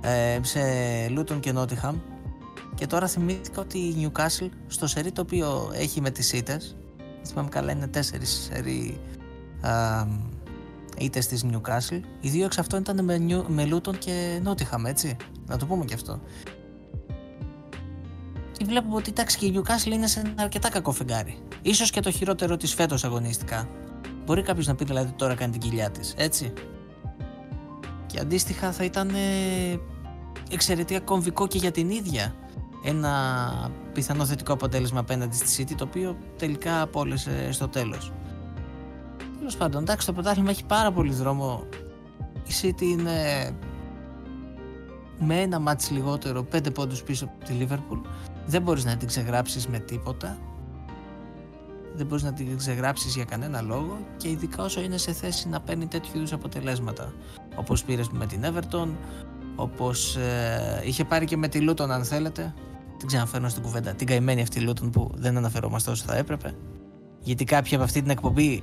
ε, 0.00 0.38
σε 0.42 0.60
Λούτον 1.08 1.40
και 1.40 1.52
Νότιχαμ 1.52 1.96
και 2.74 2.86
τώρα 2.86 3.06
θυμήθηκα 3.06 3.60
ότι 3.60 3.78
η 3.78 3.94
Newcastle 4.00 4.48
στο 4.66 4.86
σερί 4.86 5.12
το 5.12 5.20
οποίο 5.20 5.70
έχει 5.74 6.00
με 6.00 6.10
τις 6.10 6.32
ήττες 6.32 6.76
θυμάμαι 7.26 7.48
καλά 7.48 7.72
είναι 7.72 7.86
τέσσερις 7.86 8.48
σερί 8.52 9.00
ήττες 10.98 11.26
της 11.26 11.44
Newcastle. 11.50 12.00
Οι 12.20 12.28
δύο 12.28 12.44
εξ 12.44 12.58
αυτών 12.58 12.80
ήταν 12.80 13.04
με, 13.04 13.26
New, 13.28 13.44
με 13.46 13.64
Λούτον 13.64 13.98
και 13.98 14.40
Νότιχαμ 14.42 14.86
έτσι. 14.86 15.16
Να 15.46 15.56
το 15.56 15.66
πούμε 15.66 15.84
και 15.84 15.94
αυτό. 15.94 16.20
Και 18.52 18.64
βλέπω 18.64 18.96
ότι 18.96 19.10
εντάξει 19.10 19.38
και 19.38 19.46
η 19.46 19.52
Newcastle 19.56 19.92
είναι 19.92 20.06
σε 20.06 20.20
ένα 20.20 20.32
αρκετά 20.36 20.68
κακό 20.68 20.92
φεγγάρι. 20.92 21.38
Ίσως 21.62 21.90
και 21.90 22.00
το 22.00 22.10
χειρότερο 22.10 22.56
της 22.56 22.74
φέτος 22.74 23.04
αγωνιστικά. 23.04 23.68
Μπορεί 24.24 24.42
κάποιος 24.42 24.66
να 24.66 24.74
πει 24.74 24.84
δηλαδή 24.84 25.12
τώρα 25.12 25.34
κάνει 25.34 25.52
την 25.52 25.60
κοιλιά 25.60 25.90
της 25.90 26.14
έτσι. 26.16 26.52
Και 28.06 28.20
αντίστοιχα 28.20 28.72
θα 28.72 28.84
ήταν 28.84 29.10
εξαιρετικά 30.50 31.00
κομβικό 31.00 31.46
και 31.46 31.58
για 31.58 31.70
την 31.70 31.90
ίδια 31.90 32.34
ένα 32.84 33.70
πιθανό 33.92 34.26
θετικό 34.26 34.52
αποτέλεσμα 34.52 35.00
απέναντι 35.00 35.36
στη 35.36 35.64
City 35.64 35.74
το 35.76 35.84
οποίο 35.84 36.16
τελικά 36.36 36.82
απόλυσε 36.82 37.52
στο 37.52 37.68
τέλος. 37.68 38.12
Τέλος 39.42 39.56
πάντων, 39.56 39.82
εντάξει, 39.82 40.06
το 40.06 40.12
πρωτάθλημα 40.12 40.50
έχει 40.50 40.64
πάρα 40.64 40.92
πολύ 40.92 41.12
δρόμο. 41.12 41.64
Η 42.46 42.52
City 42.62 42.82
είναι 42.82 43.50
με 45.18 45.40
ένα 45.40 45.58
μάτς 45.58 45.90
λιγότερο, 45.90 46.42
πέντε 46.42 46.70
πόντους 46.70 47.02
πίσω 47.02 47.24
από 47.24 47.44
τη 47.44 47.54
Liverpool. 47.60 48.00
Δεν 48.46 48.62
μπορείς 48.62 48.84
να 48.84 48.96
την 48.96 49.08
ξεγράψεις 49.08 49.66
με 49.66 49.78
τίποτα. 49.78 50.38
Δεν 51.94 52.06
μπορείς 52.06 52.24
να 52.24 52.32
την 52.32 52.56
ξεγράψεις 52.56 53.14
για 53.14 53.24
κανένα 53.24 53.60
λόγο 53.60 53.98
και 54.16 54.28
ειδικά 54.28 54.62
όσο 54.62 54.80
είναι 54.80 54.96
σε 54.96 55.12
θέση 55.12 55.48
να 55.48 55.60
παίρνει 55.60 55.86
τέτοιου 55.86 56.16
είδους 56.16 56.32
αποτελέσματα. 56.32 57.12
Όπως 57.54 57.84
πήρες 57.84 58.08
με 58.08 58.26
την 58.26 58.44
Everton, 58.44 58.88
όπως 59.56 60.16
ε, 60.16 60.82
είχε 60.84 61.04
πάρει 61.04 61.24
και 61.24 61.36
με 61.36 61.48
τη 61.48 61.60
Λούτον 61.60 61.90
αν 61.90 62.04
θέλετε 62.04 62.54
την 62.96 63.06
ξαναφέρνω 63.06 63.48
στην 63.48 63.62
κουβέντα 63.62 63.92
την 63.92 64.06
καημένη 64.06 64.42
αυτή 64.42 64.60
Λούτον 64.60 64.90
που 64.90 65.10
δεν 65.14 65.36
αναφερόμαστε 65.36 65.90
όσο 65.90 66.04
θα 66.06 66.16
έπρεπε 66.16 66.54
γιατί 67.20 67.44
κάποιοι 67.44 67.74
από 67.74 67.84
αυτή 67.84 68.00
την 68.00 68.10
εκπομπή 68.10 68.62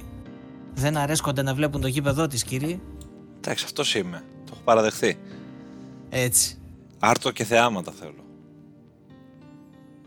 δεν 0.80 0.98
αρέσκονται 0.98 1.42
να 1.42 1.54
βλέπουν 1.54 1.82
το 1.82 1.88
γήπεδό 1.88 2.28
της, 2.28 2.44
κύριε. 2.44 2.80
Εντάξει, 3.38 3.66
αυτός 3.66 3.96
είμαι. 3.96 4.24
Το 4.46 4.52
έχω 4.54 4.62
παραδεχθεί. 4.64 5.18
Έτσι. 6.10 6.58
Άρτο 7.00 7.32
και 7.32 7.44
θεάματα 7.44 7.92
θέλω. 8.00 8.24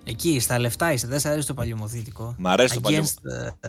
Εκεί, 0.04 0.40
στα 0.40 0.58
λεφτά 0.58 0.92
είσαι, 0.92 1.06
δεν 1.06 1.20
σε 1.20 1.28
αρέσει 1.28 1.46
το 1.46 1.54
παλιωμοδίτικο. 1.54 2.34
Μ' 2.38 2.46
αρέσει, 2.46 2.74
το, 2.74 2.80
παλιω... 2.80 3.04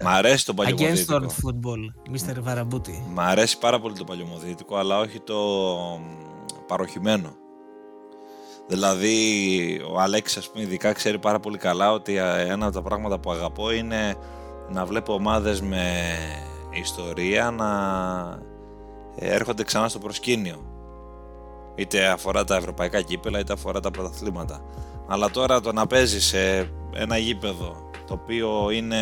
Μ 0.03 0.07
αρέσει 0.07 0.45
το 0.45 0.53
παλιωμοδίτικο. 0.53 1.15
Against 1.15 1.25
football, 1.25 2.11
Mr. 2.13 2.41
Βαραμπούτη. 2.41 3.03
Μ' 3.13 3.19
αρέσει 3.19 3.57
πάρα 3.57 3.79
πολύ 3.79 3.97
το 3.97 4.03
παλιωμοδίτικο, 4.03 4.77
αλλά 4.77 4.99
όχι 4.99 5.19
το 5.19 5.35
παροχημένο. 6.67 7.35
Δηλαδή, 8.67 9.81
ο 9.91 9.99
Αλέξης, 9.99 10.37
ας 10.37 10.49
πούμε, 10.49 10.63
ειδικά 10.63 10.93
ξέρει 10.93 11.19
πάρα 11.19 11.39
πολύ 11.39 11.57
καλά 11.57 11.91
ότι 11.91 12.15
ε, 12.15 12.41
ένα 12.47 12.65
από 12.65 12.75
τα 12.75 12.81
πράγματα 12.81 13.19
που 13.19 13.31
αγαπώ 13.31 13.71
είναι 13.71 14.15
να 14.69 14.85
βλέπω 14.85 15.13
ομάδες 15.13 15.61
με 15.61 16.15
ιστορία 16.73 17.51
να 17.51 17.69
έρχονται 19.15 19.63
ξανά 19.63 19.88
στο 19.88 19.99
προσκήνιο. 19.99 20.65
Είτε 21.75 22.07
αφορά 22.07 22.43
τα 22.43 22.55
ευρωπαϊκά 22.55 23.01
κύπελα 23.01 23.39
είτε 23.39 23.53
αφορά 23.53 23.79
τα 23.79 23.91
πρωταθλήματα. 23.91 24.62
Αλλά 25.07 25.29
τώρα 25.29 25.62
το 25.62 25.71
να 25.71 25.88
παίζεις 25.88 26.25
σε 26.25 26.69
ένα 26.93 27.17
γήπεδο 27.17 27.89
το 28.07 28.13
οποίο 28.13 28.69
είναι. 28.69 28.97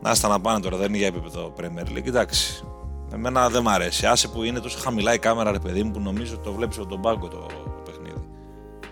Να 0.00 0.14
στα 0.14 0.28
να 0.28 0.40
πάνε 0.40 0.60
τώρα, 0.60 0.76
δεν 0.76 0.88
είναι 0.88 0.96
για 0.96 1.06
επίπεδο 1.06 1.52
Premier 1.60 1.96
League. 1.96 2.06
Εντάξει. 2.06 2.64
Εμένα 3.12 3.48
δεν 3.48 3.62
μ' 3.62 3.68
αρέσει. 3.68 4.06
Άσε 4.06 4.28
που 4.28 4.42
είναι 4.42 4.60
τόσο 4.60 4.78
χαμηλά 4.78 5.14
η 5.14 5.18
κάμερα, 5.18 5.52
ρε 5.52 5.58
παιδί 5.58 5.82
μου, 5.82 5.90
που 5.90 6.00
νομίζω 6.00 6.34
ότι 6.34 6.44
το 6.44 6.52
βλέπεις 6.52 6.78
από 6.78 6.86
τον 6.86 7.00
πάγκο 7.00 7.28
το, 7.28 7.46
το 7.46 7.82
παιχνίδι. 7.84 8.28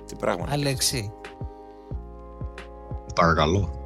Τι 0.06 0.16
πράγμα. 0.16 0.46
Αλέξη. 0.50 1.12
Παρακαλώ. 3.14 3.79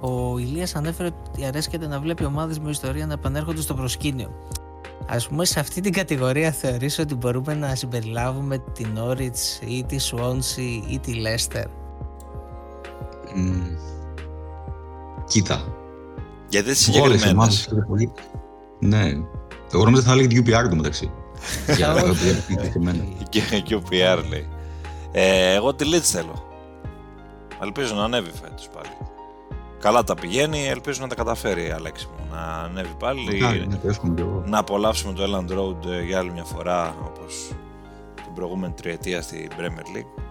Ο 0.00 0.38
Ηλίας 0.38 0.74
ανέφερε 0.74 1.08
ότι 1.28 1.44
αρέσκεται 1.44 1.86
να 1.86 2.00
βλέπει 2.00 2.24
ομάδες 2.24 2.58
με 2.58 2.70
ιστορία 2.70 3.06
να 3.06 3.12
επανέρχονται 3.12 3.60
στο 3.60 3.74
προσκήνιο. 3.74 4.30
Ας 5.08 5.28
πούμε 5.28 5.44
σε 5.44 5.60
αυτή 5.60 5.80
την 5.80 5.92
κατηγορία 5.92 6.50
θεωρείς 6.52 6.98
ότι 6.98 7.14
μπορούμε 7.14 7.54
να 7.54 7.74
συμπεριλάβουμε 7.74 8.58
την 8.58 8.86
Norwich 8.98 9.66
ή 9.68 9.84
τη 9.84 9.96
Swansea 10.10 10.90
ή 10.90 10.98
τη 10.98 11.12
Leicester; 11.24 11.64
Mm. 13.36 13.76
Κοίτα. 15.26 15.64
Γιατί 16.48 16.70
τις 16.70 16.88
Όλες 16.88 16.98
οι 16.98 17.18
συγκεκριμένες. 17.18 17.32
ομάδες 17.32 17.64
είναι 17.72 17.84
πολύ- 17.88 18.12
Ναι. 18.78 19.06
Εγώ 19.72 19.84
νόμιζα 19.84 20.02
θα 20.02 20.12
έλεγε 20.12 20.26
την 20.28 20.44
UPR 20.44 20.68
το 20.70 20.76
μεταξύ. 20.76 21.10
Για 21.76 21.92
όχι. 21.94 22.06
να 22.06 22.14
το 22.14 22.18
είναι 22.28 22.42
συγκεκριμένα. 22.46 23.04
Και 23.30 23.42
QPR 23.68 24.22
λέει. 24.28 24.48
Ε, 25.12 25.54
εγώ 25.54 25.74
τη 25.74 25.84
Leeds 25.94 26.00
θέλω. 26.02 26.44
Ελπίζω 27.62 27.94
να 27.94 28.04
ανέβει 28.04 28.30
φέτος 28.42 28.68
πάλι. 28.74 28.88
Καλά 29.80 30.04
τα 30.04 30.14
πηγαίνει, 30.14 30.66
ελπίζω 30.66 31.02
να 31.02 31.08
τα 31.08 31.14
καταφέρει 31.14 31.66
η 31.66 31.70
Αλέξη 31.70 32.06
μου. 32.06 32.26
Να 32.30 32.40
ανέβει 32.40 32.94
πάλι. 32.98 33.38
Μακάρι, 33.40 33.66
ναι, 33.66 33.76
το 33.76 33.88
εύχομαι 33.88 34.14
κι 34.14 34.20
εγώ. 34.20 34.42
να 34.46 34.58
απολαύσουμε 34.58 35.12
το 35.12 35.22
Elland 35.22 35.58
Road 35.58 35.90
ε, 35.90 36.02
για 36.02 36.18
άλλη 36.18 36.32
μια 36.32 36.44
φορά 36.44 36.94
όπως 37.06 37.52
την 38.14 38.32
προηγούμενη 38.34 38.72
τριετία 38.72 39.22
στην 39.22 39.48
Premier 39.58 39.96
League. 39.96 40.22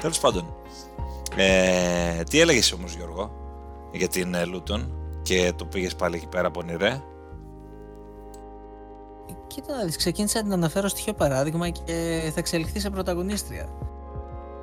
Τέλος 0.00 0.20
πάντων, 0.20 0.54
ε, 1.36 2.22
τι 2.22 2.40
έλεγες 2.40 2.72
όμως 2.72 2.94
Γιώργο 2.94 3.30
για 3.92 4.08
την 4.08 4.34
ε, 4.34 4.42
Luton 4.54 4.88
και 5.22 5.52
το 5.56 5.64
πήγες 5.64 5.94
πάλι 5.94 6.16
εκεί 6.16 6.26
πέρα 6.26 6.50
πονηρέ. 6.50 7.02
Κοίτα, 9.46 9.76
να 9.76 9.84
δεις, 9.84 9.96
ξεκίνησα 9.96 10.38
να 10.38 10.44
την 10.44 10.52
αναφέρω 10.52 10.88
στοιχείο 10.88 11.14
παράδειγμα 11.14 11.68
και 11.68 12.20
θα 12.34 12.38
εξελιχθεί 12.38 12.80
σε 12.80 12.90
πρωταγωνίστρια. 12.90 13.68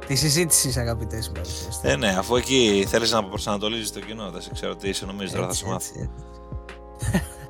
Τη 0.07 0.15
συζήτηση, 0.15 0.79
αγαπητές 0.79 1.23
συμπαρουσιαστέ. 1.23 1.91
Ε, 1.91 1.95
ναι, 1.95 2.15
αφού 2.17 2.35
εκεί 2.35 2.85
θέλεις 2.87 3.11
να 3.11 3.23
προσανατολίζεις 3.23 3.91
το 3.91 3.99
κοινό, 3.99 4.31
δεν 4.31 4.41
σε 4.41 4.49
ξέρω 4.53 4.75
τι 4.75 4.89
είσαι 4.89 5.05
νομίζεις 5.05 5.31
τώρα 5.31 5.47
θα 5.47 5.53
σε 5.53 5.65
μάθω. 5.65 5.93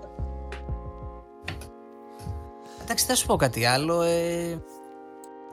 Εντάξει, 2.83 3.05
θα 3.05 3.15
σου 3.15 3.25
πω 3.25 3.35
κάτι 3.35 3.65
άλλο. 3.65 4.01
Ε, 4.01 4.61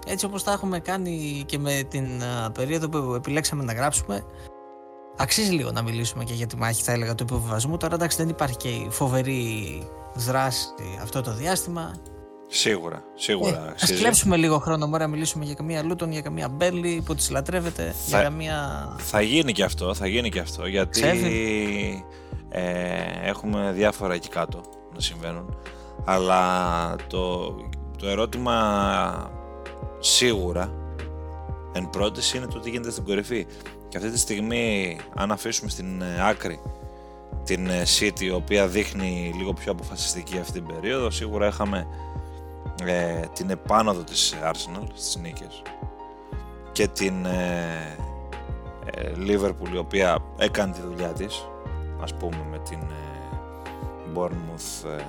έτσι 0.07 0.25
όπως 0.25 0.43
τα 0.43 0.53
έχουμε 0.53 0.81
κάνει 0.81 1.43
και 1.47 1.59
με 1.59 1.83
την 1.89 2.23
α, 2.23 2.51
περίοδο 2.51 2.89
που 2.89 3.15
επιλέξαμε 3.15 3.65
να 3.65 3.73
γράψουμε, 3.73 4.25
αξίζει 5.17 5.51
λίγο 5.51 5.71
να 5.71 5.83
μιλήσουμε 5.83 6.25
και 6.25 6.35
για 6.35 6.47
τη 6.47 6.57
μάχη, 6.57 6.83
θα 6.83 6.93
έλεγα, 6.93 7.15
του 7.15 7.23
υποβιβασμού. 7.23 7.77
Τώρα 7.77 7.95
εντάξει, 7.95 8.17
δεν 8.17 8.29
υπάρχει 8.29 8.57
και 8.57 8.69
η 8.69 8.89
φοβερή 8.91 9.83
δράση 10.15 10.69
αυτό 11.03 11.21
το 11.21 11.35
διάστημα. 11.35 11.95
Σίγουρα, 12.51 13.03
σίγουρα 13.15 13.51
Ε, 13.57 13.59
ας 13.67 13.83
αξίζει. 13.83 13.99
κλέψουμε 14.01 14.37
λίγο 14.37 14.59
χρόνο 14.59 14.87
μόνο 14.87 14.99
να 14.99 15.07
μιλήσουμε 15.07 15.45
για 15.45 15.55
καμία 15.55 15.83
Λούτον, 15.83 16.13
για 16.13 16.21
καμία 16.21 16.49
Μπέρλι 16.49 17.03
που 17.05 17.15
τις 17.15 17.31
λατρεύετε, 17.31 17.95
για 18.07 18.23
καμία... 18.23 18.89
Θα 18.99 19.21
γίνει 19.21 19.53
και 19.53 19.65
αυτό, 19.65 19.95
θα 19.95 20.07
γίνει 20.07 20.29
και 20.29 20.39
αυτό, 20.39 20.67
γιατί 20.67 21.01
Ξέφυγε. 21.01 22.03
ε, 22.49 22.63
έχουμε 23.23 23.73
διάφορα 23.73 24.15
εκεί 24.15 24.29
κάτω 24.29 24.61
να 24.95 25.01
συμβαίνουν. 25.01 25.57
Αλλά 26.05 26.97
το, 27.07 27.55
το 27.99 28.09
ερώτημα 28.09 29.31
σίγουρα 29.99 30.73
εν 31.73 31.91
πρώτης 31.91 32.35
είναι 32.35 32.47
το 32.47 32.59
τι 32.61 32.71
γίνεται 32.71 32.91
στην 32.91 33.05
κορυφή. 33.05 33.47
Και 33.89 33.97
αυτή 33.97 34.11
τη 34.11 34.19
στιγμή, 34.19 34.97
αν 35.17 35.31
αφήσουμε 35.33 35.71
στην 35.71 36.03
ε, 36.03 36.29
άκρη 36.29 36.61
την 37.45 37.69
ε, 37.69 37.83
City, 37.99 38.21
η 38.21 38.31
οποία 38.31 38.67
δείχνει 38.69 39.33
λίγο 39.37 39.53
πιο 39.53 39.73
αποφασιστική 39.73 40.39
αυτή 40.39 40.53
την 40.53 40.67
περίοδο, 40.67 41.11
σίγουρα 41.11 41.47
είχαμε 41.47 41.87
ε, 42.87 43.29
την 43.33 43.51
επάνωδο 43.51 44.03
της 44.03 44.35
Arsenal 44.43 44.87
στις 44.95 45.17
νίκες. 45.17 45.63
Και 46.73 46.89
την 46.89 47.25
ε, 47.25 47.97
ε, 48.95 49.13
Liverpool 49.17 49.73
η 49.75 49.77
οποία 49.79 50.19
έκανε 50.39 50.73
τη 50.73 50.81
δουλειά 50.81 51.09
της 51.09 51.49
ας 52.03 52.15
πούμε 52.15 52.47
με 52.51 52.59
την 52.59 52.79
ε, 52.79 53.29
Bournemouth 54.15 54.89
ε, 54.99 55.03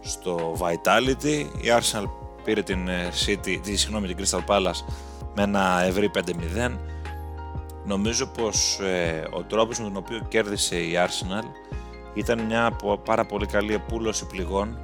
στο 0.00 0.56
Vitality. 0.58 1.46
Η 1.60 1.66
Arsenal 1.78 2.04
πήρε 2.44 2.62
την 2.62 2.88
ε, 2.88 3.08
City, 3.26 3.58
τη, 3.62 3.76
συγγνώμη, 3.76 4.14
την 4.14 4.24
Crystal 4.24 4.44
Palace 4.46 4.84
με 5.34 5.42
ένα 5.42 5.82
ευρύ 5.82 6.10
5-0 6.14 6.76
νομίζω 7.84 8.26
πως 8.26 8.78
ε, 8.80 9.28
ο 9.30 9.42
τρόπος 9.42 9.78
με 9.78 9.84
τον 9.84 9.96
οποίο 9.96 10.18
κέρδισε 10.28 10.76
η 10.76 10.92
Arsenal 10.94 11.44
ήταν 12.14 12.40
μια 12.40 12.70
πο- 12.82 12.98
πάρα 12.98 13.24
πολύ 13.26 13.46
καλή 13.46 13.74
επούλωση 13.74 14.26
πληγών 14.26 14.78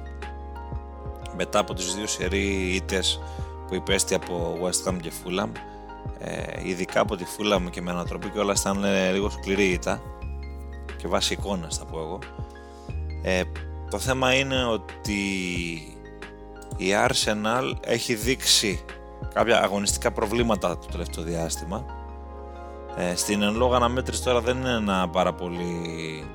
μετά 1.37 1.59
από 1.59 1.73
τις 1.73 1.95
δύο 1.95 2.07
σερί 2.07 2.75
ήττες 2.75 3.19
που 3.67 3.75
υπέστη 3.75 4.13
από 4.13 4.57
West 4.61 4.89
Ham 4.89 4.97
και 5.01 5.11
Fulham 5.23 5.49
ε, 6.19 6.69
ειδικά 6.69 6.99
από 6.99 7.15
τη 7.15 7.25
Fulham 7.37 7.69
και 7.69 7.81
με 7.81 7.91
ανατροπή 7.91 8.29
και 8.29 8.39
όλα 8.39 8.53
ήταν 8.59 8.83
ε, 8.83 9.11
λίγο 9.11 9.29
σκληρή 9.29 9.65
ήττα 9.65 10.01
και 10.97 11.07
βάσει 11.07 11.33
εικόνας 11.33 11.77
θα 11.77 11.85
πω 11.85 11.99
εγώ. 11.99 12.19
Ε, 13.21 13.41
το 13.89 13.99
θέμα 13.99 14.33
είναι 14.33 14.65
ότι 14.65 15.21
η 16.77 16.87
Arsenal 17.07 17.71
έχει 17.85 18.15
δείξει 18.15 18.85
κάποια 19.33 19.63
αγωνιστικά 19.63 20.11
προβλήματα 20.11 20.77
το 20.77 20.87
τελευταίο 20.91 21.23
διάστημα. 21.23 21.85
Ε, 22.95 23.15
στην 23.15 23.41
εν 23.41 23.55
λόγω 23.55 23.73
αναμέτρηση 23.73 24.23
τώρα 24.23 24.41
δεν 24.41 24.57
είναι 24.57 24.73
ένα 24.73 25.09
πάρα 25.09 25.33
πολύ 25.33 26.25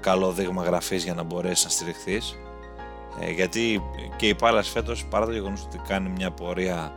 καλό 0.00 0.32
δείγμα 0.32 0.62
γραφής 0.62 1.04
για 1.04 1.14
να 1.14 1.22
μπορέσεις 1.22 1.64
να 1.64 1.70
στηριχθείς 1.70 2.38
ε, 3.20 3.30
γιατί 3.30 3.82
και 4.16 4.28
η 4.28 4.34
Πάλας 4.34 4.68
φέτος 4.68 5.04
παρά 5.04 5.24
το 5.24 5.32
γεγονός 5.32 5.62
ότι 5.64 5.80
κάνει 5.88 6.08
μια 6.08 6.30
πορεία 6.30 6.92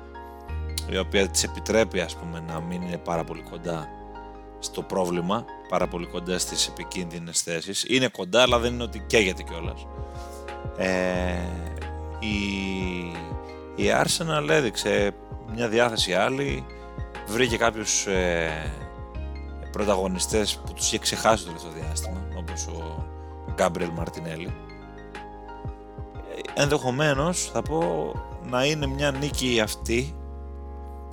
η 0.90 0.98
οποία 0.98 1.28
της 1.28 1.44
επιτρέπει 1.44 2.00
ας 2.00 2.16
πούμε 2.16 2.44
να 2.48 2.60
μην 2.60 2.82
είναι 2.82 2.98
πάρα 2.98 3.24
πολύ 3.24 3.42
κοντά 3.50 3.88
στο 4.60 4.82
πρόβλημα, 4.82 5.46
πάρα 5.70 5.88
πολύ 5.88 6.06
κοντά 6.06 6.40
στις 6.40 6.68
επικίνδυνες 6.68 7.42
θέσεις. 7.42 7.86
Είναι 7.88 8.08
κοντά 8.08 8.42
αλλά 8.42 8.60
δεν 8.60 8.74
είναι 8.74 8.84
ότι 8.84 9.04
καίγεται 9.08 9.44
κιόλας. 9.44 9.88
Ε, 10.78 10.88
η, 12.20 12.36
η 13.76 13.92
Arsenal 14.04 14.50
έδειξε 14.50 15.16
μια 15.54 15.68
διάθεση 15.68 16.14
άλλη, 16.14 16.66
βρήκε 17.28 17.58
κάποιους 17.58 18.06
ε, 18.06 18.72
πρωταγωνιστές 19.72 20.56
που 20.66 20.74
τους 20.74 20.88
είχε 20.88 20.98
ξεχάσει 20.98 21.46
το 21.46 21.52
τελευταίο 21.52 21.82
διάστημα, 21.82 22.28
όπως 22.38 22.68
ο 22.68 23.06
Γκάμπριελ 23.54 23.90
Μαρτινέλη. 23.90 24.54
Ε, 26.38 26.62
ενδεχομένως 26.62 27.50
θα 27.54 27.62
πω 27.62 28.12
να 28.50 28.66
είναι 28.66 28.88
μια 28.88 29.12
νίκη 29.12 29.60
αυτή 29.64 30.16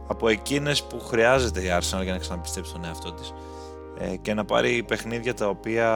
από 0.06 0.28
εκείνες 0.28 0.82
που 0.82 1.00
χρειάζεται 1.00 1.60
η 1.60 1.66
Arsenal 1.70 2.02
για 2.02 2.12
να 2.12 2.18
ξαναπιστέψει 2.18 2.72
τον 2.72 2.84
εαυτό 2.84 3.12
της 3.12 3.32
ε, 3.98 4.16
και 4.16 4.34
να 4.34 4.44
πάρει 4.44 4.82
παιχνίδια 4.82 5.34
τα 5.34 5.48
οποία 5.48 5.88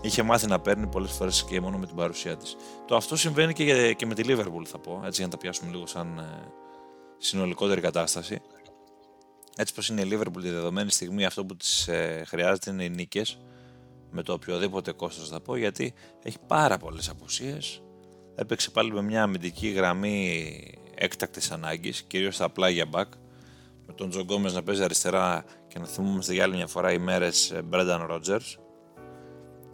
είχε 0.00 0.22
μάθει 0.22 0.46
να 0.46 0.60
παίρνει 0.60 0.86
πολλές 0.86 1.10
φορές 1.12 1.44
και 1.44 1.60
μόνο 1.60 1.78
με 1.78 1.86
την 1.86 1.96
παρουσία 1.96 2.36
της. 2.36 2.56
Το 2.86 2.96
αυτό 2.96 3.16
συμβαίνει 3.16 3.52
και, 3.52 3.64
για- 3.64 3.92
και 3.92 4.06
με 4.06 4.14
τη 4.14 4.22
Liverpool 4.26 4.64
θα 4.64 4.78
πω, 4.78 4.92
έτσι 5.04 5.16
για 5.16 5.24
να 5.24 5.30
τα 5.30 5.36
πιάσουμε 5.38 5.70
λίγο 5.70 5.86
σαν 5.86 6.18
ε, 6.18 6.52
συνολικότερη 7.18 7.80
κατάσταση. 7.80 8.40
Έτσι 9.56 9.74
πως 9.74 9.88
είναι 9.88 10.00
η 10.00 10.08
Liverpool 10.12 10.40
τη 10.42 10.50
δεδομένη 10.50 10.90
στιγμή 10.90 11.24
αυτό 11.24 11.44
που 11.44 11.56
της 11.56 11.88
ε, 11.88 12.22
χρειάζεται 12.26 12.70
είναι 12.70 12.84
οι 12.84 12.88
νίκες 12.90 13.38
με 14.10 14.22
το 14.22 14.32
οποιοδήποτε 14.32 14.92
κόστος 14.92 15.28
θα 15.28 15.40
πω 15.40 15.56
γιατί 15.56 15.94
έχει 16.22 16.38
πάρα 16.46 16.78
πολλές 16.78 17.08
απουσίες 17.08 17.82
έπαιξε 18.34 18.70
πάλι 18.70 18.92
με 18.92 19.02
μια 19.02 19.22
αμυντική 19.22 19.68
γραμμή 19.68 20.60
έκτακτης 20.94 21.50
ανάγκης 21.50 22.02
κυρίως 22.02 22.34
στα 22.34 22.50
πλάγια 22.50 22.84
back 22.92 23.06
με 23.86 23.92
τον 23.94 24.10
Τζο 24.10 24.22
Γκόμες 24.22 24.54
να 24.54 24.62
παίζει 24.62 24.82
αριστερά 24.82 25.44
και 25.68 25.78
να 25.78 25.84
θυμούμαστε 25.84 26.32
για 26.32 26.42
άλλη 26.42 26.54
μια 26.54 26.66
φορά 26.66 26.92
ημέρες 26.92 27.50
ε, 27.50 27.62
Brendan 27.70 28.10
Rodgers 28.10 28.56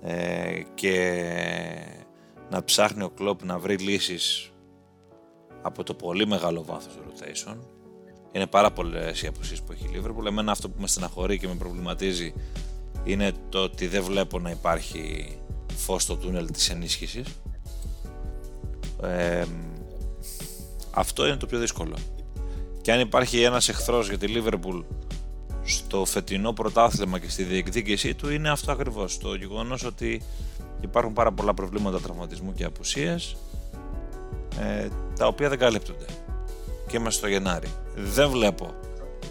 ε, 0.02 0.62
και 0.74 1.24
να 2.50 2.64
ψάχνει 2.64 3.02
ο 3.02 3.10
Κλόπ 3.10 3.44
να 3.44 3.58
βρει 3.58 3.76
λύσεις 3.76 4.52
από 5.62 5.82
το 5.82 5.94
πολύ 5.94 6.26
μεγάλο 6.26 6.62
βάθος 6.62 6.94
του 6.94 7.02
rotation. 7.08 7.56
Είναι 8.32 8.46
πάρα 8.46 8.72
πολλές 8.72 9.22
οι 9.22 9.26
απουσίες 9.26 9.62
που 9.62 9.72
έχει 9.72 9.84
η 9.84 9.90
Liverpool. 9.94 10.26
Εμένα 10.26 10.52
αυτό 10.52 10.70
που 10.70 10.80
με 10.80 10.86
στεναχωρεί 10.86 11.38
και 11.38 11.48
με 11.48 11.54
προβληματίζει 11.54 12.34
είναι 13.04 13.32
το 13.48 13.58
ότι 13.58 13.86
δεν 13.86 14.02
βλέπω 14.02 14.38
να 14.38 14.50
υπάρχει 14.50 15.36
φως 15.76 16.02
στο 16.02 16.16
τούνελ 16.16 16.50
της 16.50 16.70
ενίσχυσης. 16.70 17.26
Ε, 19.02 19.44
αυτό 20.90 21.26
είναι 21.26 21.36
το 21.36 21.46
πιο 21.46 21.58
δύσκολο. 21.58 21.96
Και 22.80 22.92
αν 22.92 23.00
υπάρχει 23.00 23.42
ένας 23.42 23.68
εχθρός 23.68 24.08
για 24.08 24.18
τη 24.18 24.26
Liverpool 24.36 24.84
στο 25.64 26.04
φετινό 26.04 26.52
πρωτάθλημα 26.52 27.18
και 27.18 27.30
στη 27.30 27.42
διεκδίκησή 27.42 28.14
του 28.14 28.30
είναι 28.30 28.50
αυτό 28.50 28.72
ακριβώς. 28.72 29.18
Το 29.18 29.34
γεγονός 29.34 29.84
ότι 29.84 30.22
υπάρχουν 30.80 31.12
πάρα 31.12 31.32
πολλά 31.32 31.54
προβλήματα 31.54 32.00
τραυματισμού 32.00 32.52
και 32.52 32.64
απουσίες 32.64 33.36
ε, 34.60 34.88
τα 35.18 35.26
οποία 35.26 35.48
δεν 35.48 35.58
καλύπτονται 35.58 36.06
και 36.86 36.96
είμαστε 36.96 37.18
στο 37.18 37.28
Γενάρη. 37.28 37.68
Δεν 37.94 38.30
βλέπω 38.30 38.74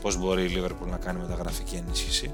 πώς 0.01 0.17
μπορεί 0.17 0.43
η 0.43 0.51
Liverpool 0.57 0.88
να 0.89 0.97
κάνει 0.97 1.19
μεταγραφική 1.19 1.76
ενίσχυση 1.76 2.34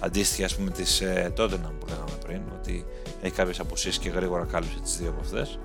αντίστοιχη 0.00 0.44
ας 0.44 0.56
πούμε 0.56 0.70
της 0.70 1.00
ε, 1.00 1.32
Tottenham 1.36 1.72
που 1.80 1.86
λέγαμε 1.88 2.18
πριν 2.26 2.40
ότι 2.58 2.84
έχει 3.22 3.34
κάποιες 3.34 3.60
απουσίες 3.60 3.98
και 3.98 4.08
γρήγορα 4.08 4.44
κάλυψε 4.44 4.80
τις 4.82 4.96
δύο 4.96 5.08
από 5.08 5.20
αυτές. 5.20 5.58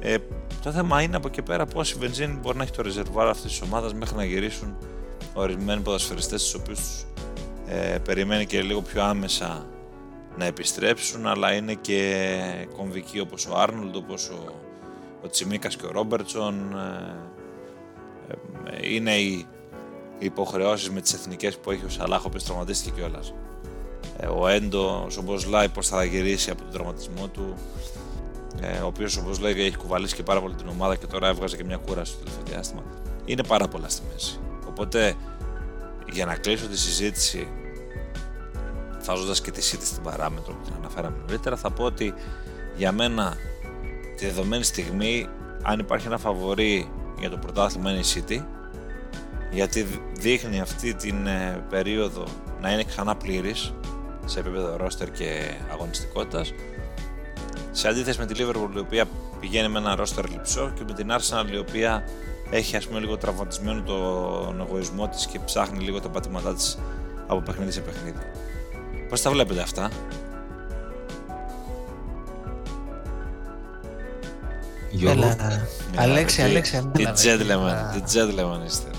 Ε, 0.00 0.16
το 0.62 0.72
θέμα 0.72 1.02
είναι 1.02 1.16
από 1.16 1.28
εκεί 1.28 1.42
πέρα 1.42 1.66
πόση 1.66 1.94
βενζίνη 1.98 2.38
μπορεί 2.42 2.56
να 2.56 2.62
έχει 2.62 2.72
το 2.72 2.82
ρεζερβουάρ 2.82 3.28
αυτής 3.28 3.50
της 3.50 3.60
ομάδας 3.60 3.94
μέχρι 3.94 4.16
να 4.16 4.24
γυρίσουν 4.24 4.76
ορισμένοι 5.34 5.80
ποδοσφαιριστές 5.80 6.42
τους 6.42 6.54
οποίους 6.54 7.06
ε, 7.66 7.98
περιμένει 8.04 8.46
και 8.46 8.62
λίγο 8.62 8.82
πιο 8.82 9.02
άμεσα 9.02 9.66
να 10.36 10.44
επιστρέψουν 10.44 11.26
αλλά 11.26 11.52
είναι 11.52 11.74
και 11.74 12.68
κομβικοί 12.76 13.20
όπως 13.20 13.46
ο 13.46 13.56
Άρνολντ, 13.56 13.96
όπως 13.96 14.28
ο, 14.28 14.54
ο 15.22 15.28
Τσιμίκας 15.28 15.76
και 15.76 15.86
ο 15.86 15.90
Ρόμπερτσον 15.90 16.76
ε, 18.28 18.32
ε, 18.70 18.94
είναι 18.94 19.16
οι, 19.16 19.46
οι 20.24 20.26
υποχρεώσεις 20.26 20.90
με 20.90 21.00
τις 21.00 21.12
εθνικές 21.12 21.58
που 21.58 21.70
έχει 21.70 21.84
ο 21.84 21.88
Σαλάχ 21.88 22.24
ο 22.24 22.26
οποίος 22.26 22.44
τραυματίστηκε 22.44 23.00
κιόλας. 23.00 23.34
Ε, 24.16 24.26
ο 24.26 24.48
Έντο, 24.48 25.06
ο 25.18 25.22
Μποζλάι 25.22 25.68
πώς 25.68 25.88
θα 25.88 26.04
γυρίσει 26.04 26.50
από 26.50 26.62
τον 26.62 26.70
τραυματισμό 26.70 27.28
του. 27.28 27.54
Ε, 28.60 28.78
ο 28.78 28.86
οποίος 28.86 29.16
όπως 29.16 29.38
λέει 29.38 29.52
έχει 29.52 29.76
κουβαλήσει 29.76 30.14
και 30.14 30.22
πάρα 30.22 30.40
πολύ 30.40 30.54
την 30.54 30.68
ομάδα 30.68 30.96
και 30.96 31.06
τώρα 31.06 31.28
έβγαζε 31.28 31.56
και 31.56 31.64
μια 31.64 31.76
κούραση 31.76 32.12
στο 32.12 32.22
τελευταίο 32.22 32.44
διάστημα. 32.44 32.82
Είναι 33.24 33.44
πάρα 33.44 33.68
πολλά 33.68 33.88
στη 33.88 34.02
μέση. 34.12 34.38
Οπότε 34.68 35.14
για 36.12 36.26
να 36.26 36.34
κλείσω 36.34 36.66
τη 36.66 36.78
συζήτηση 36.78 37.48
βάζοντας 39.04 39.40
και 39.40 39.50
τη 39.50 39.70
City 39.72 39.84
στην 39.84 40.02
παράμετρο 40.02 40.52
που 40.52 40.64
την 40.64 40.72
αναφέραμε 40.78 41.16
νωρίτερα, 41.20 41.56
θα 41.56 41.70
πω 41.70 41.84
ότι 41.84 42.14
για 42.76 42.92
μένα 42.92 43.36
τη 44.16 44.26
δεδομένη 44.26 44.64
στιγμή, 44.64 45.28
αν 45.62 45.78
υπάρχει 45.78 46.06
ένα 46.06 46.18
φαβορή 46.18 46.90
για 47.18 47.30
το 47.30 47.36
πρωτάθλημα 47.36 47.90
είναι 47.90 48.00
η 48.00 48.04
City, 48.14 48.53
γιατί 49.54 49.86
δείχνει 50.12 50.60
αυτή 50.60 50.94
την 50.94 51.26
ε, 51.26 51.64
περίοδο 51.70 52.24
να 52.60 52.72
είναι 52.72 52.84
ξανά 52.84 53.16
πλήρης 53.16 53.72
σε 54.24 54.38
επίπεδο 54.38 54.76
ρόστερ 54.76 55.10
και 55.10 55.54
αγωνιστικότητας 55.72 56.52
σε 57.70 57.88
αντίθεση 57.88 58.18
με 58.18 58.26
τη 58.26 58.34
Liverpool 58.38 58.76
η 58.76 58.78
οποία 58.78 59.04
πηγαίνει 59.40 59.68
με 59.68 59.78
ένα 59.78 59.94
ρόστερ 59.94 60.28
λυψό 60.28 60.72
και 60.74 60.82
με 60.86 60.92
την 60.92 61.08
Arsenal 61.10 61.52
η 61.52 61.58
οποία 61.58 62.04
έχει 62.50 62.76
ας 62.76 62.86
πούμε 62.86 63.00
λίγο 63.00 63.16
τραυματισμένο 63.16 63.82
τον 63.82 64.60
εγωισμό 64.60 65.08
της 65.08 65.26
και 65.26 65.38
ψάχνει 65.44 65.78
λίγο 65.84 66.00
τα 66.00 66.08
πατήματά 66.08 66.54
της 66.54 66.78
από 67.26 67.40
παιχνίδι 67.40 67.70
σε 67.70 67.80
παιχνίδι. 67.80 68.18
Πώς 69.08 69.22
τα 69.22 69.30
βλέπετε 69.30 69.60
αυτά; 69.60 69.90
Έλα, 75.06 75.36
Αλέξη, 75.96 76.42
Αλέξη, 76.42 76.90
Τι 76.92 77.04
gentleman, 77.04 77.92
τι 77.92 78.00
gentleman 78.18 78.66
είστε. 78.66 78.93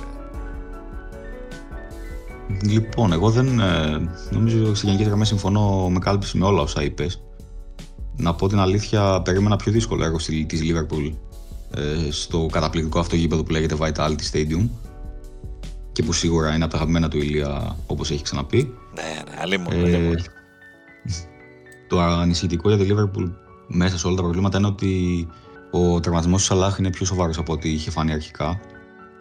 Λοιπόν, 2.63 3.11
εγώ 3.11 3.29
δεν 3.29 3.59
ε, 3.59 4.09
νομίζω 4.31 4.75
σε 4.75 4.85
γενικέ 4.85 5.03
γραμμέ 5.03 5.25
συμφωνώ 5.25 5.89
με 5.89 5.99
κάλυψη 5.99 6.37
με 6.37 6.45
όλα 6.45 6.61
όσα 6.61 6.83
είπες. 6.83 7.23
Να 8.17 8.33
πω 8.33 8.47
την 8.47 8.59
αλήθεια, 8.59 9.21
περίμενα 9.21 9.55
πιο 9.55 9.71
δύσκολο 9.71 10.03
έργο 10.03 10.17
της 10.47 10.61
Liverpool 10.63 11.13
ε, 11.75 12.11
στο 12.11 12.47
καταπληκτικό 12.51 12.99
αυτό 12.99 13.15
γήπεδο 13.15 13.43
που 13.43 13.51
λέγεται 13.51 13.75
Vitality 13.79 14.31
Stadium 14.31 14.69
και 15.91 16.03
που 16.03 16.13
σίγουρα 16.13 16.53
είναι 16.53 16.63
από 16.63 16.71
τα 16.71 16.77
αγαπημένα 16.77 17.07
του 17.07 17.17
Ηλία 17.17 17.75
όπως 17.87 18.11
έχει 18.11 18.23
ξαναπεί. 18.23 18.73
Ναι, 18.95 19.31
ναι, 19.31 19.41
άλλη 19.41 19.57
μόνο. 19.57 19.87
Ε, 19.87 20.15
το 21.87 22.01
ανησυχητικό 22.01 22.69
για 22.69 22.77
τη 22.77 22.93
Liverpool 22.93 23.31
μέσα 23.67 23.97
σε 23.97 24.07
όλα 24.07 24.15
τα 24.15 24.21
προβλήματα 24.21 24.57
είναι 24.57 24.67
ότι 24.67 25.27
ο 25.71 25.99
τραυματισμός 25.99 26.39
του 26.39 26.45
Σαλάχ 26.45 26.77
είναι 26.77 26.89
πιο 26.89 27.05
σοβαρός 27.05 27.37
από 27.37 27.53
ό,τι 27.53 27.69
είχε 27.69 27.91
φανεί 27.91 28.13
αρχικά 28.13 28.59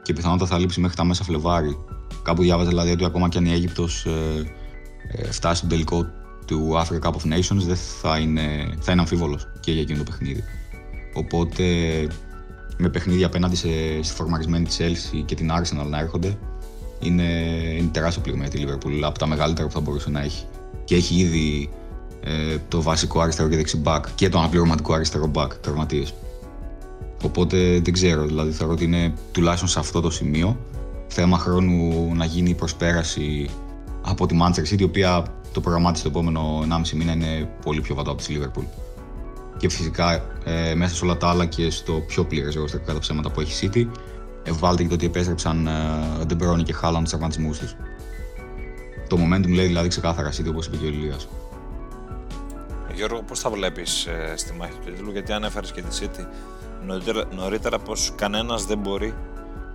και 0.03 0.13
πιθανότατα 0.13 0.51
θα 0.51 0.59
λείψει 0.59 0.81
μέχρι 0.81 0.97
τα 0.97 1.05
μέσα 1.05 1.25
Φλεβάρι. 1.25 1.79
Κάπου 2.25 2.43
διάβαζα 2.43 2.69
δηλαδή 2.69 2.91
ότι 2.91 3.05
ακόμα 3.05 3.29
και 3.29 3.39
αν 3.39 3.45
η 3.45 3.53
Αίγυπτος 3.53 4.07
ε, 4.07 4.53
ε, 5.09 5.31
φτάσει 5.31 5.57
στο 5.57 5.67
τελικό 5.67 6.07
του 6.47 6.73
Africa 6.75 7.09
Cup 7.09 7.13
of 7.13 7.33
Nations 7.33 7.63
δεν 7.67 7.77
θα 7.77 8.19
είναι, 8.19 8.75
θα 8.81 8.93
είναι 8.93 9.01
αμφίβολος 9.01 9.49
και 9.61 9.73
για 9.73 9.81
εκείνο 9.81 9.99
το 9.99 10.05
παιχνίδι. 10.11 10.45
Οπότε 11.15 11.65
με 12.77 12.89
παιχνίδια 12.89 13.27
απέναντι 13.27 13.57
σε, 13.57 13.69
στη 14.03 14.15
φορμαρισμένη 14.15 14.65
της 14.65 14.77
Chelsea 14.81 15.23
και 15.25 15.35
την 15.35 15.51
Arsenal 15.53 15.87
να 15.89 15.99
έρχονται 15.99 16.39
είναι, 17.01 17.23
είναι 17.79 17.89
τεράστιο 17.93 18.23
πλήγμα 18.23 18.47
για 18.47 18.51
τη 18.51 18.65
Liverpool 18.65 19.03
από 19.03 19.19
τα 19.19 19.27
μεγαλύτερα 19.27 19.67
που 19.67 19.73
θα 19.73 19.81
μπορούσε 19.81 20.11
να 20.11 20.23
έχει. 20.23 20.45
Και 20.85 20.95
έχει 20.95 21.15
ήδη 21.15 21.71
ε, 22.21 22.57
το 22.69 22.83
βασικό 22.83 23.21
αριστερό 23.21 23.49
και 23.49 23.57
δεξί 23.57 23.83
back 23.85 24.01
και 24.15 24.29
το 24.29 24.39
αναπληρωματικό 24.39 24.95
αριστερό 24.95 25.31
back 25.35 25.49
τραυματίε. 25.61 26.05
Οπότε 27.25 27.81
δεν 27.81 27.93
ξέρω, 27.93 28.27
δηλαδή 28.27 28.51
θεωρώ 28.51 28.73
ότι 28.73 28.85
είναι 28.85 29.15
τουλάχιστον 29.33 29.69
σε 29.69 29.79
αυτό 29.79 30.01
το 30.01 30.11
σημείο 30.11 30.57
θέμα 31.15 31.39
χρόνου 31.39 32.11
να 32.15 32.25
γίνει 32.25 32.51
η 32.51 32.55
προσπέραση 32.55 33.51
από 34.03 34.27
τη 34.27 34.37
Manchester 34.43 34.73
City, 34.73 34.81
η 34.81 34.85
οποία 34.85 35.25
το 35.53 35.61
προγραμμάτι 35.61 36.03
το 36.03 36.09
επόμενο 36.09 36.61
1,5 36.61 36.91
μήνα 36.95 37.13
είναι 37.13 37.51
πολύ 37.65 37.81
πιο 37.81 37.95
βατό 37.95 38.11
από 38.11 38.23
τη 38.23 38.37
Liverpool. 38.39 38.65
Και 39.57 39.69
φυσικά 39.69 40.23
ε, 40.45 40.75
μέσα 40.75 40.95
σε 40.95 41.05
όλα 41.05 41.17
τα 41.17 41.29
άλλα 41.29 41.47
και 41.47 41.71
στο 41.71 41.93
πιο 41.93 42.25
πλήρες 42.25 42.55
ρόστερ 42.55 42.81
κατά 42.81 42.99
ψέματα 42.99 43.31
που 43.31 43.41
έχει 43.41 43.67
η 43.67 43.71
City, 43.73 43.99
Βάλτε 44.53 44.83
και 44.83 44.89
το 44.89 44.95
ότι 44.95 45.07
επέστρεψαν 45.07 45.67
ε, 45.67 46.25
Ντεμπρόνι 46.25 46.63
και 46.63 46.73
Χάλαν 46.73 47.05
του 47.05 47.11
τραυματισμούς 47.11 47.59
τους. 47.59 47.77
Το 49.09 49.17
momentum 49.17 49.49
λέει 49.49 49.67
δηλαδή 49.67 49.89
ξεκάθαρα 49.89 50.31
City 50.31 50.49
όπως 50.49 50.67
είπε 50.67 50.77
και 50.77 50.85
ο 50.85 50.89
Ηλίας. 50.89 51.29
Γιώργο, 52.95 53.23
πώς 53.23 53.41
θα 53.41 53.51
βλέπεις 53.51 54.07
ε, 54.07 54.35
στη 54.37 54.53
μάχη 54.53 54.73
του 54.73 54.91
τίτλου, 54.91 55.11
γιατί 55.11 55.33
ανέφερες 55.33 55.73
και 55.73 55.83
τη 55.83 55.99
City 56.01 56.27
νωρίτερα, 56.87 57.25
νωρίτερα 57.35 57.79
πως 57.79 58.13
κανένας 58.17 58.67
δεν 58.67 58.79
μπορεί 58.79 59.15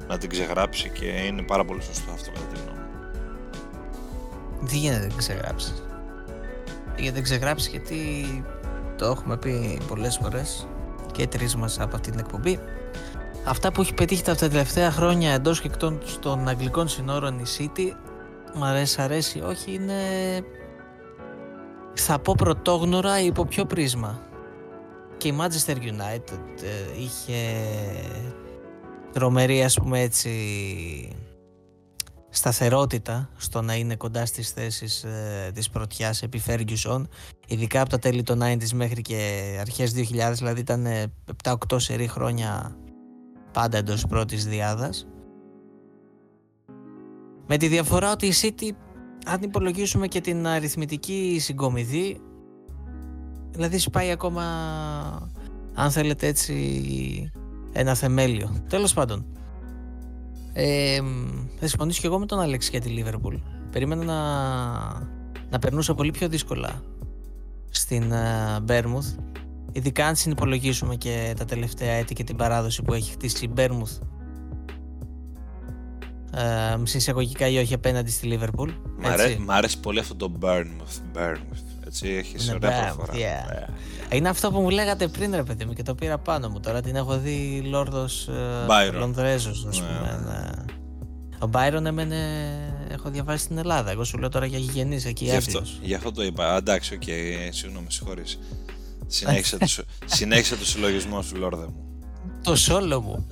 να 0.09 0.17
την 0.17 0.29
ξεγράψει 0.29 0.89
και 0.89 1.05
είναι 1.05 1.41
πάρα 1.41 1.65
πολύ 1.65 1.81
σωστό 1.81 2.11
αυτό 2.11 2.31
κατά 2.31 2.45
τη 2.45 2.59
γνώμη 2.59 2.79
Τι 4.67 4.77
γίνεται 4.77 5.01
να 5.01 5.07
την 5.07 5.17
ξεγράψεις; 5.17 5.83
Γιατί 6.95 7.11
δεν 7.11 7.23
ξεγράψεις 7.23 7.69
γιατί 7.69 8.43
το 8.97 9.05
έχουμε 9.05 9.37
πει 9.37 9.79
πολλές 9.87 10.17
φορές 10.21 10.67
και 11.11 11.27
τρεις 11.27 11.55
μας 11.55 11.79
από 11.79 11.95
αυτή 11.95 12.09
την 12.11 12.19
εκπομπή 12.19 12.59
αυτά 13.45 13.71
που 13.71 13.81
έχει 13.81 13.93
πετύχει 13.93 14.23
τα 14.23 14.35
τελευταία 14.35 14.91
χρόνια 14.91 15.33
εντός 15.33 15.61
και 15.61 15.67
εκτός 15.67 16.19
των 16.19 16.47
αγγλικών 16.47 16.87
συνόρων 16.87 17.39
η 17.39 17.43
City 17.57 17.91
μου 18.53 18.65
αρέσει, 18.65 19.01
αρέσει, 19.01 19.41
όχι 19.41 19.73
είναι 19.73 19.93
θα 21.93 22.19
πω 22.19 22.35
πρωτόγνωρα 22.37 23.19
υπό 23.19 23.45
ποιο 23.45 23.65
πρίσμα 23.65 24.19
και 25.17 25.27
η 25.27 25.35
Manchester 25.39 25.75
United 25.75 26.39
ε, 26.63 27.01
είχε 27.01 27.35
τρομερή 29.11 29.63
ας 29.63 29.75
πούμε 29.79 30.01
έτσι 30.01 30.31
σταθερότητα 32.29 33.29
στο 33.37 33.61
να 33.61 33.75
είναι 33.75 33.95
κοντά 33.95 34.25
στις 34.25 34.51
θέσεις 34.51 35.03
ε, 35.03 35.51
της 35.53 35.69
πρωτιάς 35.69 36.21
επί 36.21 36.41
Ferguson 36.47 37.03
ειδικά 37.47 37.81
από 37.81 37.89
τα 37.89 37.99
τέλη 37.99 38.23
των 38.23 38.41
90's 38.43 38.71
μέχρι 38.73 39.01
και 39.01 39.57
αρχές 39.59 39.93
2000 39.95 40.31
δηλαδή 40.33 40.59
ήταν 40.59 40.87
7-8 41.43 41.55
σερή 41.75 42.07
χρόνια 42.07 42.77
πάντα 43.51 43.77
εντός 43.77 44.05
πρώτης 44.07 44.45
διάδας. 44.45 45.07
Με 47.47 47.57
τη 47.57 47.67
διαφορά 47.67 48.11
ότι 48.11 48.25
η 48.27 48.33
City, 48.41 48.71
αν 49.25 49.41
υπολογίσουμε 49.41 50.07
και 50.07 50.21
την 50.21 50.47
αριθμητική 50.47 51.37
συγκομιδή, 51.39 52.21
δηλαδή 53.51 53.77
σπάει 53.77 54.11
ακόμα, 54.11 54.43
αν 55.73 55.91
θέλετε 55.91 56.27
έτσι, 56.27 56.53
ένα 57.71 57.95
θεμέλιο. 57.95 58.63
Τέλος 58.69 58.93
πάντων, 58.93 59.25
ε, 60.53 60.99
θα 61.59 61.67
συμφωνήσω 61.67 62.01
και 62.01 62.07
εγώ 62.07 62.19
με 62.19 62.25
τον 62.25 62.39
Αλέξη 62.39 62.69
για 62.69 62.81
τη 62.81 62.89
Λίβερπουλ. 62.89 63.35
Περίμενα 63.71 64.03
να, 64.03 64.19
να 65.49 65.59
περνούσα 65.59 65.93
πολύ 65.93 66.11
πιο 66.11 66.27
δύσκολα 66.27 66.81
στην 67.69 68.13
Μπέρμουθ 68.63 69.07
Ειδικά 69.71 70.05
αν 70.05 70.15
συνυπολογίσουμε 70.15 70.95
και 70.95 71.33
τα 71.37 71.45
τελευταία 71.45 71.93
έτη 71.93 72.13
και 72.13 72.23
την 72.23 72.35
παράδοση 72.35 72.81
που 72.81 72.93
έχει 72.93 73.11
χτίσει 73.11 73.45
η 73.45 73.49
Μπέρμουθ 73.53 73.91
ε, 76.33 76.75
σε 76.83 76.97
εισαγωγικά 76.97 77.47
ή 77.47 77.57
όχι 77.57 77.73
απέναντι 77.73 78.11
στη 78.11 78.27
Λίβερπουλ. 78.27 78.71
Μ' 79.39 79.51
αρέσει 79.51 79.79
πολύ 79.79 79.99
αυτό 79.99 80.15
το 80.15 80.31
Bournemouth. 80.41 81.17
Bournemouth. 81.17 81.85
Έτσι 81.87 82.09
έχεις 82.09 82.49
ωραία 82.53 82.93
προφορά. 82.95 83.13
Yeah. 83.13 83.51
Yeah. 83.53 83.69
Είναι 84.11 84.29
αυτό 84.29 84.51
που 84.51 84.61
μου 84.61 84.69
λέγατε 84.69 85.07
πριν, 85.07 85.35
ρε 85.35 85.43
παιδί 85.43 85.65
μου, 85.65 85.73
και 85.73 85.83
το 85.83 85.95
πήρα 85.95 86.17
πάνω 86.17 86.49
μου. 86.49 86.59
Τώρα 86.59 86.81
την 86.81 86.95
έχω 86.95 87.17
δει 87.17 87.61
Λόρδος 87.69 88.27
ε, 88.27 88.91
Λονδρέζος, 88.91 89.65
ας 89.69 89.77
πούμε. 89.81 90.21
Ναι. 90.25 90.65
Ο 91.39 91.47
Μπάιρον 91.47 91.85
εμένα 91.85 92.15
έχω 92.91 93.09
διαβάσει 93.09 93.43
στην 93.43 93.57
Ελλάδα. 93.57 93.91
Εγώ 93.91 94.03
σου 94.03 94.17
λέω 94.17 94.29
τώρα 94.29 94.45
για 94.45 94.57
γηγενείς 94.57 95.05
εκεί. 95.05 95.25
Γι' 95.25 95.35
αυτό, 95.35 95.61
γι 95.81 95.93
αυτό 95.93 96.11
το 96.11 96.23
είπα. 96.23 96.55
Εντάξει, 96.55 96.93
ok, 96.93 97.01
okay, 97.05 97.49
συγγνώμη, 97.49 97.85
συγχωρείς. 97.89 98.39
Συνέχισε, 99.07 99.57
το, 99.57 99.65
συνέχισε 100.05 100.55
το 100.55 100.65
συλλογισμό 100.65 101.21
σου, 101.21 101.35
Λόρδε 101.35 101.65
μου. 101.65 101.89
Το 102.43 102.55
σόλο 102.55 103.01
μου. 103.01 103.27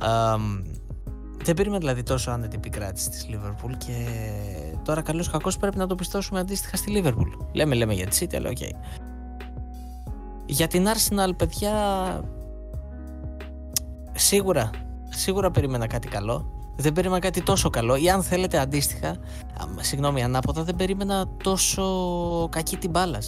Um, 0.00 0.62
δεν 1.44 1.54
περίμενα 1.54 1.80
δηλαδή 1.80 2.02
τόσο 2.02 2.30
άνετη 2.30 2.56
επικράτηση 2.56 3.10
της 3.10 3.26
Liverpool 3.30 3.70
και 3.86 4.06
τώρα 4.84 5.02
καλώς 5.02 5.30
κακώς 5.30 5.56
πρέπει 5.56 5.76
να 5.76 5.86
το 5.86 5.94
πιστώσουμε 5.94 6.40
αντίστοιχα 6.40 6.76
στη 6.76 7.02
Liverpool. 7.02 7.46
Λέμε, 7.52 7.74
λέμε 7.74 7.94
για 7.94 8.06
τη 8.06 8.18
City, 8.20 8.36
αλλά 8.36 8.48
ok. 8.48 8.56
Okay. 8.60 8.70
Για 10.46 10.66
την 10.66 10.86
Arsenal, 10.86 11.36
παιδιά, 11.36 11.72
σίγουρα, 14.12 14.70
σίγουρα 15.08 15.50
περίμενα 15.50 15.86
κάτι 15.86 16.08
καλό. 16.08 16.48
Δεν 16.76 16.92
περίμενα 16.92 17.20
κάτι 17.20 17.42
τόσο 17.42 17.70
καλό 17.70 17.96
ή 17.96 18.10
αν 18.10 18.22
θέλετε 18.22 18.58
αντίστοιχα, 18.58 19.16
συγγνώμη 19.80 20.22
ανάποδα, 20.22 20.62
δεν 20.62 20.76
περίμενα 20.76 21.26
τόσο 21.42 21.84
κακή 22.50 22.76
την 22.76 22.90
μπάλα. 22.90 23.18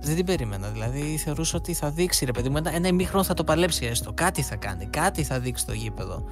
Δεν 0.00 0.16
την 0.16 0.24
περίμενα. 0.24 0.68
Δηλαδή 0.68 1.16
θεωρούσα 1.16 1.56
ότι 1.56 1.72
θα 1.72 1.90
δείξει 1.90 2.24
ρε 2.24 2.32
παιδί 2.32 2.48
μου 2.48 2.56
ένα 2.56 2.88
ημίχρονο 2.88 3.24
θα 3.24 3.34
το 3.34 3.44
παλέψει 3.44 3.86
έστω. 3.86 4.12
Κάτι 4.12 4.42
θα 4.42 4.56
κάνει. 4.56 4.86
Κάτι 4.86 5.22
θα 5.22 5.40
δείξει 5.40 5.66
το 5.66 5.72
γήπεδο. 5.72 6.24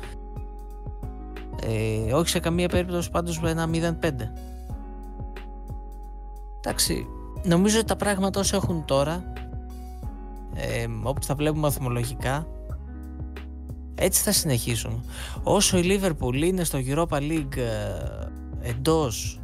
Ε, 1.63 2.13
όχι 2.13 2.29
σε 2.29 2.41
καμία 2.41 2.69
περίπτωση 2.69 3.11
πάντως 3.11 3.41
με 3.41 3.51
ένα 3.51 3.69
0-5. 3.73 4.11
Εντάξει, 6.59 7.07
νομίζω 7.45 7.79
ότι 7.79 7.87
τα 7.87 7.97
πράγματα 7.97 8.41
όσο 8.41 8.57
έχουν 8.57 8.85
τώρα, 8.85 9.33
ε, 10.55 10.87
όπως 11.03 11.27
τα 11.27 11.35
βλέπουμε 11.35 11.67
αθμολογικά, 11.67 12.47
έτσι 13.95 14.23
θα 14.23 14.33
συνεχίσουν. 14.33 15.05
Όσο 15.43 15.79
η 15.79 15.83
Liverpool 15.85 16.35
είναι 16.35 16.65
στο 16.65 16.79
Europa 16.87 17.19
League 17.19 17.57
ε, 17.57 18.69
εντός 18.69 19.41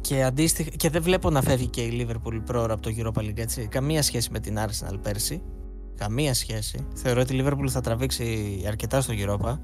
και, 0.00 0.22
αντίστοιχα, 0.22 0.70
και 0.70 0.90
δεν 0.90 1.02
βλέπω 1.02 1.30
να 1.30 1.42
φεύγει 1.42 1.66
και 1.66 1.80
η 1.80 2.06
Liverpool 2.06 2.40
πρόωρα 2.44 2.72
από 2.72 2.82
το 2.82 2.90
Europa 2.96 3.20
League, 3.20 3.38
έτσι. 3.38 3.66
Καμία 3.66 4.02
σχέση 4.02 4.28
με 4.32 4.40
την 4.40 4.58
Arsenal 4.58 4.98
πέρσι. 5.02 5.42
Καμία 5.96 6.34
σχέση. 6.34 6.86
Θεωρώ 6.94 7.20
ότι 7.20 7.36
η 7.36 7.44
Liverpool 7.44 7.68
θα 7.68 7.80
τραβήξει 7.80 8.64
αρκετά 8.66 9.00
στο 9.00 9.14
Europa. 9.16 9.58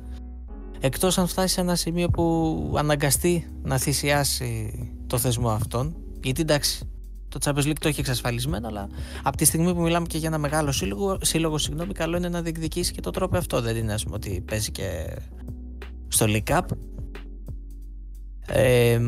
Εκτός 0.80 1.18
αν 1.18 1.26
φτάσει 1.26 1.55
σε 1.55 1.61
ένα 1.61 1.74
σημείο 1.74 2.09
που 2.09 2.74
αναγκαστεί 2.76 3.46
να 3.62 3.78
θυσιάσει 3.78 4.72
το 5.07 5.18
θεσμό 5.18 5.50
αυτόν. 5.50 5.96
Γιατί 6.22 6.40
εντάξει, 6.40 6.88
το 7.28 7.38
Champions 7.44 7.66
League 7.66 7.78
το 7.80 7.88
έχει 7.88 8.00
εξασφαλισμένο, 8.00 8.66
αλλά 8.66 8.88
από 9.22 9.36
τη 9.36 9.44
στιγμή 9.44 9.74
που 9.74 9.80
μιλάμε 9.80 10.06
και 10.06 10.18
για 10.18 10.28
ένα 10.28 10.38
μεγάλο 10.38 10.72
σύλλογο, 10.72 11.18
σύλλογο 11.20 11.58
συγγνώμη, 11.58 11.92
καλό 11.92 12.16
είναι 12.16 12.28
να 12.28 12.42
διεκδικήσει 12.42 12.92
και 12.92 13.00
το 13.00 13.10
τρόπο 13.10 13.36
αυτό. 13.36 13.60
Δεν 13.60 13.76
είναι, 13.76 13.92
ας 13.92 14.02
πούμε, 14.04 14.14
ότι 14.14 14.42
παίζει 14.46 14.70
και 14.70 15.16
στο 16.08 16.26
League 16.28 16.42
Cup. 16.42 16.60
Ε, 18.46 19.00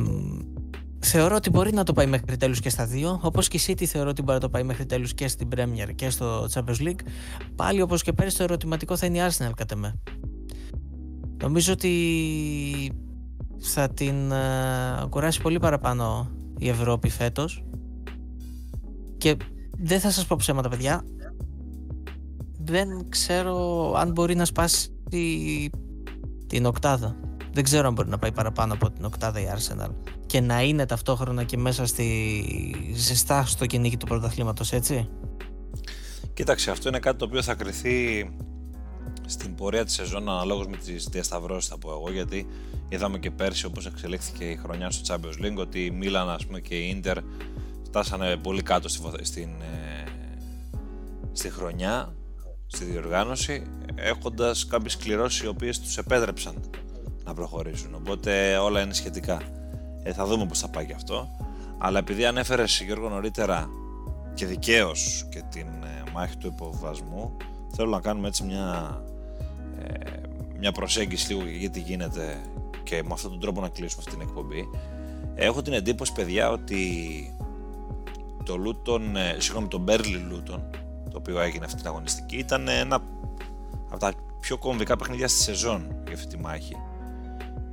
θεωρώ 0.99 1.35
ότι 1.35 1.51
μπορεί 1.51 1.73
να 1.73 1.85
το 1.85 1.93
πάει 1.93 2.07
μέχρι 2.07 2.37
τέλους 2.37 2.61
και 2.61 2.69
στα 2.69 2.87
δύο, 2.87 3.21
όπως 3.23 3.49
και 3.49 3.57
η 3.57 3.61
City 3.67 3.85
θεωρώ 3.85 4.09
ότι 4.09 4.23
μπορεί 4.23 4.35
να 4.35 4.41
το 4.41 4.49
πάει 4.49 4.63
μέχρι 4.63 4.87
τέλους 4.87 5.15
και 5.15 5.29
στην 5.29 5.49
Premier 5.57 5.95
και 5.95 6.11
στο 6.11 6.47
Champions 6.53 6.81
League. 6.81 7.01
Πάλι 7.57 7.81
όπως 7.81 8.03
και 8.03 8.13
πέρυσι 8.13 8.37
το 8.37 8.43
ερωτηματικό 8.43 8.97
θα 8.97 9.07
είναι 9.07 9.19
η 9.19 9.21
Arsenal 9.29 9.51
κατά 9.57 9.77
με. 9.77 9.99
Νομίζω 11.43 11.73
ότι 11.73 12.93
θα 13.59 13.89
την 13.89 14.33
uh, 14.33 15.09
κουράσει 15.09 15.41
πολύ 15.41 15.59
παραπάνω 15.59 16.31
η 16.59 16.69
Ευρώπη 16.69 17.09
φέτος. 17.09 17.65
Και 19.19 19.37
δεν 19.79 20.01
θα 20.01 20.11
σας 20.11 20.27
πω 20.27 20.37
ψέματα 20.37 20.69
παιδιά. 20.69 21.05
Δεν 22.59 23.09
ξέρω 23.09 23.93
αν 23.97 24.11
μπορεί 24.11 24.35
να 24.35 24.45
σπάσει 24.45 24.89
την 26.47 26.67
οκτάδα. 26.67 27.17
Δεν 27.53 27.65
ξέρω 27.65 27.87
αν 27.87 27.93
μπορεί 27.93 28.09
να 28.09 28.19
πάει 28.19 28.33
παραπάνω 28.33 28.73
από 28.73 28.91
την 28.91 29.05
οκτάδα 29.05 29.41
η 29.41 29.47
Arsenal. 29.57 29.91
Και 30.27 30.41
να 30.41 30.63
είναι 30.63 30.87
ταυτόχρονα 30.87 31.45
και 31.45 31.57
μέσα 31.57 31.87
στη 31.87 32.35
ζεστά 32.95 33.45
στο 33.45 33.67
κυνήγι 33.67 33.97
του 33.97 34.07
πρωταθλήματος, 34.07 34.73
έτσι. 34.73 35.09
Κοίταξε, 36.35 36.71
αυτό 36.71 36.89
είναι 36.89 36.99
κάτι 36.99 37.19
το 37.19 37.25
οποίο 37.25 37.43
θα 37.43 37.55
κρυθεί 37.55 38.29
στην 39.27 39.55
πορεία 39.55 39.85
της 39.85 39.95
σεζόν 39.95 40.29
αναλόγως 40.29 40.67
με 40.67 40.77
τις 40.77 41.05
διασταυρώσεις 41.05 41.69
θα 41.69 41.79
πω 41.79 41.91
εγώ 41.91 42.11
γιατί 42.13 42.47
είδαμε 42.89 43.19
και 43.19 43.31
πέρσι 43.31 43.67
όπως 43.67 43.87
εξελίχθηκε 43.87 44.45
η 44.45 44.57
χρονιά 44.57 44.91
στο 44.91 45.15
Champions 45.15 45.45
League 45.45 45.57
ότι 45.59 45.85
η 45.85 45.91
Μίλαν 45.91 46.29
ας 46.29 46.47
πούμε 46.47 46.61
και 46.61 46.75
η 46.75 47.03
Inter 47.03 47.17
φτάσανε 47.87 48.37
πολύ 48.37 48.63
κάτω 48.63 48.89
στη, 48.89 49.01
στην, 49.23 49.49
ε, 49.49 50.05
στη 51.33 51.51
χρονιά 51.51 52.15
στη 52.67 52.85
διοργάνωση 52.85 53.67
έχοντας 53.95 54.67
κάποιες 54.67 54.97
κληρώσεις 54.97 55.43
οι 55.43 55.47
οποίες 55.47 55.81
τους 55.81 55.99
επέτρεψαν 55.99 56.55
να 57.25 57.35
προχωρήσουν 57.35 57.95
οπότε 57.95 58.57
όλα 58.57 58.81
είναι 58.81 58.95
σχετικά 58.95 59.43
ε, 60.07 60.13
θα 60.13 60.27
δούμε 60.27 60.47
πώς 60.47 60.59
θα 60.59 60.69
πάει 60.69 60.87
και 60.87 60.93
αυτό. 60.93 61.29
Αλλά 61.79 61.99
επειδή 61.99 62.25
ανέφερες 62.25 62.83
Γιώργο 62.87 63.09
νωρίτερα 63.09 63.69
και 64.35 64.47
δικαίως 64.47 65.27
και 65.31 65.43
την 65.51 65.67
ε, 65.67 66.11
μάχη 66.13 66.37
του 66.37 66.47
υποβασμού, 66.47 67.37
θέλω 67.77 67.91
να 67.91 68.01
κάνουμε 68.01 68.29
έτσι 68.29 68.45
μια, 68.45 68.99
ε, 69.07 69.14
μια 70.59 70.73
προσέγγιση 70.73 71.33
λίγο 71.33 71.47
για 71.47 71.71
τι 71.71 71.81
γίνεται 71.81 72.41
και 72.83 73.03
με 73.03 73.09
αυτόν 73.13 73.31
τον 73.31 73.41
τρόπο 73.41 73.61
να 73.61 73.69
κλείσουμε 73.69 74.03
αυτή 74.07 74.17
την 74.17 74.29
εκπομπή. 74.29 74.69
Έχω 75.35 75.63
την 75.63 75.73
εντύπωση, 75.73 76.13
παιδιά, 76.13 76.51
ότι 76.51 76.79
το 78.45 78.57
Λούτον, 78.57 79.17
ε, 79.17 79.37
συγγνώμη, 79.39 79.69
το 79.69 79.79
Μπέρλι 79.79 80.17
Λούτον, 80.17 80.71
το 81.11 81.17
οποίο 81.17 81.41
έγινε 81.41 81.65
αυτή 81.65 81.77
την 81.77 81.87
αγωνιστική, 81.87 82.37
ήταν 82.37 82.69
ένα 82.69 83.03
από 83.91 83.99
τα 83.99 84.13
πιο 84.41 84.59
κομβικά 84.59 84.97
παιχνίδια 84.97 85.29
στη 85.29 85.43
σεζόν 85.43 85.97
για 86.07 86.15
αυτή 86.15 86.27
τη 86.27 86.39
μάχη. 86.43 86.77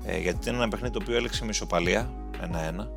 Ε, 0.03 0.19
γιατί 0.19 0.37
ήταν 0.41 0.55
ένα 0.55 0.67
παιχνίδι 0.67 0.93
το 0.93 0.99
οποίο 1.01 1.15
έλεξε 1.15 1.43
με 1.43 1.49
ισοπαλία 1.49 2.09
1-1 2.79 2.87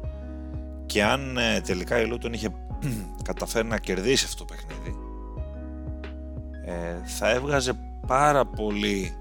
και 0.86 1.04
αν 1.04 1.36
ε, 1.36 1.60
τελικά 1.60 2.00
η 2.00 2.06
Λούτον 2.06 2.32
είχε 2.32 2.48
καταφέρει 3.28 3.68
να 3.68 3.78
κερδίσει 3.78 4.24
αυτό 4.24 4.44
το 4.44 4.54
παιχνίδι 4.54 4.96
ε, 6.64 7.00
θα 7.04 7.30
έβγαζε 7.30 7.72
πάρα 8.06 8.44
πολύ 8.46 9.16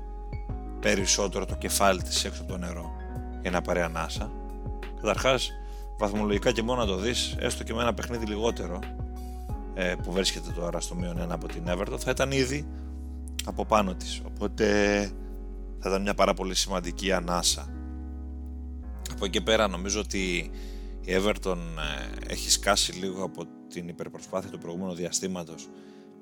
περισσότερο 0.80 1.46
το 1.46 1.56
κεφάλι 1.56 2.02
της 2.02 2.26
έξω 2.26 2.42
από 2.42 2.52
το 2.52 2.58
νερό 2.58 2.92
για 3.42 3.52
να 3.52 3.62
πάρει 3.62 3.82
ανάσα. 3.82 4.32
Καταρχάς 4.96 5.52
βαθμολογικά 5.98 6.52
και 6.52 6.64
μόνο 6.64 6.80
να 6.80 6.88
το 6.88 6.96
δεις 6.96 7.36
έστω 7.40 7.64
και 7.64 7.74
με 7.74 7.82
ένα 7.82 7.94
παιχνίδι 7.94 8.26
λιγότερο 8.26 8.80
ε, 9.74 9.96
που 10.04 10.12
βρίσκεται 10.12 10.52
τώρα 10.52 10.80
στο 10.80 10.96
μείον 10.96 11.18
1 11.24 11.28
από 11.30 11.48
την 11.48 11.64
Everton 11.68 12.00
θα 12.00 12.12
ήταν 12.12 12.32
ήδη 12.32 12.68
από 13.46 13.66
πάνω 13.66 13.96
της. 13.96 14.22
Οπότε 14.26 14.66
θα 15.80 15.90
ήταν 15.90 16.02
μια 16.02 16.14
πάρα 16.14 16.34
πολύ 16.34 16.56
σημαντική 16.56 17.12
ανάσα. 17.12 17.74
Από 19.12 19.26
εκεί 19.26 19.42
πέρα 19.42 19.68
νομίζω 19.68 20.00
ότι 20.00 20.52
η 21.02 21.14
Everton 21.24 21.58
ε, 21.58 22.32
έχει 22.34 22.52
σκάσει 22.52 22.92
λίγο 22.92 23.24
από 23.24 23.46
την 23.68 23.88
υπερπροσπάθεια 23.88 24.50
του 24.50 24.58
προηγούμενου 24.58 24.94
διαστήματος 24.94 25.70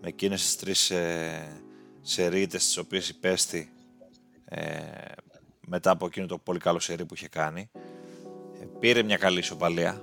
με 0.01 0.07
εκείνες 0.07 0.41
τις 0.41 0.55
τρεις 0.55 0.89
ε, 0.89 1.63
σερίτες 2.01 2.65
τις 2.65 2.77
οποίες 2.77 3.09
υπέστη 3.09 3.71
ε, 4.45 4.61
μετά 5.67 5.91
από 5.91 6.05
εκείνο 6.05 6.25
το 6.25 6.37
πολύ 6.37 6.59
καλό 6.59 6.79
σερί 6.79 7.05
που 7.05 7.13
είχε 7.13 7.27
κάνει. 7.27 7.69
Ε, 8.61 8.65
πήρε 8.79 9.03
μια 9.03 9.17
καλή 9.17 9.39
ισοπαλία 9.39 10.01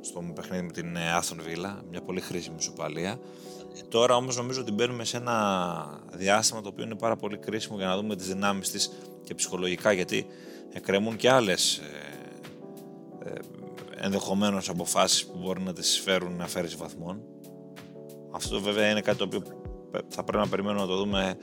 στο 0.00 0.32
παιχνίδι 0.34 0.62
με 0.62 0.72
την 0.72 0.98
Άθον 0.98 1.42
Βίλα, 1.42 1.82
μια 1.90 2.02
πολύ 2.02 2.20
χρήσιμη 2.20 2.56
ισοπαλία. 2.58 3.18
Τώρα 3.88 4.16
όμως 4.16 4.36
νομίζω 4.36 4.60
ότι 4.60 4.72
μπαίνουμε 4.72 5.04
σε 5.04 5.16
ένα 5.16 6.00
διάστημα 6.12 6.60
το 6.60 6.68
οποίο 6.68 6.84
είναι 6.84 6.96
πάρα 6.96 7.16
πολύ 7.16 7.38
κρίσιμο 7.38 7.76
για 7.76 7.86
να 7.86 7.96
δούμε 7.96 8.16
τις 8.16 8.26
δυνάμεις 8.26 8.70
της 8.70 8.90
και 9.24 9.34
ψυχολογικά 9.34 9.92
γιατί 9.92 10.26
εκκρεμούν 10.72 11.16
και 11.16 11.30
άλλες 11.30 11.76
ε, 13.24 13.30
ενδεχομένως 13.96 14.68
αποφάσεις 14.68 15.26
που 15.26 15.38
μπορεί 15.38 15.60
να 15.60 15.72
τις 15.72 16.00
φέρουν 16.00 16.40
αφαίρεση 16.40 16.76
βαθμών. 16.76 17.22
Αυτό 18.32 18.60
βέβαια 18.60 18.90
είναι 18.90 19.00
κάτι 19.00 19.18
το 19.18 19.24
οποίο 19.24 19.57
θα 20.08 20.22
πρέπει 20.24 20.42
να 20.44 20.48
περιμένουμε 20.48 20.80
να 20.80 20.86
το 20.86 20.96
δούμε 20.96 21.36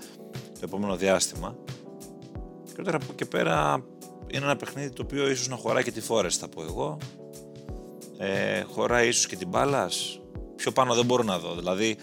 το 0.54 0.60
επόμενο 0.64 0.96
διάστημα. 0.96 1.56
Και 2.76 2.82
τώρα 2.82 2.98
από 2.98 3.06
εκεί 3.12 3.26
πέρα 3.26 3.84
είναι 4.28 4.46
ένα 4.46 4.56
παιχνίδι 4.56 4.90
το 4.90 5.02
οποίο 5.02 5.30
ίσως 5.30 5.48
να 5.48 5.56
χωράει 5.56 5.84
και 5.84 5.92
τη 5.92 6.02
φόρεση 6.02 6.40
θα 6.40 6.48
πω 6.48 6.64
εγώ. 6.64 6.98
Ε, 8.18 8.62
χωράει 8.62 9.08
ίσως 9.08 9.28
και 9.28 9.36
την 9.36 9.48
μπάλα. 9.48 9.90
Πιο 10.56 10.72
πάνω 10.72 10.94
δεν 10.94 11.06
μπορώ 11.06 11.24
να 11.24 11.40
δω. 11.40 11.56
Δηλαδή 11.56 11.98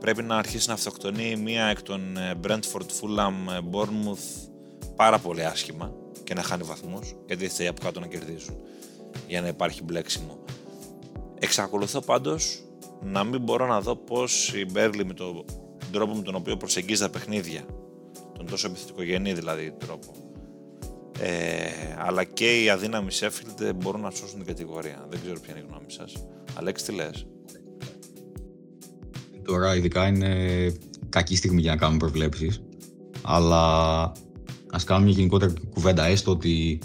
πρέπει 0.00 0.22
να 0.22 0.36
αρχίσει 0.36 0.68
να 0.68 0.74
αυτοκτονεί 0.74 1.36
μία 1.36 1.64
εκ 1.64 1.82
των 1.82 2.16
ε, 2.16 2.34
Brentford, 2.46 2.86
Fulham, 3.00 3.52
ε, 3.52 3.58
Bournemouth 3.72 4.50
πάρα 4.96 5.18
πολύ 5.18 5.44
άσχημα 5.44 5.92
και 6.24 6.34
να 6.34 6.42
χάνει 6.42 6.62
βαθμούς 6.62 7.14
γιατί 7.26 7.48
θέλει 7.48 7.68
από 7.68 7.82
κάτω 7.82 8.00
να 8.00 8.06
κερδίζουν 8.06 8.56
για 9.26 9.40
να 9.40 9.48
υπάρχει 9.48 9.82
μπλέξιμο. 9.82 10.38
Εξακολουθώ 11.38 12.00
πάντως 12.00 12.62
να 13.00 13.24
μην 13.24 13.40
μπορώ 13.40 13.66
να 13.66 13.80
δω 13.80 13.96
πώς 13.96 14.52
η 14.54 14.66
Μπέρλι 14.70 15.04
με 15.04 15.14
τον 15.92 16.00
τρόπο 16.00 16.16
με 16.16 16.22
τον 16.22 16.34
οποίο 16.34 16.56
προσεγγίζει 16.56 17.00
τα 17.00 17.10
παιχνίδια, 17.10 17.66
τον 18.36 18.46
τόσο 18.46 18.66
επιθετικογενή 18.68 19.32
δηλαδή 19.32 19.74
τρόπο, 19.78 20.14
ε, 21.20 21.68
αλλά 21.98 22.24
και 22.24 22.62
οι 22.62 22.70
αδύναμοι 22.70 23.12
Σέφιλντ 23.12 23.62
μπορούν 23.76 24.00
να 24.00 24.10
σώσουν 24.10 24.36
την 24.36 24.46
κατηγορία. 24.46 25.06
Δεν 25.10 25.20
ξέρω 25.22 25.40
ποια 25.40 25.54
είναι 25.56 25.64
η 25.64 25.68
γνώμη 25.68 25.90
σας. 25.90 26.26
Αλέξη, 26.54 26.84
τι 26.84 26.92
λες; 26.92 27.26
Τώρα 29.42 29.76
ειδικά 29.76 30.06
είναι 30.06 30.36
κακή 31.08 31.36
στιγμή 31.36 31.60
για 31.60 31.70
να 31.70 31.76
κάνουμε 31.76 31.98
προβλέψεις, 31.98 32.62
αλλά 33.22 34.02
ας 34.70 34.84
κάνουμε 34.84 35.06
μια 35.06 35.16
γενικότερη 35.16 35.52
κουβέντα 35.70 36.04
έστω 36.04 36.30
ότι 36.30 36.78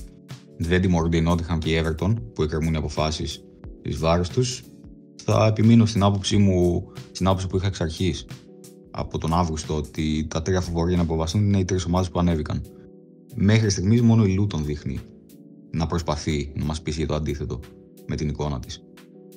δεν 0.57 0.81
τιμωρούνται 0.81 1.17
η 1.17 1.21
Νότιχαμ 1.21 1.59
και 1.59 1.69
η 1.69 1.83
Everton 1.83 2.13
που 2.33 2.43
εκκρεμούν 2.43 2.73
οι 2.73 2.77
αποφάσεις 2.77 3.43
τη 3.81 3.89
βάρος 3.89 4.29
τους, 4.29 4.63
θα 5.23 5.45
επιμείνω 5.45 5.85
στην 5.85 6.03
άποψή 6.03 6.37
μου, 6.37 6.87
στην 7.11 7.27
άποψη 7.27 7.47
που 7.47 7.57
είχα 7.57 7.67
εξ 7.67 7.81
αρχής. 7.81 8.25
Από 8.97 9.17
τον 9.17 9.33
Αύγουστο 9.33 9.75
ότι 9.75 10.27
τα 10.29 10.41
τρία 10.41 10.61
φοβορία 10.61 10.95
να 10.95 11.01
αποβαστούν 11.01 11.41
είναι 11.45 11.59
οι 11.59 11.65
τρεις 11.65 11.85
ομάδες 11.85 12.09
που 12.09 12.19
ανέβηκαν. 12.19 12.61
Μέχρι 13.35 13.69
στιγμής 13.69 14.01
μόνο 14.01 14.25
η 14.25 14.33
Λούτον 14.33 14.65
δείχνει 14.65 14.99
να 15.71 15.87
προσπαθεί 15.87 16.51
να 16.55 16.65
μας 16.65 16.81
πείσει 16.81 16.97
για 16.97 17.07
το 17.07 17.15
αντίθετο 17.15 17.59
με 18.07 18.15
την 18.15 18.29
εικόνα 18.29 18.59
της. 18.59 18.83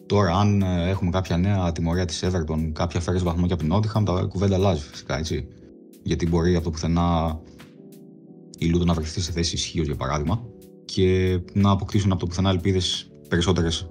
Τώρα, 0.07 0.37
αν 0.37 0.63
ε, 0.63 0.89
έχουμε 0.89 1.11
κάποια 1.11 1.37
νέα 1.37 1.73
τιμωρία 1.73 2.05
της 2.05 2.25
Everton, 2.25 2.71
κάποια 2.73 3.01
φέρε 3.01 3.19
βαθμό 3.19 3.47
και 3.47 3.53
από 3.53 3.63
την 3.63 3.73
Nottingham, 3.75 4.05
τα 4.05 4.27
κουβέντα 4.29 4.55
αλλάζει 4.55 4.83
φυσικά 4.83 5.19
έτσι. 5.19 5.47
Γιατί 6.03 6.29
μπορεί 6.29 6.55
από 6.55 6.65
το 6.65 6.71
πουθενά 6.71 7.41
η 8.59 8.67
Λούτον 8.67 8.87
να 8.87 8.95
βρεθεί 8.95 9.21
σε 9.21 9.33
θέση 9.33 9.55
ισχύως 9.55 9.87
για 9.87 9.97
παράδειγμα 9.97 10.43
και 10.85 11.41
να 11.53 11.71
αποκτήσουν 11.71 12.11
από 12.11 12.21
το 12.21 12.27
πουθενά 12.27 12.51
ελπίδες 12.51 13.11
περισσότερες 13.29 13.89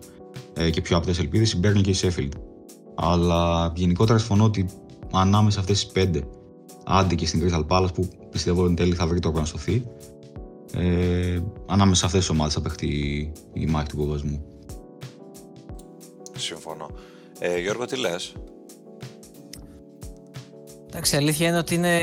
ε, 0.54 0.70
και 0.70 0.82
πιο 0.82 0.98
απτές 0.98 1.20
ελπίδες 1.20 1.52
η 1.52 1.60
Burnley 1.64 1.82
και 1.82 1.90
η 1.90 1.96
Sheffield. 2.02 2.32
Αλλά 2.96 3.72
γενικότερα 3.76 4.18
συμφωνώ 4.18 4.44
ότι 4.44 4.66
ανάμεσα 5.12 5.60
αυτές 5.60 5.84
τις 5.84 5.92
πέντε, 5.92 6.24
άντε 6.86 7.16
και 7.16 7.26
στην 7.26 7.42
Crystal 7.44 7.66
Palace 7.68 7.94
που 7.94 8.10
πιστεύω 8.30 8.66
εν 8.66 8.76
τέλει 8.76 8.94
θα 8.94 9.08
βρει 9.08 9.20
τρόπο 9.20 9.40
να 9.40 9.46
σωθεί, 9.46 9.86
ε, 10.74 11.40
ανάμεσα 11.66 12.00
σε 12.00 12.06
αυτές 12.06 12.20
τις 12.20 12.30
ομάδες 12.30 12.54
θα 12.54 12.62
παιχτεί 12.62 12.88
η 13.54 13.66
μάχη 13.66 13.88
του 13.88 14.02
υποβασμού. 14.02 14.46
Συμφωνώ. 16.38 16.90
Ε, 17.40 17.60
Γιώργο, 17.60 17.86
τι 17.86 17.98
λες; 17.98 18.34
Εντάξει, 20.88 21.16
η 21.16 21.18
αλήθεια 21.18 21.48
είναι 21.48 21.58
ότι 21.58 21.76
είναι 21.76 22.00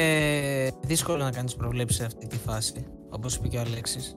δύσκολο 0.81 1.25
να 1.25 1.31
κάνεις 1.31 1.55
προβλέψεις 1.55 1.99
σε 1.99 2.05
αυτή 2.05 2.27
τη 2.27 2.37
φάση, 2.37 2.87
όπως 3.11 3.35
είπε 3.35 3.49
και 3.49 3.57
ο 3.57 3.61
Αλέξης. 3.61 4.17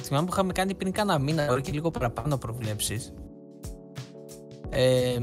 Θυμάμαι 0.00 0.26
που 0.26 0.32
είχαμε 0.32 0.52
κάνει 0.52 0.74
πριν 0.74 0.92
κάνα 0.92 1.18
μήνα, 1.18 1.46
τώρα 1.46 1.60
και 1.60 1.72
λίγο 1.72 1.90
παραπάνω 1.90 2.36
προβλέψεις. 2.36 3.12
Ε, 4.70 5.16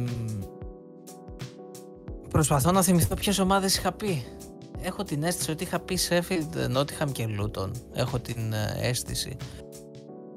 προσπαθώ 2.32 2.72
να 2.72 2.82
θυμηθώ 2.82 3.16
ποιες 3.16 3.40
ομάδες 3.40 3.76
είχα 3.76 3.92
πει. 3.92 4.26
Έχω 4.82 5.04
την 5.04 5.24
αίσθηση 5.24 5.52
ότι 5.52 5.64
είχα 5.64 5.80
πει 5.80 5.98
Sheffield, 6.10 6.78
Nottingham 6.78 7.12
και 7.12 7.28
Luton. 7.40 7.72
Έχω 7.94 8.20
την 8.20 8.54
ε, 8.54 8.78
αίσθηση. 8.82 9.38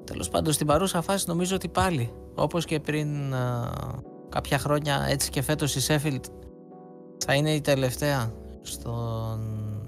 Τέλος 0.04 0.28
πάντων, 0.28 0.52
στην 0.52 0.66
παρούσα 0.66 1.02
φάση 1.02 1.24
νομίζω 1.28 1.54
ότι 1.54 1.68
πάλι, 1.68 2.12
όπως 2.34 2.64
και 2.64 2.80
πριν 2.80 3.32
ε, 3.32 3.70
κάποια 4.28 4.58
χρόνια, 4.58 5.06
έτσι 5.08 5.30
και 5.30 5.42
φέτος 5.42 5.76
η 5.76 5.86
Sheffield 5.88 6.24
θα 7.24 7.34
είναι 7.34 7.54
η 7.54 7.60
τελευταία 7.60 8.32
στον... 8.62 9.40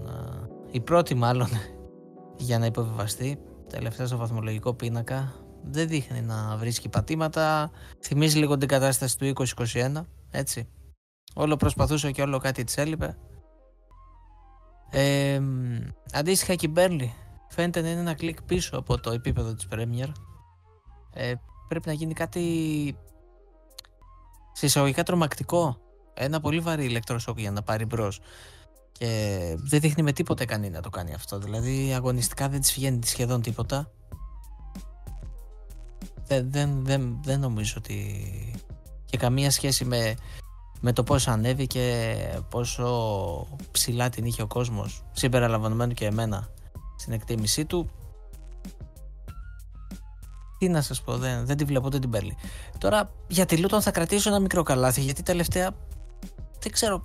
Ε, 0.06 0.46
η 0.70 0.80
πρώτη 0.80 1.14
μάλλον 1.14 1.48
για 2.46 2.58
να 2.58 2.66
υποβιβαστεί 2.66 3.38
τελευταία 3.68 4.06
στο 4.06 4.16
βαθμολογικό 4.16 4.74
πίνακα 4.74 5.32
δεν 5.62 5.88
δείχνει 5.88 6.20
να 6.20 6.56
βρίσκει 6.58 6.88
πατήματα 6.88 7.70
θυμίζει 8.00 8.38
λίγο 8.38 8.56
την 8.56 8.68
κατάσταση 8.68 9.18
του 9.18 9.32
2021 9.72 10.02
έτσι 10.30 10.68
όλο 11.38 11.56
προσπαθούσε 11.56 12.10
και 12.10 12.22
όλο 12.22 12.38
κάτι 12.38 12.64
της 12.64 12.76
έλειπε 12.76 13.16
ε, 14.90 15.40
αντίστοιχα 16.12 16.54
και 16.54 16.66
η 16.66 16.70
Μπέρλι 16.72 17.14
φαίνεται 17.48 17.80
να 17.80 17.90
είναι 17.90 18.00
ένα 18.00 18.14
κλικ 18.14 18.42
πίσω 18.42 18.76
από 18.76 19.00
το 19.00 19.10
επίπεδο 19.10 19.54
της 19.54 19.68
Premier 19.70 20.12
ε, 21.12 21.32
πρέπει 21.68 21.88
να 21.88 21.92
γίνει 21.92 22.14
κάτι 22.14 22.96
συσσαγωγικά 24.52 25.02
τρομακτικό 25.02 25.80
ένα 26.18 26.40
πολύ 26.40 26.60
βαρύ 26.60 26.84
ηλεκτροσόκ 26.84 27.38
για 27.38 27.50
να 27.50 27.62
πάρει 27.62 27.84
μπρος. 27.84 28.20
Και 28.92 29.54
δεν 29.58 29.80
δείχνει 29.80 30.02
με 30.02 30.12
τίποτε 30.12 30.44
κανεί 30.44 30.70
να 30.70 30.80
το 30.80 30.88
κάνει 30.88 31.14
αυτό. 31.14 31.38
Δηλαδή 31.38 31.92
αγωνιστικά 31.94 32.48
δεν 32.48 32.60
της 32.60 32.72
βγαίνει 32.74 33.06
σχεδόν 33.06 33.42
τίποτα. 33.42 33.90
Δεν, 36.26 36.50
δεν, 36.50 36.84
δεν, 36.84 37.18
δεν 37.22 37.40
νομίζω 37.40 37.74
ότι 37.76 38.20
και 39.04 39.16
καμία 39.16 39.50
σχέση 39.50 39.84
με, 39.84 40.14
με 40.80 40.92
το 40.92 41.02
πόσο 41.02 41.30
ανέβηκε, 41.30 42.16
πόσο 42.50 43.46
ψηλά 43.70 44.08
την 44.08 44.24
είχε 44.24 44.42
ο 44.42 44.46
κόσμος, 44.46 45.04
συμπεριλαμβανομένου 45.12 45.92
και 45.92 46.06
εμένα 46.06 46.48
στην 46.96 47.12
εκτίμησή 47.12 47.64
του. 47.64 47.90
Τι 50.58 50.68
να 50.68 50.82
σας 50.82 51.02
πω, 51.02 51.16
δεν, 51.16 51.46
δεν 51.46 51.56
τη 51.56 51.64
βλέπω, 51.64 51.88
δεν 51.88 52.00
την 52.00 52.10
παίρνει. 52.10 52.36
Τώρα 52.78 53.10
για 53.26 53.46
τη 53.46 53.56
Λούτον 53.56 53.82
θα 53.82 53.90
κρατήσω 53.90 54.28
ένα 54.28 54.38
μικρό 54.38 54.62
καλάθι, 54.62 55.00
γιατί 55.00 55.22
τελευταία 55.22 55.70
δεν 56.60 56.72
ξέρω. 56.72 57.02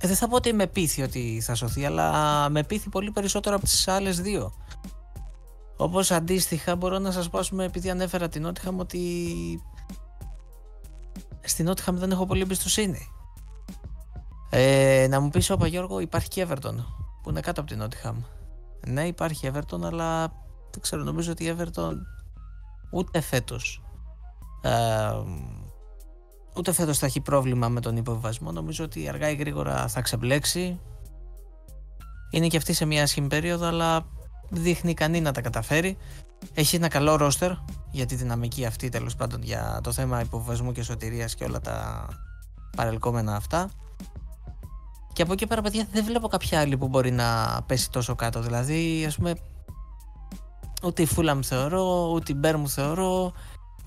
Ε, 0.00 0.06
δεν 0.06 0.16
θα 0.16 0.28
πω 0.28 0.36
ότι 0.36 0.52
με 0.52 0.66
πείθει 0.66 1.02
ότι 1.02 1.40
θα 1.42 1.54
σωθεί, 1.54 1.84
αλλά 1.84 2.48
με 2.48 2.64
πείθει 2.64 2.88
πολύ 2.88 3.10
περισσότερο 3.10 3.56
από 3.56 3.64
τις 3.64 3.88
άλλες 3.88 4.20
δύο. 4.20 4.52
Όπως 5.76 6.10
αντίστοιχα 6.10 6.76
μπορώ 6.76 6.98
να 6.98 7.10
σας 7.10 7.28
πω, 7.28 7.40
πούμε, 7.48 7.64
επειδή 7.64 7.90
ανέφερα 7.90 8.28
την 8.28 8.42
Νότιχαμ, 8.42 8.78
ότι 8.78 9.00
στην 11.48 11.64
Νότιχαμ 11.64 11.96
δεν 11.96 12.10
έχω 12.10 12.26
πολύ 12.26 12.42
εμπιστοσύνη. 12.42 13.10
Ε, 14.50 15.06
να 15.10 15.20
μου 15.20 15.28
πεις, 15.28 15.50
Όπα 15.50 15.66
Γιώργο, 15.66 16.00
υπάρχει 16.00 16.28
και 16.28 16.46
Everton 16.48 16.74
που 17.22 17.30
είναι 17.30 17.40
κάτω 17.40 17.60
από 17.60 17.70
την 17.70 17.78
Νότιχαμ. 17.78 18.16
Ναι, 18.86 19.06
υπάρχει 19.06 19.50
Everton, 19.52 19.82
αλλά 19.82 20.26
δεν 20.70 20.80
ξέρω, 20.80 21.02
νομίζω 21.02 21.32
ότι 21.32 21.44
η 21.44 21.56
Everton 21.58 21.92
ούτε 22.90 23.20
φέτος 23.20 23.82
ε, 24.62 24.70
Ούτε 26.56 26.72
φέτος 26.72 26.98
θα 26.98 27.06
έχει 27.06 27.20
πρόβλημα 27.20 27.68
με 27.68 27.80
τον 27.80 27.96
υποβιβασμό. 27.96 28.52
Νομίζω 28.52 28.84
ότι 28.84 29.08
αργά 29.08 29.30
ή 29.30 29.34
γρήγορα 29.34 29.88
θα 29.88 30.00
ξεμπλέξει. 30.00 30.80
Είναι 32.30 32.46
και 32.46 32.56
αυτή 32.56 32.72
σε 32.72 32.84
μια 32.84 33.02
άσχημη 33.02 33.26
περίοδο, 33.26 33.66
αλλά 33.66 34.06
δείχνει 34.50 34.90
ικανή 34.90 35.20
να 35.20 35.32
τα 35.32 35.40
καταφέρει. 35.40 35.96
Έχει 36.54 36.76
ένα 36.76 36.88
καλό 36.88 37.16
ρόστερ 37.16 37.50
για 37.90 38.06
τη 38.06 38.14
δυναμική 38.14 38.64
αυτή 38.64 38.88
τέλος 38.88 39.16
πάντων 39.16 39.42
για 39.42 39.80
το 39.82 39.92
θέμα 39.92 40.20
υποβιβασμού 40.20 40.72
και 40.72 40.82
σωτηρίας 40.82 41.34
και 41.34 41.44
όλα 41.44 41.60
τα 41.60 42.08
παρελκόμενα 42.76 43.36
αυτά. 43.36 43.70
Και 45.12 45.22
από 45.22 45.32
εκεί 45.32 45.46
πέρα, 45.46 45.62
παιδιά, 45.62 45.86
δεν 45.92 46.04
βλέπω 46.04 46.28
κάποια 46.28 46.60
άλλη 46.60 46.76
που 46.76 46.88
μπορεί 46.88 47.10
να 47.10 47.60
πέσει 47.66 47.90
τόσο 47.90 48.14
κάτω. 48.14 48.40
Δηλαδή, 48.40 49.04
ας 49.06 49.16
πούμε, 49.16 49.34
ούτε 50.82 51.02
η 51.02 51.06
Φούλαμ 51.06 51.40
θεωρώ, 51.42 52.10
ούτε 52.14 52.32
η 52.32 52.36
Μπέρμου 52.38 52.68
θεωρώ, 52.68 53.32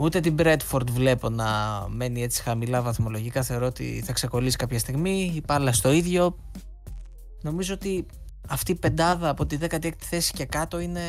Ούτε 0.01 0.19
την 0.19 0.35
Bradford 0.39 0.89
βλέπω 0.91 1.29
να 1.29 1.45
μένει 1.89 2.23
έτσι 2.23 2.41
χαμηλά 2.41 2.81
βαθμολογικά. 2.81 3.43
Θεωρώ 3.43 3.65
ότι 3.65 4.03
θα 4.05 4.13
ξεκολλήσει 4.13 4.57
κάποια 4.57 4.79
στιγμή. 4.79 5.31
Η 5.35 5.41
Πάλα 5.41 5.73
στο 5.73 5.91
ίδιο. 5.91 6.35
Νομίζω 7.41 7.73
ότι 7.73 8.05
αυτή 8.47 8.71
η 8.71 8.75
πεντάδα 8.75 9.29
από 9.29 9.45
τη 9.45 9.57
16η 9.61 9.91
θέση 9.97 10.33
και 10.33 10.45
κάτω 10.45 10.79
είναι 10.79 11.01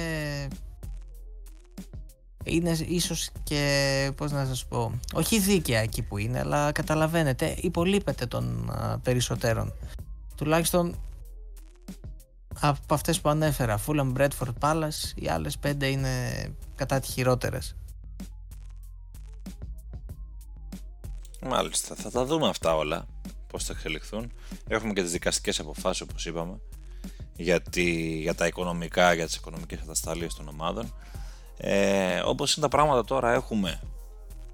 είναι 2.51 2.76
ίσως 2.88 3.30
και 3.44 4.12
πώς 4.16 4.32
να 4.32 4.46
σας 4.46 4.66
πω 4.66 5.01
όχι 5.14 5.38
δίκαια 5.38 5.80
εκεί 5.80 6.03
που 6.03 6.18
είναι 6.18 6.38
αλλά 6.38 6.72
καταλαβαίνετε 6.72 7.57
υπολείπεται 7.61 8.26
των 8.26 8.72
περισσότερων 9.03 9.72
τουλάχιστον 10.36 10.96
από 12.61 12.94
αυτές 12.94 13.20
που 13.20 13.28
ανέφερα 13.28 13.80
Fulham, 13.86 14.12
Bradford, 14.16 14.53
Palace 14.61 15.12
οι 15.14 15.28
άλλες 15.28 15.59
πέντε 15.59 15.86
είναι 15.86 16.09
κατά 16.76 17.01
τη 17.01 17.07
χειρότερες 17.07 17.74
Μάλιστα, 21.42 21.94
θα 21.94 22.11
τα 22.11 22.24
δούμε 22.24 22.48
αυτά 22.48 22.76
όλα, 22.76 23.07
πώς 23.46 23.64
θα 23.64 23.72
εξελιχθούν. 23.72 24.32
Έχουμε 24.68 24.92
και 24.92 25.03
τις 25.03 25.11
δικαστικές 25.11 25.61
αποφάσεις 25.61 26.01
όπως 26.01 26.26
είπαμε, 26.26 26.61
για, 27.36 27.62
για 28.20 28.34
τα 28.34 28.46
οικονομικά, 28.46 29.12
για 29.12 29.26
τις 29.26 29.36
οικονομικές 29.36 29.80
ατασταλίες 29.80 30.34
των 30.34 30.48
ομάδων. 30.48 30.94
Ε, 31.62 32.20
όπως 32.24 32.56
είναι 32.56 32.66
τα 32.66 32.76
πράγματα 32.76 33.04
τώρα 33.04 33.32
έχουμε 33.32 33.80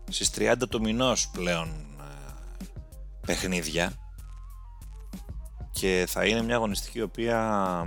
στις 0.09 0.31
30 0.39 0.55
του 0.69 0.81
μηνός 0.81 1.29
πλέον 1.33 1.69
ε, 1.99 2.67
παιχνίδια 3.27 3.93
και 5.73 6.05
θα 6.09 6.27
είναι 6.27 6.43
μια 6.43 6.55
αγωνιστική 6.55 6.99
η 6.99 7.03
οποία 7.03 7.39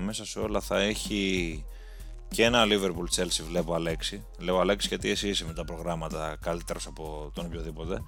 μέσα 0.04 0.26
σε 0.26 0.40
όλα 0.40 0.60
θα 0.60 0.80
έχει 0.80 1.64
και 2.30 2.44
ένα 2.44 2.66
Liverpool 2.66 3.20
Chelsea 3.20 3.44
βλέπω 3.48 3.74
Αλέξη. 3.74 4.26
Λέω 4.38 4.60
Αλέξη 4.60 4.88
γιατί 4.88 5.10
εσύ 5.10 5.30
είσαι 5.30 5.46
με 5.46 5.54
τα 5.54 5.66
προγράμματα 5.66 6.38
καλύτερος 6.42 6.88
από 6.88 7.32
τον 7.34 7.46
οποιοδήποτε. 7.46 8.04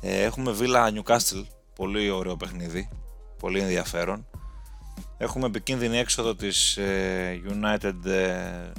Ε, 0.00 0.22
έχουμε 0.22 0.56
Villa 0.60 0.92
Newcastle, 0.92 1.44
πολύ 1.74 2.10
ωραίο 2.10 2.36
παιχνίδι, 2.36 2.88
πολύ 3.38 3.60
ενδιαφέρον. 3.60 4.26
Έχουμε 5.18 5.46
επικίνδυνη 5.46 5.98
έξοδο 5.98 6.34
της 6.34 6.76
ε, 6.76 7.40
United 7.48 8.06
ε, 8.06 8.72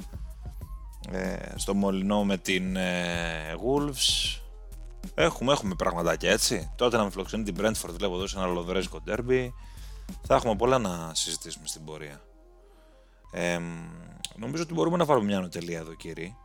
στο 1.56 1.74
Μολυνό 1.74 2.24
με 2.24 2.36
την 2.36 2.76
Wolves. 3.66 4.38
Έχουμε, 5.14 5.52
έχουμε 5.52 5.74
πραγματάκια 5.74 6.30
έτσι. 6.30 6.70
Τότε 6.76 6.96
να 6.96 7.04
με 7.04 7.10
φιλοξενεί 7.10 7.42
την 7.42 7.56
Brentford, 7.58 7.90
βλέπω 7.90 8.14
εδώ 8.14 8.26
σε 8.26 8.38
ένα 8.38 8.46
λοδρέζικο 8.46 9.02
derby. 9.06 9.48
Θα 10.26 10.34
έχουμε 10.34 10.56
πολλά 10.56 10.78
να 10.78 11.10
συζητήσουμε 11.14 11.66
στην 11.66 11.84
πορεία. 11.84 12.20
νομίζω 14.36 14.62
ότι 14.62 14.74
μπορούμε 14.74 14.96
να 14.96 15.04
βάλουμε 15.04 15.26
μια 15.26 15.40
νοτελεία 15.40 15.78
εδώ 15.78 15.94
κύριοι. 15.94 16.36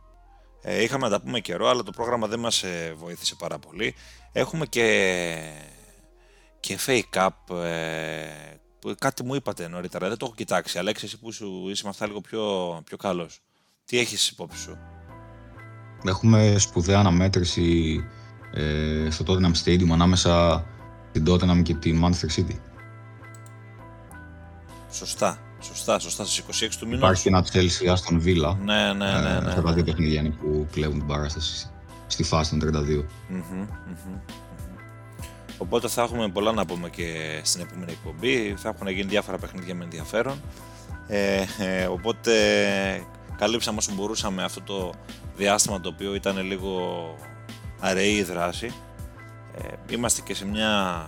Ε, 0.68 0.82
είχαμε 0.82 1.04
να 1.04 1.10
τα 1.10 1.20
πούμε 1.20 1.40
καιρό, 1.40 1.68
αλλά 1.68 1.82
το 1.82 1.90
πρόγραμμα 1.90 2.26
δεν 2.26 2.38
μας 2.38 2.62
ε, 2.62 2.94
βοήθησε 2.98 3.34
πάρα 3.34 3.58
πολύ. 3.58 3.94
Έχουμε 4.32 4.66
και, 4.66 5.52
και 6.60 6.78
fake 6.86 7.28
up, 7.28 7.56
ε, 7.56 8.56
που 8.78 8.94
κάτι 8.98 9.24
μου 9.24 9.34
είπατε 9.34 9.68
νωρίτερα, 9.68 10.08
δεν 10.08 10.16
το 10.18 10.26
έχω 10.26 10.34
κοιτάξει. 10.34 10.78
Αλέξης, 10.78 11.12
εσύ 11.12 11.18
που 11.18 11.32
σου 11.32 11.68
είσαι 11.68 11.84
με 11.84 11.90
αυτά 11.90 12.06
λίγο 12.06 12.20
πιο, 12.20 12.80
πιο 12.84 12.96
καλός. 12.96 13.40
Τι 13.86 13.98
έχεις 13.98 14.28
υπόψη 14.28 14.58
σου; 14.58 14.78
Έχουμε 16.04 16.54
σπουδαία 16.58 16.98
αναμέτρηση 16.98 18.00
ε, 18.52 19.10
στο 19.10 19.24
Tottenham 19.28 19.52
Stadium 19.64 19.88
ανάμεσα 19.92 20.64
στην 21.08 21.24
Tottenham 21.28 21.62
και 21.62 21.74
τη 21.74 22.00
Manchester 22.02 22.38
City. 22.38 22.56
Σωστά. 24.90 25.38
Σωστά, 25.60 25.98
σωστά. 25.98 26.24
Στις 26.24 26.64
26 26.68 26.68
του 26.78 26.86
μηνό. 26.86 26.98
Υπάρχει 26.98 27.22
και 27.22 27.28
ένα 27.28 27.44
Chelsea 27.52 27.94
Aston 27.94 28.22
Villa. 28.24 28.56
Ναι, 28.64 28.92
ναι, 28.92 28.92
ναι. 28.92 29.20
ναι, 29.20 29.48
Αυτά 29.48 29.62
τα 29.62 29.68
ναι. 29.68 29.72
δύο 29.72 29.84
παιχνίδια 29.84 30.20
είναι 30.20 30.30
που 30.30 30.66
κλέβουν 30.72 30.98
την 30.98 31.06
παράσταση 31.06 31.70
στη 32.06 32.22
φάση 32.22 32.58
των 32.58 32.68
32. 32.68 32.72
Μμμ, 33.28 33.38
μμμ, 33.38 33.58
μμμ. 33.58 34.18
Οπότε 35.58 35.88
θα 35.88 36.02
έχουμε 36.02 36.28
πολλά 36.28 36.52
να 36.52 36.66
πούμε 36.66 36.88
και 36.88 37.40
στην 37.44 37.60
επόμενη 37.60 37.92
εκπομπή. 37.92 38.54
Θα 38.56 38.68
έχουν 38.68 38.88
γίνει 38.88 39.08
διάφορα 39.08 39.38
παιχνίδια 39.38 39.74
με 39.74 39.84
ενδιαφέρον. 39.84 40.40
Ε, 41.06 41.44
ε, 41.58 41.86
οπότε 41.86 42.32
καλύψαμε 43.36 43.78
όσο 43.78 43.92
μπορούσαμε 43.94 44.42
αυτό 44.42 44.60
το 44.60 44.92
διάστημα 45.36 45.80
το 45.80 45.88
οποίο 45.88 46.14
ήταν 46.14 46.38
λίγο 46.38 47.14
αραιή 47.80 48.14
η 48.14 48.22
δράση. 48.22 48.74
Ε, 49.54 49.94
είμαστε 49.94 50.20
και 50.20 50.34
σε 50.34 50.46
μια 50.46 51.06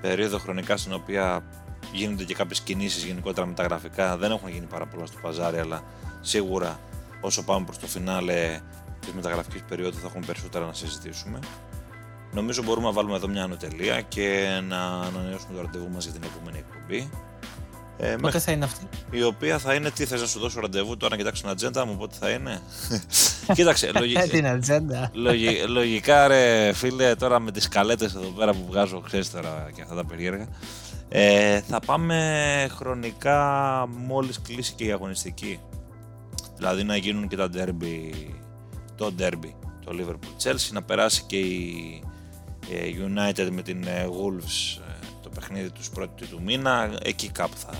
περίοδο 0.00 0.38
χρονικά 0.38 0.76
στην 0.76 0.92
οποία 0.92 1.44
γίνονται 1.92 2.24
και 2.24 2.34
κάποιες 2.34 2.60
κινήσεις 2.60 3.04
γενικότερα 3.04 3.46
με 3.46 3.54
τα 3.54 3.62
γραφικά. 3.62 4.16
Δεν 4.16 4.30
έχουν 4.30 4.48
γίνει 4.48 4.66
πάρα 4.66 4.86
πολλά 4.86 5.06
στο 5.06 5.18
παζάρι, 5.22 5.58
αλλά 5.58 5.82
σίγουρα 6.20 6.80
όσο 7.20 7.42
πάμε 7.44 7.64
προς 7.64 7.78
το 7.78 7.86
φινάλε 7.86 8.60
της 9.00 9.12
μεταγραφικής 9.12 9.62
περίοδου 9.68 9.98
θα 9.98 10.06
έχουμε 10.06 10.26
περισσότερα 10.26 10.66
να 10.66 10.72
συζητήσουμε. 10.72 11.38
Νομίζω 12.32 12.62
μπορούμε 12.62 12.86
να 12.86 12.92
βάλουμε 12.92 13.16
εδώ 13.16 13.28
μια 13.28 13.42
ανωτελεία 13.42 14.00
και 14.00 14.60
να 14.68 14.84
ανανεώσουμε 14.84 15.54
το 15.54 15.60
ραντεβού 15.60 15.90
μας 15.90 16.04
για 16.04 16.12
την 16.12 16.22
επόμενη 16.22 16.58
εκπομπή. 16.58 17.10
Ε, 18.02 18.06
Πότε 18.10 18.20
μέχρι- 18.22 18.40
θα 18.40 18.52
είναι 18.52 18.64
αυτή; 18.64 18.86
η 19.10 19.22
οποία 19.22 19.58
θα 19.58 19.74
είναι, 19.74 19.90
τι 19.90 20.04
θες 20.04 20.20
να 20.20 20.26
σου 20.26 20.38
δώσω 20.38 20.60
ραντεβού 20.60 20.96
τώρα 20.96 21.12
να 21.16 21.22
κοιτάξω 21.22 21.42
την 21.42 21.50
ατζέντα 21.50 21.86
μου, 21.86 21.96
πότε 21.96 22.16
θα 22.20 22.30
είναι; 22.30 22.60
Κοίταξε, 23.54 23.90
λογι- 23.98 24.16
Ε, 24.18 24.22
την 24.26 24.46
ατζέντα. 24.46 25.10
λογι- 25.12 25.64
λογικά 25.68 26.26
ρε 26.28 26.72
φίλε, 26.72 27.14
τώρα 27.14 27.38
με 27.40 27.50
τις 27.50 27.68
καλέτες 27.68 28.14
εδώ 28.14 28.26
πέρα 28.28 28.52
που 28.52 28.64
βγάζω, 28.68 29.00
ξέρεις 29.00 29.30
τώρα 29.30 29.70
και 29.74 29.82
αυτά 29.82 29.94
τα 29.94 30.04
περίεργα, 30.04 30.46
ε, 31.08 31.60
θα 31.60 31.80
πάμε 31.80 32.66
χρονικά 32.76 33.38
μόλις 33.96 34.40
κλείσει 34.40 34.72
και 34.72 34.84
η 34.84 34.92
αγωνιστική. 34.92 35.58
Δηλαδή 36.56 36.82
να 36.84 36.96
γίνουν 36.96 37.28
και 37.28 37.36
τα 37.36 37.48
derby, 37.54 38.12
το 38.96 39.12
derby, 39.18 39.52
το 39.84 39.92
Liverpool 39.98 40.42
Chelsea, 40.48 40.68
να 40.72 40.82
περάσει 40.82 41.22
και 41.26 41.36
η 41.38 42.02
ε, 42.72 43.06
United 43.06 43.48
με 43.52 43.62
την 43.62 43.82
ε, 43.86 44.06
Wolves 44.06 44.79
ε, 44.79 44.79
το 45.34 45.40
παιχνίδι 45.40 45.70
τους 45.70 45.90
πρώτη 45.90 46.26
του 46.26 46.42
μήνα, 46.42 46.90
εκεί 47.02 47.28
κάπου 47.30 47.56
θα, 47.56 47.70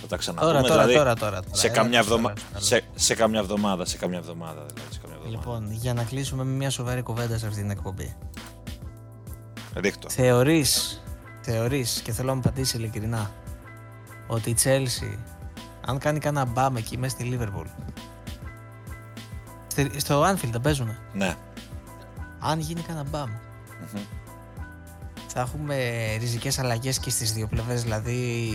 θα 0.00 0.06
τα 0.06 0.16
ξαναπούμε. 0.16 0.52
Τώρα, 0.52 0.62
τώρα, 0.62 0.72
δηλαδή, 0.74 0.94
τώρα, 0.98 1.14
τώρα. 1.14 1.42
τώρα. 1.42 1.56
σε, 1.56 1.66
Έλα, 1.66 1.74
καμιά 1.76 2.02
τώρα, 2.04 2.14
εβδομα... 2.14 2.32
τώρα. 2.52 2.64
σε, 2.64 2.82
σε 2.94 3.14
καμιά 3.14 3.40
εβδομάδα, 3.40 3.84
σε 3.84 3.96
καμιά 3.96 4.18
εβδομάδα 4.18 4.64
δηλαδή, 4.66 4.92
σε 4.94 4.98
καμιά 5.00 5.16
εβδομάδα. 5.16 5.36
Λοιπόν, 5.38 5.72
για 5.72 5.94
να 5.94 6.02
κλείσουμε 6.02 6.44
με 6.44 6.50
μια 6.50 6.70
σοβαρή 6.70 7.02
κουβέντα 7.02 7.38
σε 7.38 7.46
αυτή 7.46 7.60
την 7.60 7.70
εκπομπή. 7.70 8.16
Ρίχτω. 9.74 10.08
Θεωρείς, 10.10 11.02
θεωρείς 11.40 12.00
και 12.04 12.12
θέλω 12.12 12.28
να 12.28 12.34
μου 12.34 12.40
απαντήσει 12.44 12.76
ειλικρινά 12.76 13.30
ότι 14.26 14.50
η 14.50 14.56
Chelsea 14.64 15.18
αν 15.86 15.98
κάνει 15.98 16.18
κανένα 16.18 16.44
μπαμ 16.44 16.76
εκεί 16.76 16.98
μέσα 16.98 17.16
στη 17.16 17.38
Liverpool 17.38 17.66
στη- 19.66 20.00
στο 20.00 20.22
Anfield 20.30 20.48
τα 20.52 20.60
παίζουνε. 20.60 20.98
Ναι. 21.12 21.34
Αν 22.38 22.58
γίνει 22.58 22.80
κανένα 22.80 23.08
μπαμ 23.10 23.30
Μμμ. 23.92 24.00
Θα 25.34 25.40
έχουμε 25.40 25.76
ριζικές 26.18 26.58
αλλαγές 26.58 26.98
και 26.98 27.10
στις 27.10 27.32
δύο 27.32 27.46
πλευρές 27.46 27.82
δηλαδή 27.82 28.48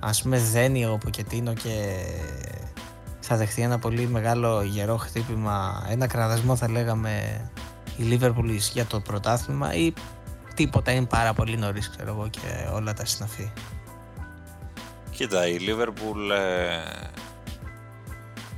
ας 0.00 0.22
πούμε 0.22 0.38
δένει 0.38 0.86
ο 0.86 0.98
Ποκετίνο 1.04 1.52
και 1.52 1.96
θα 3.20 3.36
δεχτεί 3.36 3.62
ένα 3.62 3.78
πολύ 3.78 4.06
μεγάλο 4.06 4.62
γερό 4.62 4.96
χτύπημα 4.96 5.86
ένα 5.90 6.06
κραδασμό 6.06 6.56
θα 6.56 6.70
λέγαμε 6.70 7.40
η 7.96 8.04
Liverpool 8.10 8.58
για 8.72 8.84
το 8.84 9.00
πρωτάθλημα 9.00 9.74
ή 9.74 9.92
τίποτα 10.54 10.92
είναι 10.92 11.06
πάρα 11.06 11.32
πολύ 11.32 11.56
νωρίς 11.56 11.90
ξέρω 11.90 12.10
εγώ 12.10 12.28
και 12.28 12.68
όλα 12.72 12.94
τα 12.94 13.04
συναφή. 13.04 13.52
Κοίτα, 15.10 15.48
η 15.48 15.56
Liverpool 15.60 16.30
ε, 16.32 17.08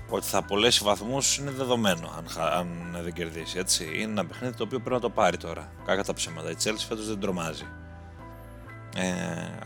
ότι 0.08 0.26
θα 0.26 0.38
απολέσει 0.38 0.84
βαθμούς 0.84 1.36
είναι 1.36 1.50
δεδομένο 1.50 2.14
αν, 2.16 2.28
χα- 2.28 2.52
αν 2.52 2.98
δεν 3.02 3.12
κερδίσει, 3.12 3.58
έτσι. 3.58 3.84
Είναι 3.84 4.02
ένα 4.02 4.26
παιχνίδι 4.26 4.56
το 4.56 4.62
οποίο 4.62 4.78
πρέπει 4.78 4.94
να 4.94 5.00
το 5.00 5.10
πάρει 5.10 5.36
τώρα. 5.36 5.72
Κάκα 5.84 6.04
τα 6.04 6.14
ψέματα. 6.14 6.50
Η 6.50 6.54
Chelsea 6.64 6.84
φέτος 6.88 7.06
δεν 7.06 7.20
τρομάζει. 7.20 7.64
Ε, 8.96 9.08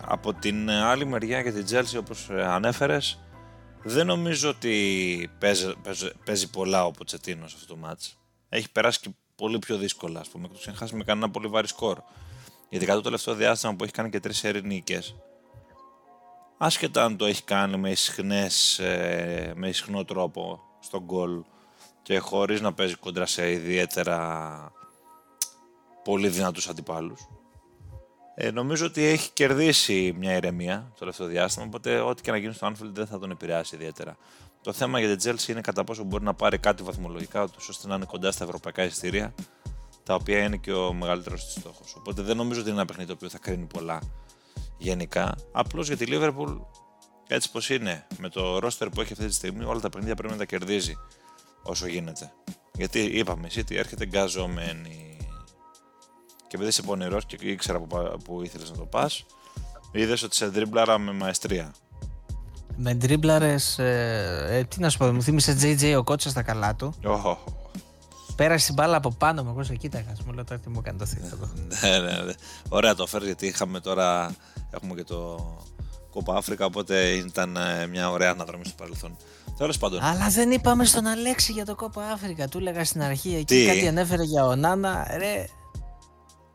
από 0.06 0.34
την 0.34 0.70
άλλη 0.70 1.06
μεριά 1.06 1.40
για 1.40 1.52
την 1.52 1.64
Chelsea 1.70 1.98
όπως 1.98 2.28
ε, 2.30 2.44
ανέφερες 2.44 3.20
δεν 3.82 4.06
νομίζω 4.06 4.48
ότι 4.48 5.30
παίζει, 5.38 5.74
παίζει, 5.82 6.10
παίζει 6.24 6.50
πολλά 6.50 6.84
ο 6.84 6.90
Ποτσετίνος 6.90 7.50
σε 7.50 7.56
αυτό 7.60 7.74
το 7.74 7.80
μάτς. 7.80 8.18
Έχει 8.48 8.70
περάσει 8.72 9.00
και 9.00 9.10
πολύ 9.36 9.58
πιο 9.58 9.76
δύσκολα, 9.76 10.20
ας 10.20 10.28
πούμε, 10.28 10.46
εκτός 10.50 10.68
αν 10.68 10.74
χάσει 10.74 10.94
με 10.94 11.04
κανένα 11.04 11.30
πολύ 11.30 11.46
βαρύ 11.46 11.68
σκορ. 11.68 11.98
Ειδικά 12.68 12.94
το 12.94 13.00
τελευταίο 13.00 13.34
διάστημα 13.34 13.74
που 13.74 13.84
έχει 13.84 13.92
κάνει 13.92 14.10
και 14.10 14.20
τρεις 14.20 14.38
σερί 14.38 14.62
νίκες, 14.62 15.16
άσχετα 16.62 17.04
αν 17.04 17.16
το 17.16 17.24
έχει 17.24 17.42
κάνει 17.42 17.76
με, 17.76 17.90
ισχνές, 17.90 18.78
ε, 18.78 19.52
με 19.56 19.68
ισχνό 19.68 20.04
τρόπο 20.04 20.60
στον 20.80 21.02
γκολ 21.02 21.42
και 22.02 22.18
χωρίς 22.18 22.60
να 22.60 22.72
παίζει 22.72 22.94
κόντρα 22.94 23.26
σε 23.26 23.50
ιδιαίτερα 23.50 24.72
πολύ 26.04 26.28
δυνατούς 26.28 26.68
αντιπάλους. 26.68 27.28
Ε, 28.34 28.50
νομίζω 28.50 28.86
ότι 28.86 29.04
έχει 29.04 29.30
κερδίσει 29.32 30.14
μια 30.18 30.36
ηρεμία 30.36 30.86
το 30.92 30.98
τελευταίο 30.98 31.26
διάστημα, 31.26 31.64
οπότε 31.66 32.00
ό,τι 32.00 32.22
και 32.22 32.30
να 32.30 32.36
γίνει 32.36 32.52
στο 32.52 32.66
Anfield 32.66 32.90
δεν 32.92 33.06
θα 33.06 33.18
τον 33.18 33.30
επηρεάσει 33.30 33.74
ιδιαίτερα. 33.74 34.16
Το 34.62 34.72
θέμα 34.72 35.00
για 35.00 35.16
την 35.16 35.30
Chelsea 35.30 35.48
είναι 35.48 35.60
κατά 35.60 35.84
πόσο 35.84 36.04
μπορεί 36.04 36.24
να 36.24 36.34
πάρει 36.34 36.58
κάτι 36.58 36.82
βαθμολογικά, 36.82 37.42
ούτως 37.42 37.68
ώστε 37.68 37.88
να 37.88 37.94
είναι 37.94 38.04
κοντά 38.04 38.32
στα 38.32 38.44
ευρωπαϊκά 38.44 38.84
εισιτήρια, 38.84 39.34
τα 40.04 40.14
οποία 40.14 40.38
είναι 40.38 40.56
και 40.56 40.72
ο 40.72 40.92
μεγαλύτερος 40.92 41.44
της 41.44 41.52
στόχος. 41.52 41.94
Οπότε 41.96 42.22
δεν 42.22 42.36
νομίζω 42.36 42.60
ότι 42.60 42.68
είναι 42.68 42.78
ένα 42.78 42.86
παιχνίδι 42.86 43.08
το 43.08 43.14
οποίο 43.16 43.28
θα 43.28 43.38
κρίνει 43.38 43.64
πολλά 43.64 44.00
γενικά. 44.80 45.34
Απλώς 45.52 45.86
για 45.86 45.96
τη 45.96 46.04
Liverpool, 46.08 46.60
έτσι 47.28 47.50
πως 47.50 47.70
είναι, 47.70 48.06
με 48.18 48.28
το 48.28 48.56
roster 48.56 48.86
που 48.94 49.00
έχει 49.00 49.12
αυτή 49.12 49.26
τη 49.26 49.32
στιγμή, 49.34 49.64
όλα 49.64 49.80
τα 49.80 49.88
παιχνίδια 49.88 50.14
πρέπει 50.14 50.32
να 50.32 50.38
τα 50.38 50.44
κερδίζει 50.44 50.94
όσο 51.62 51.86
γίνεται. 51.86 52.32
Γιατί 52.74 53.00
είπαμε, 53.00 53.46
η 53.46 53.50
City 53.54 53.74
έρχεται 53.74 54.06
γκαζωμένη. 54.06 55.16
Και 56.46 56.56
επειδή 56.56 56.68
είσαι 56.68 56.82
πονηρός 56.82 57.26
και 57.26 57.36
ήξερα 57.40 57.78
που, 57.78 57.86
πα- 57.86 58.16
που 58.24 58.42
ήθελες 58.42 58.70
να 58.70 58.76
το 58.76 58.84
πας, 58.84 59.26
είδες 59.92 60.22
ότι 60.22 60.36
σε 60.36 60.46
δρίμπλαρα 60.46 60.98
με 60.98 61.12
μαεστρία. 61.12 61.74
με 62.76 62.94
ντρίμπλαρες 62.94 63.78
ε, 63.78 64.46
ε, 64.50 64.64
τι 64.64 64.80
να 64.80 64.88
σου 64.90 64.98
πω 64.98 65.12
μου 65.12 65.22
θύμισε 65.22 65.56
JJ 65.62 65.94
ο 65.98 66.02
Κότσας 66.04 66.32
στα 66.32 66.42
καλά 66.42 66.74
του 66.74 66.94
Οχ, 67.04 67.38
πέρασε 68.40 68.66
την 68.66 68.74
μπάλα 68.74 68.96
από 68.96 69.10
πάνω 69.10 69.44
μου 69.44 69.50
εγώ 69.50 69.62
σε 69.64 69.74
κοίταγα 69.74 70.12
μου 70.26 70.32
λέω 70.32 70.44
τώρα 70.44 70.60
τι 70.60 70.68
μου 70.68 70.78
έκανε 70.78 70.98
το 70.98 71.06
θήτα 71.06 71.26
εδώ 71.26 71.50
ναι, 71.54 71.98
ναι, 71.98 72.22
ναι. 72.22 72.32
Ωραία 72.68 72.94
το 72.94 73.06
φέρει 73.06 73.24
γιατί 73.24 73.46
είχαμε 73.46 73.80
τώρα, 73.80 74.34
έχουμε 74.70 74.94
και 74.94 75.04
το 75.04 75.38
Κόπα 76.10 76.34
Αφρικα, 76.34 76.64
οπότε 76.64 77.10
ήταν 77.10 77.56
ε, 77.56 77.86
μια 77.86 78.10
ωραία 78.10 78.30
αναδρομή 78.30 78.64
στο 78.64 78.74
παρελθόν. 78.76 79.16
Τέλος 79.56 79.78
πάντων, 79.78 80.02
Αλλά 80.02 80.28
δεν 80.28 80.50
είπαμε 80.50 80.84
στον 80.84 81.06
Αλέξη 81.06 81.52
για 81.52 81.64
το 81.64 81.74
κόπο 81.74 82.00
Αφρικα. 82.00 82.48
Του 82.48 82.58
έλεγα 82.58 82.84
στην 82.84 83.02
αρχή 83.02 83.34
εκεί 83.34 83.44
Τι; 83.44 83.66
κάτι 83.66 83.88
ανέφερε 83.88 84.22
για 84.22 84.46
ο 84.46 84.56
Νάνα. 84.56 85.06
Ρε, 85.16 85.46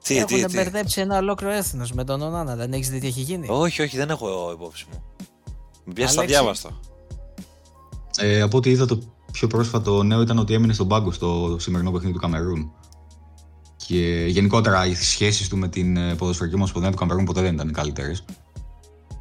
τι, 0.03 0.17
έχουν 0.17 0.37
τι, 0.37 0.45
τι; 0.45 0.55
μπερδέψει 0.55 1.01
ένα 1.01 1.17
ολόκληρο 1.17 1.53
έθνος 1.53 1.91
με 1.91 2.03
τον 2.03 2.19
Νάνα. 2.19 2.55
Δεν 2.55 2.73
έχεις 2.73 2.89
δει 2.89 2.99
τι 2.99 3.07
έχει 3.07 3.21
γίνει; 3.21 3.47
Όχι, 3.49 3.81
όχι, 3.81 3.97
δεν 3.97 4.09
έχω 4.09 4.51
υπόψη 4.51 4.85
μου. 4.91 5.03
Με 5.83 5.93
πιάσεις 5.93 6.15
τα 6.15 6.21
Αλέξη. 6.21 6.39
διάβαστο. 6.39 6.79
Ε, 8.17 8.41
από 8.41 8.57
ό,τι 8.57 8.69
είδα 8.69 8.85
το 8.85 9.14
πιο 9.35 9.47
πρόσφατο 9.47 10.03
νέο 10.03 10.21
ήταν 10.21 10.37
ότι 10.37 10.53
έμεινε 10.53 10.73
στον 10.73 10.87
πάγκο 10.87 11.11
στο 11.11 11.55
σημερινό 11.59 11.91
παιχνίδι 11.91 12.13
του 12.13 12.19
Καμερούν. 12.19 12.71
Και 13.87 14.25
γενικότερα 14.27 14.85
οι 14.85 14.95
σχέσεις 14.95 15.47
του 15.49 15.57
με 15.57 15.67
την 15.67 15.97
ε, 15.97 16.15
ποδοσφαιρική 16.15 16.55
ομοσπονδία 16.55 16.91
του 16.91 16.97
Καμερούν 16.97 17.25
ποτέ 17.25 17.41
δεν 17.41 17.53
ήταν 17.53 17.69
οι 17.69 17.71
καλύτερες. 17.71 18.25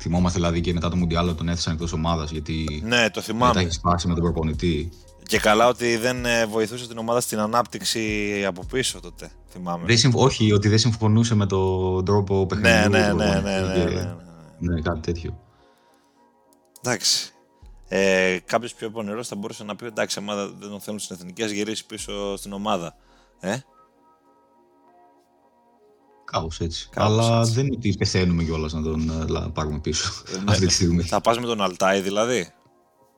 Θυμόμαστε 0.01 0.39
δηλαδή 0.39 0.61
και 0.61 0.73
μετά 0.73 0.89
το 0.89 0.97
Μουντιάλο 0.97 1.35
τον 1.35 1.49
έθεσαν 1.49 1.73
εκτός 1.73 1.93
ομάδας 1.93 2.31
γιατί 2.31 2.83
Ναι, 2.85 2.97
το 2.97 3.03
μετά 3.03 3.21
θυμάμαι. 3.23 3.61
έχει 3.61 3.71
σπάσει 3.71 4.09
με 4.09 4.15
τον 4.15 4.23
προπονητή. 4.23 4.93
Και 5.27 5.39
καλά 5.39 5.69
ότι 5.69 5.97
δεν 5.97 6.25
ε, 6.27 6.47
βοηθούσε 6.47 6.89
την 6.89 6.99
ομάδα 6.99 7.21
στην 7.21 7.39
ανάπτυξη 7.39 8.01
από 8.47 8.65
πίσω 8.71 9.01
τότε. 9.01 9.31
Θυμάμαι. 9.49 9.87
Δεν 9.87 9.99
συμφ- 9.99 10.17
όχι, 10.17 10.53
ότι 10.53 10.69
δεν 10.69 10.79
συμφωνούσε 10.79 11.35
με 11.35 11.47
τον 11.47 12.05
τρόπο 12.05 12.47
παιχνιδιού. 12.47 12.91
Ναι, 12.91 12.99
ναι, 12.99 13.09
του 13.11 13.17
ναι, 13.17 13.25
ναι, 13.25 13.31
προπονητή 13.41 13.79
ναι, 13.79 13.85
και- 13.85 13.95
ναι, 13.95 14.15
ναι. 14.59 14.75
ναι, 14.75 14.81
κάτι 14.81 15.01
τέτοιο. 15.01 15.39
Εντάξει. 16.83 17.34
Ε, 17.97 18.39
Κάποιος 18.47 18.75
πιο 18.75 18.91
πονηρός 18.91 19.29
θα 19.29 19.37
μπορούσε 19.37 19.65
να 19.65 19.77
πει: 19.77 19.87
Εντάξει, 19.87 20.19
άμα 20.19 20.35
δεν 20.47 20.69
τον 20.71 20.81
θέλουν 20.81 20.99
στην 20.99 21.17
εθνική, 21.19 21.43
α 21.43 21.47
γυρίσει 21.47 21.87
πίσω 21.87 22.37
στην 22.37 22.53
ομάδα. 22.53 22.97
Ε; 23.41 23.57
Κάπως 26.25 26.61
έτσι. 26.61 26.89
Κάπως 26.91 27.11
Αλλά 27.27 27.41
έτσι. 27.41 27.53
δεν 27.53 27.67
είναι 27.67 27.75
ότι 27.77 27.95
πεθαίνουμε 27.99 28.43
κιόλας 28.43 28.73
να 28.73 28.83
τον 28.83 29.11
ε, 29.11 29.27
λα- 29.29 29.51
πάρουμε 29.51 29.79
πίσω 29.79 30.11
ναι. 30.33 30.51
αυτή 30.53 30.67
τη 30.67 30.73
στιγμή. 30.73 31.03
Θα 31.03 31.21
πας 31.21 31.39
με 31.39 31.47
τον 31.47 31.61
Αλτάι 31.63 32.01
δηλαδή; 32.01 32.49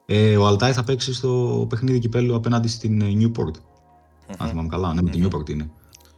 Ε, 0.07 0.37
ο 0.37 0.47
Αλτάι 0.47 0.73
θα 0.73 0.85
παίξει 0.85 1.15
στο 1.15 1.67
παιχνίδι 1.69 1.99
κυπέλου 1.99 2.35
απέναντι 2.35 2.69
στην 2.69 3.01
ε, 3.01 3.07
Newport. 3.21 3.61
Αν 4.39 4.49
θυμάμαι 4.49 4.69
καλά, 4.69 4.95
ναι, 4.95 5.03
με 5.03 5.11
την 5.11 5.29
Newport 5.31 5.49
είναι. 5.51 5.71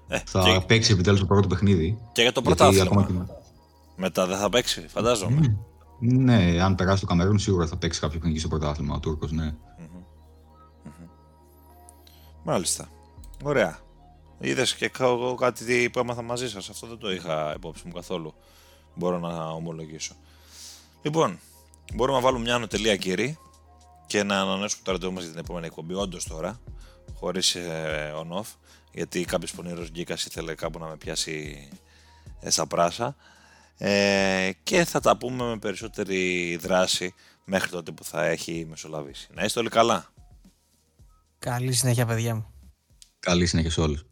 Ε, 0.08 0.18
Θα 0.26 0.42
και, 0.42 0.60
παίξει 0.66 0.92
επιτέλους 0.92 1.20
το 1.20 1.26
πρώτο 1.26 1.48
παιχνίδι. 1.48 1.98
και 2.12 2.22
για 2.22 2.32
το 2.32 2.40
γιατί 2.44 2.56
πρωτάθλημα. 2.56 3.02
ακόμα 3.02 3.24
και- 3.26 3.32
Μετά 3.96 4.26
δεν 4.26 4.38
θα 4.38 4.48
παίξει, 4.48 4.86
φαντάζομαι. 4.88 5.58
Ναι, 5.98 6.62
αν 6.62 6.74
περάσει 6.74 7.00
το 7.00 7.06
Καμερούν, 7.06 7.38
σίγουρα 7.38 7.66
θα 7.66 7.76
παίξει 7.76 8.00
κάποιο 8.00 8.18
παιχνίδι 8.18 8.38
στο 8.38 8.48
πρωτάθλημα. 8.48 8.94
Ο 8.94 9.00
Τούρκος, 9.00 9.32
ναι. 9.32 9.54
Μάλιστα. 12.44 12.88
Ωραία. 13.42 13.78
Είδες 14.38 14.74
και 14.74 14.90
εγώ 14.98 15.34
κάτι 15.34 15.90
που 15.92 15.98
έμαθα 15.98 16.22
μαζί 16.22 16.50
σας. 16.50 16.68
Αυτό 16.68 16.86
δεν 16.86 16.98
το 16.98 17.12
είχα 17.12 17.52
υπόψη 17.56 17.86
μου 17.86 17.92
καθόλου. 17.92 18.34
Μπορώ 18.94 19.18
να 19.18 19.48
ομολογήσω. 19.48 20.14
Λοιπόν, 21.02 21.38
Μπορούμε 21.94 22.16
να 22.18 22.24
βάλουμε 22.24 22.42
μια 22.42 22.54
ανωτελεία 22.54 22.96
κύριε 22.96 23.36
και 24.06 24.22
να 24.22 24.40
ανανεώσουμε 24.40 24.82
το 24.84 24.92
ραντεβού 24.92 25.12
μας 25.12 25.22
για 25.22 25.30
την 25.30 25.40
επόμενη 25.40 25.66
εκπομπή, 25.66 25.94
όντως 25.94 26.24
τώρα, 26.24 26.60
χωρίς 27.14 27.54
ε, 27.54 28.12
on-off, 28.16 28.54
γιατί 28.92 29.24
κάποιος 29.24 29.52
πονηρός 29.52 29.90
γκίκας 29.90 30.24
ήθελε 30.24 30.54
κάπου 30.54 30.78
να 30.78 30.86
με 30.86 30.96
πιάσει 30.96 31.68
ε, 32.40 32.50
στα 32.50 32.66
πράσα. 32.66 33.16
Ε, 33.78 34.50
και 34.62 34.84
θα 34.84 35.00
τα 35.00 35.16
πούμε 35.16 35.44
με 35.44 35.58
περισσότερη 35.58 36.56
δράση 36.56 37.14
μέχρι 37.44 37.70
τότε 37.70 37.90
που 37.92 38.04
θα 38.04 38.24
έχει 38.24 38.66
μεσολαβήσει. 38.68 39.28
Να 39.34 39.44
είστε 39.44 39.58
όλοι 39.60 39.68
καλά. 39.68 40.12
Καλή 41.38 41.72
συνέχεια 41.72 42.06
παιδιά 42.06 42.34
μου. 42.34 42.46
Καλή 43.20 43.46
συνέχεια 43.46 43.70
σε 43.70 43.80
όλους. 43.80 44.04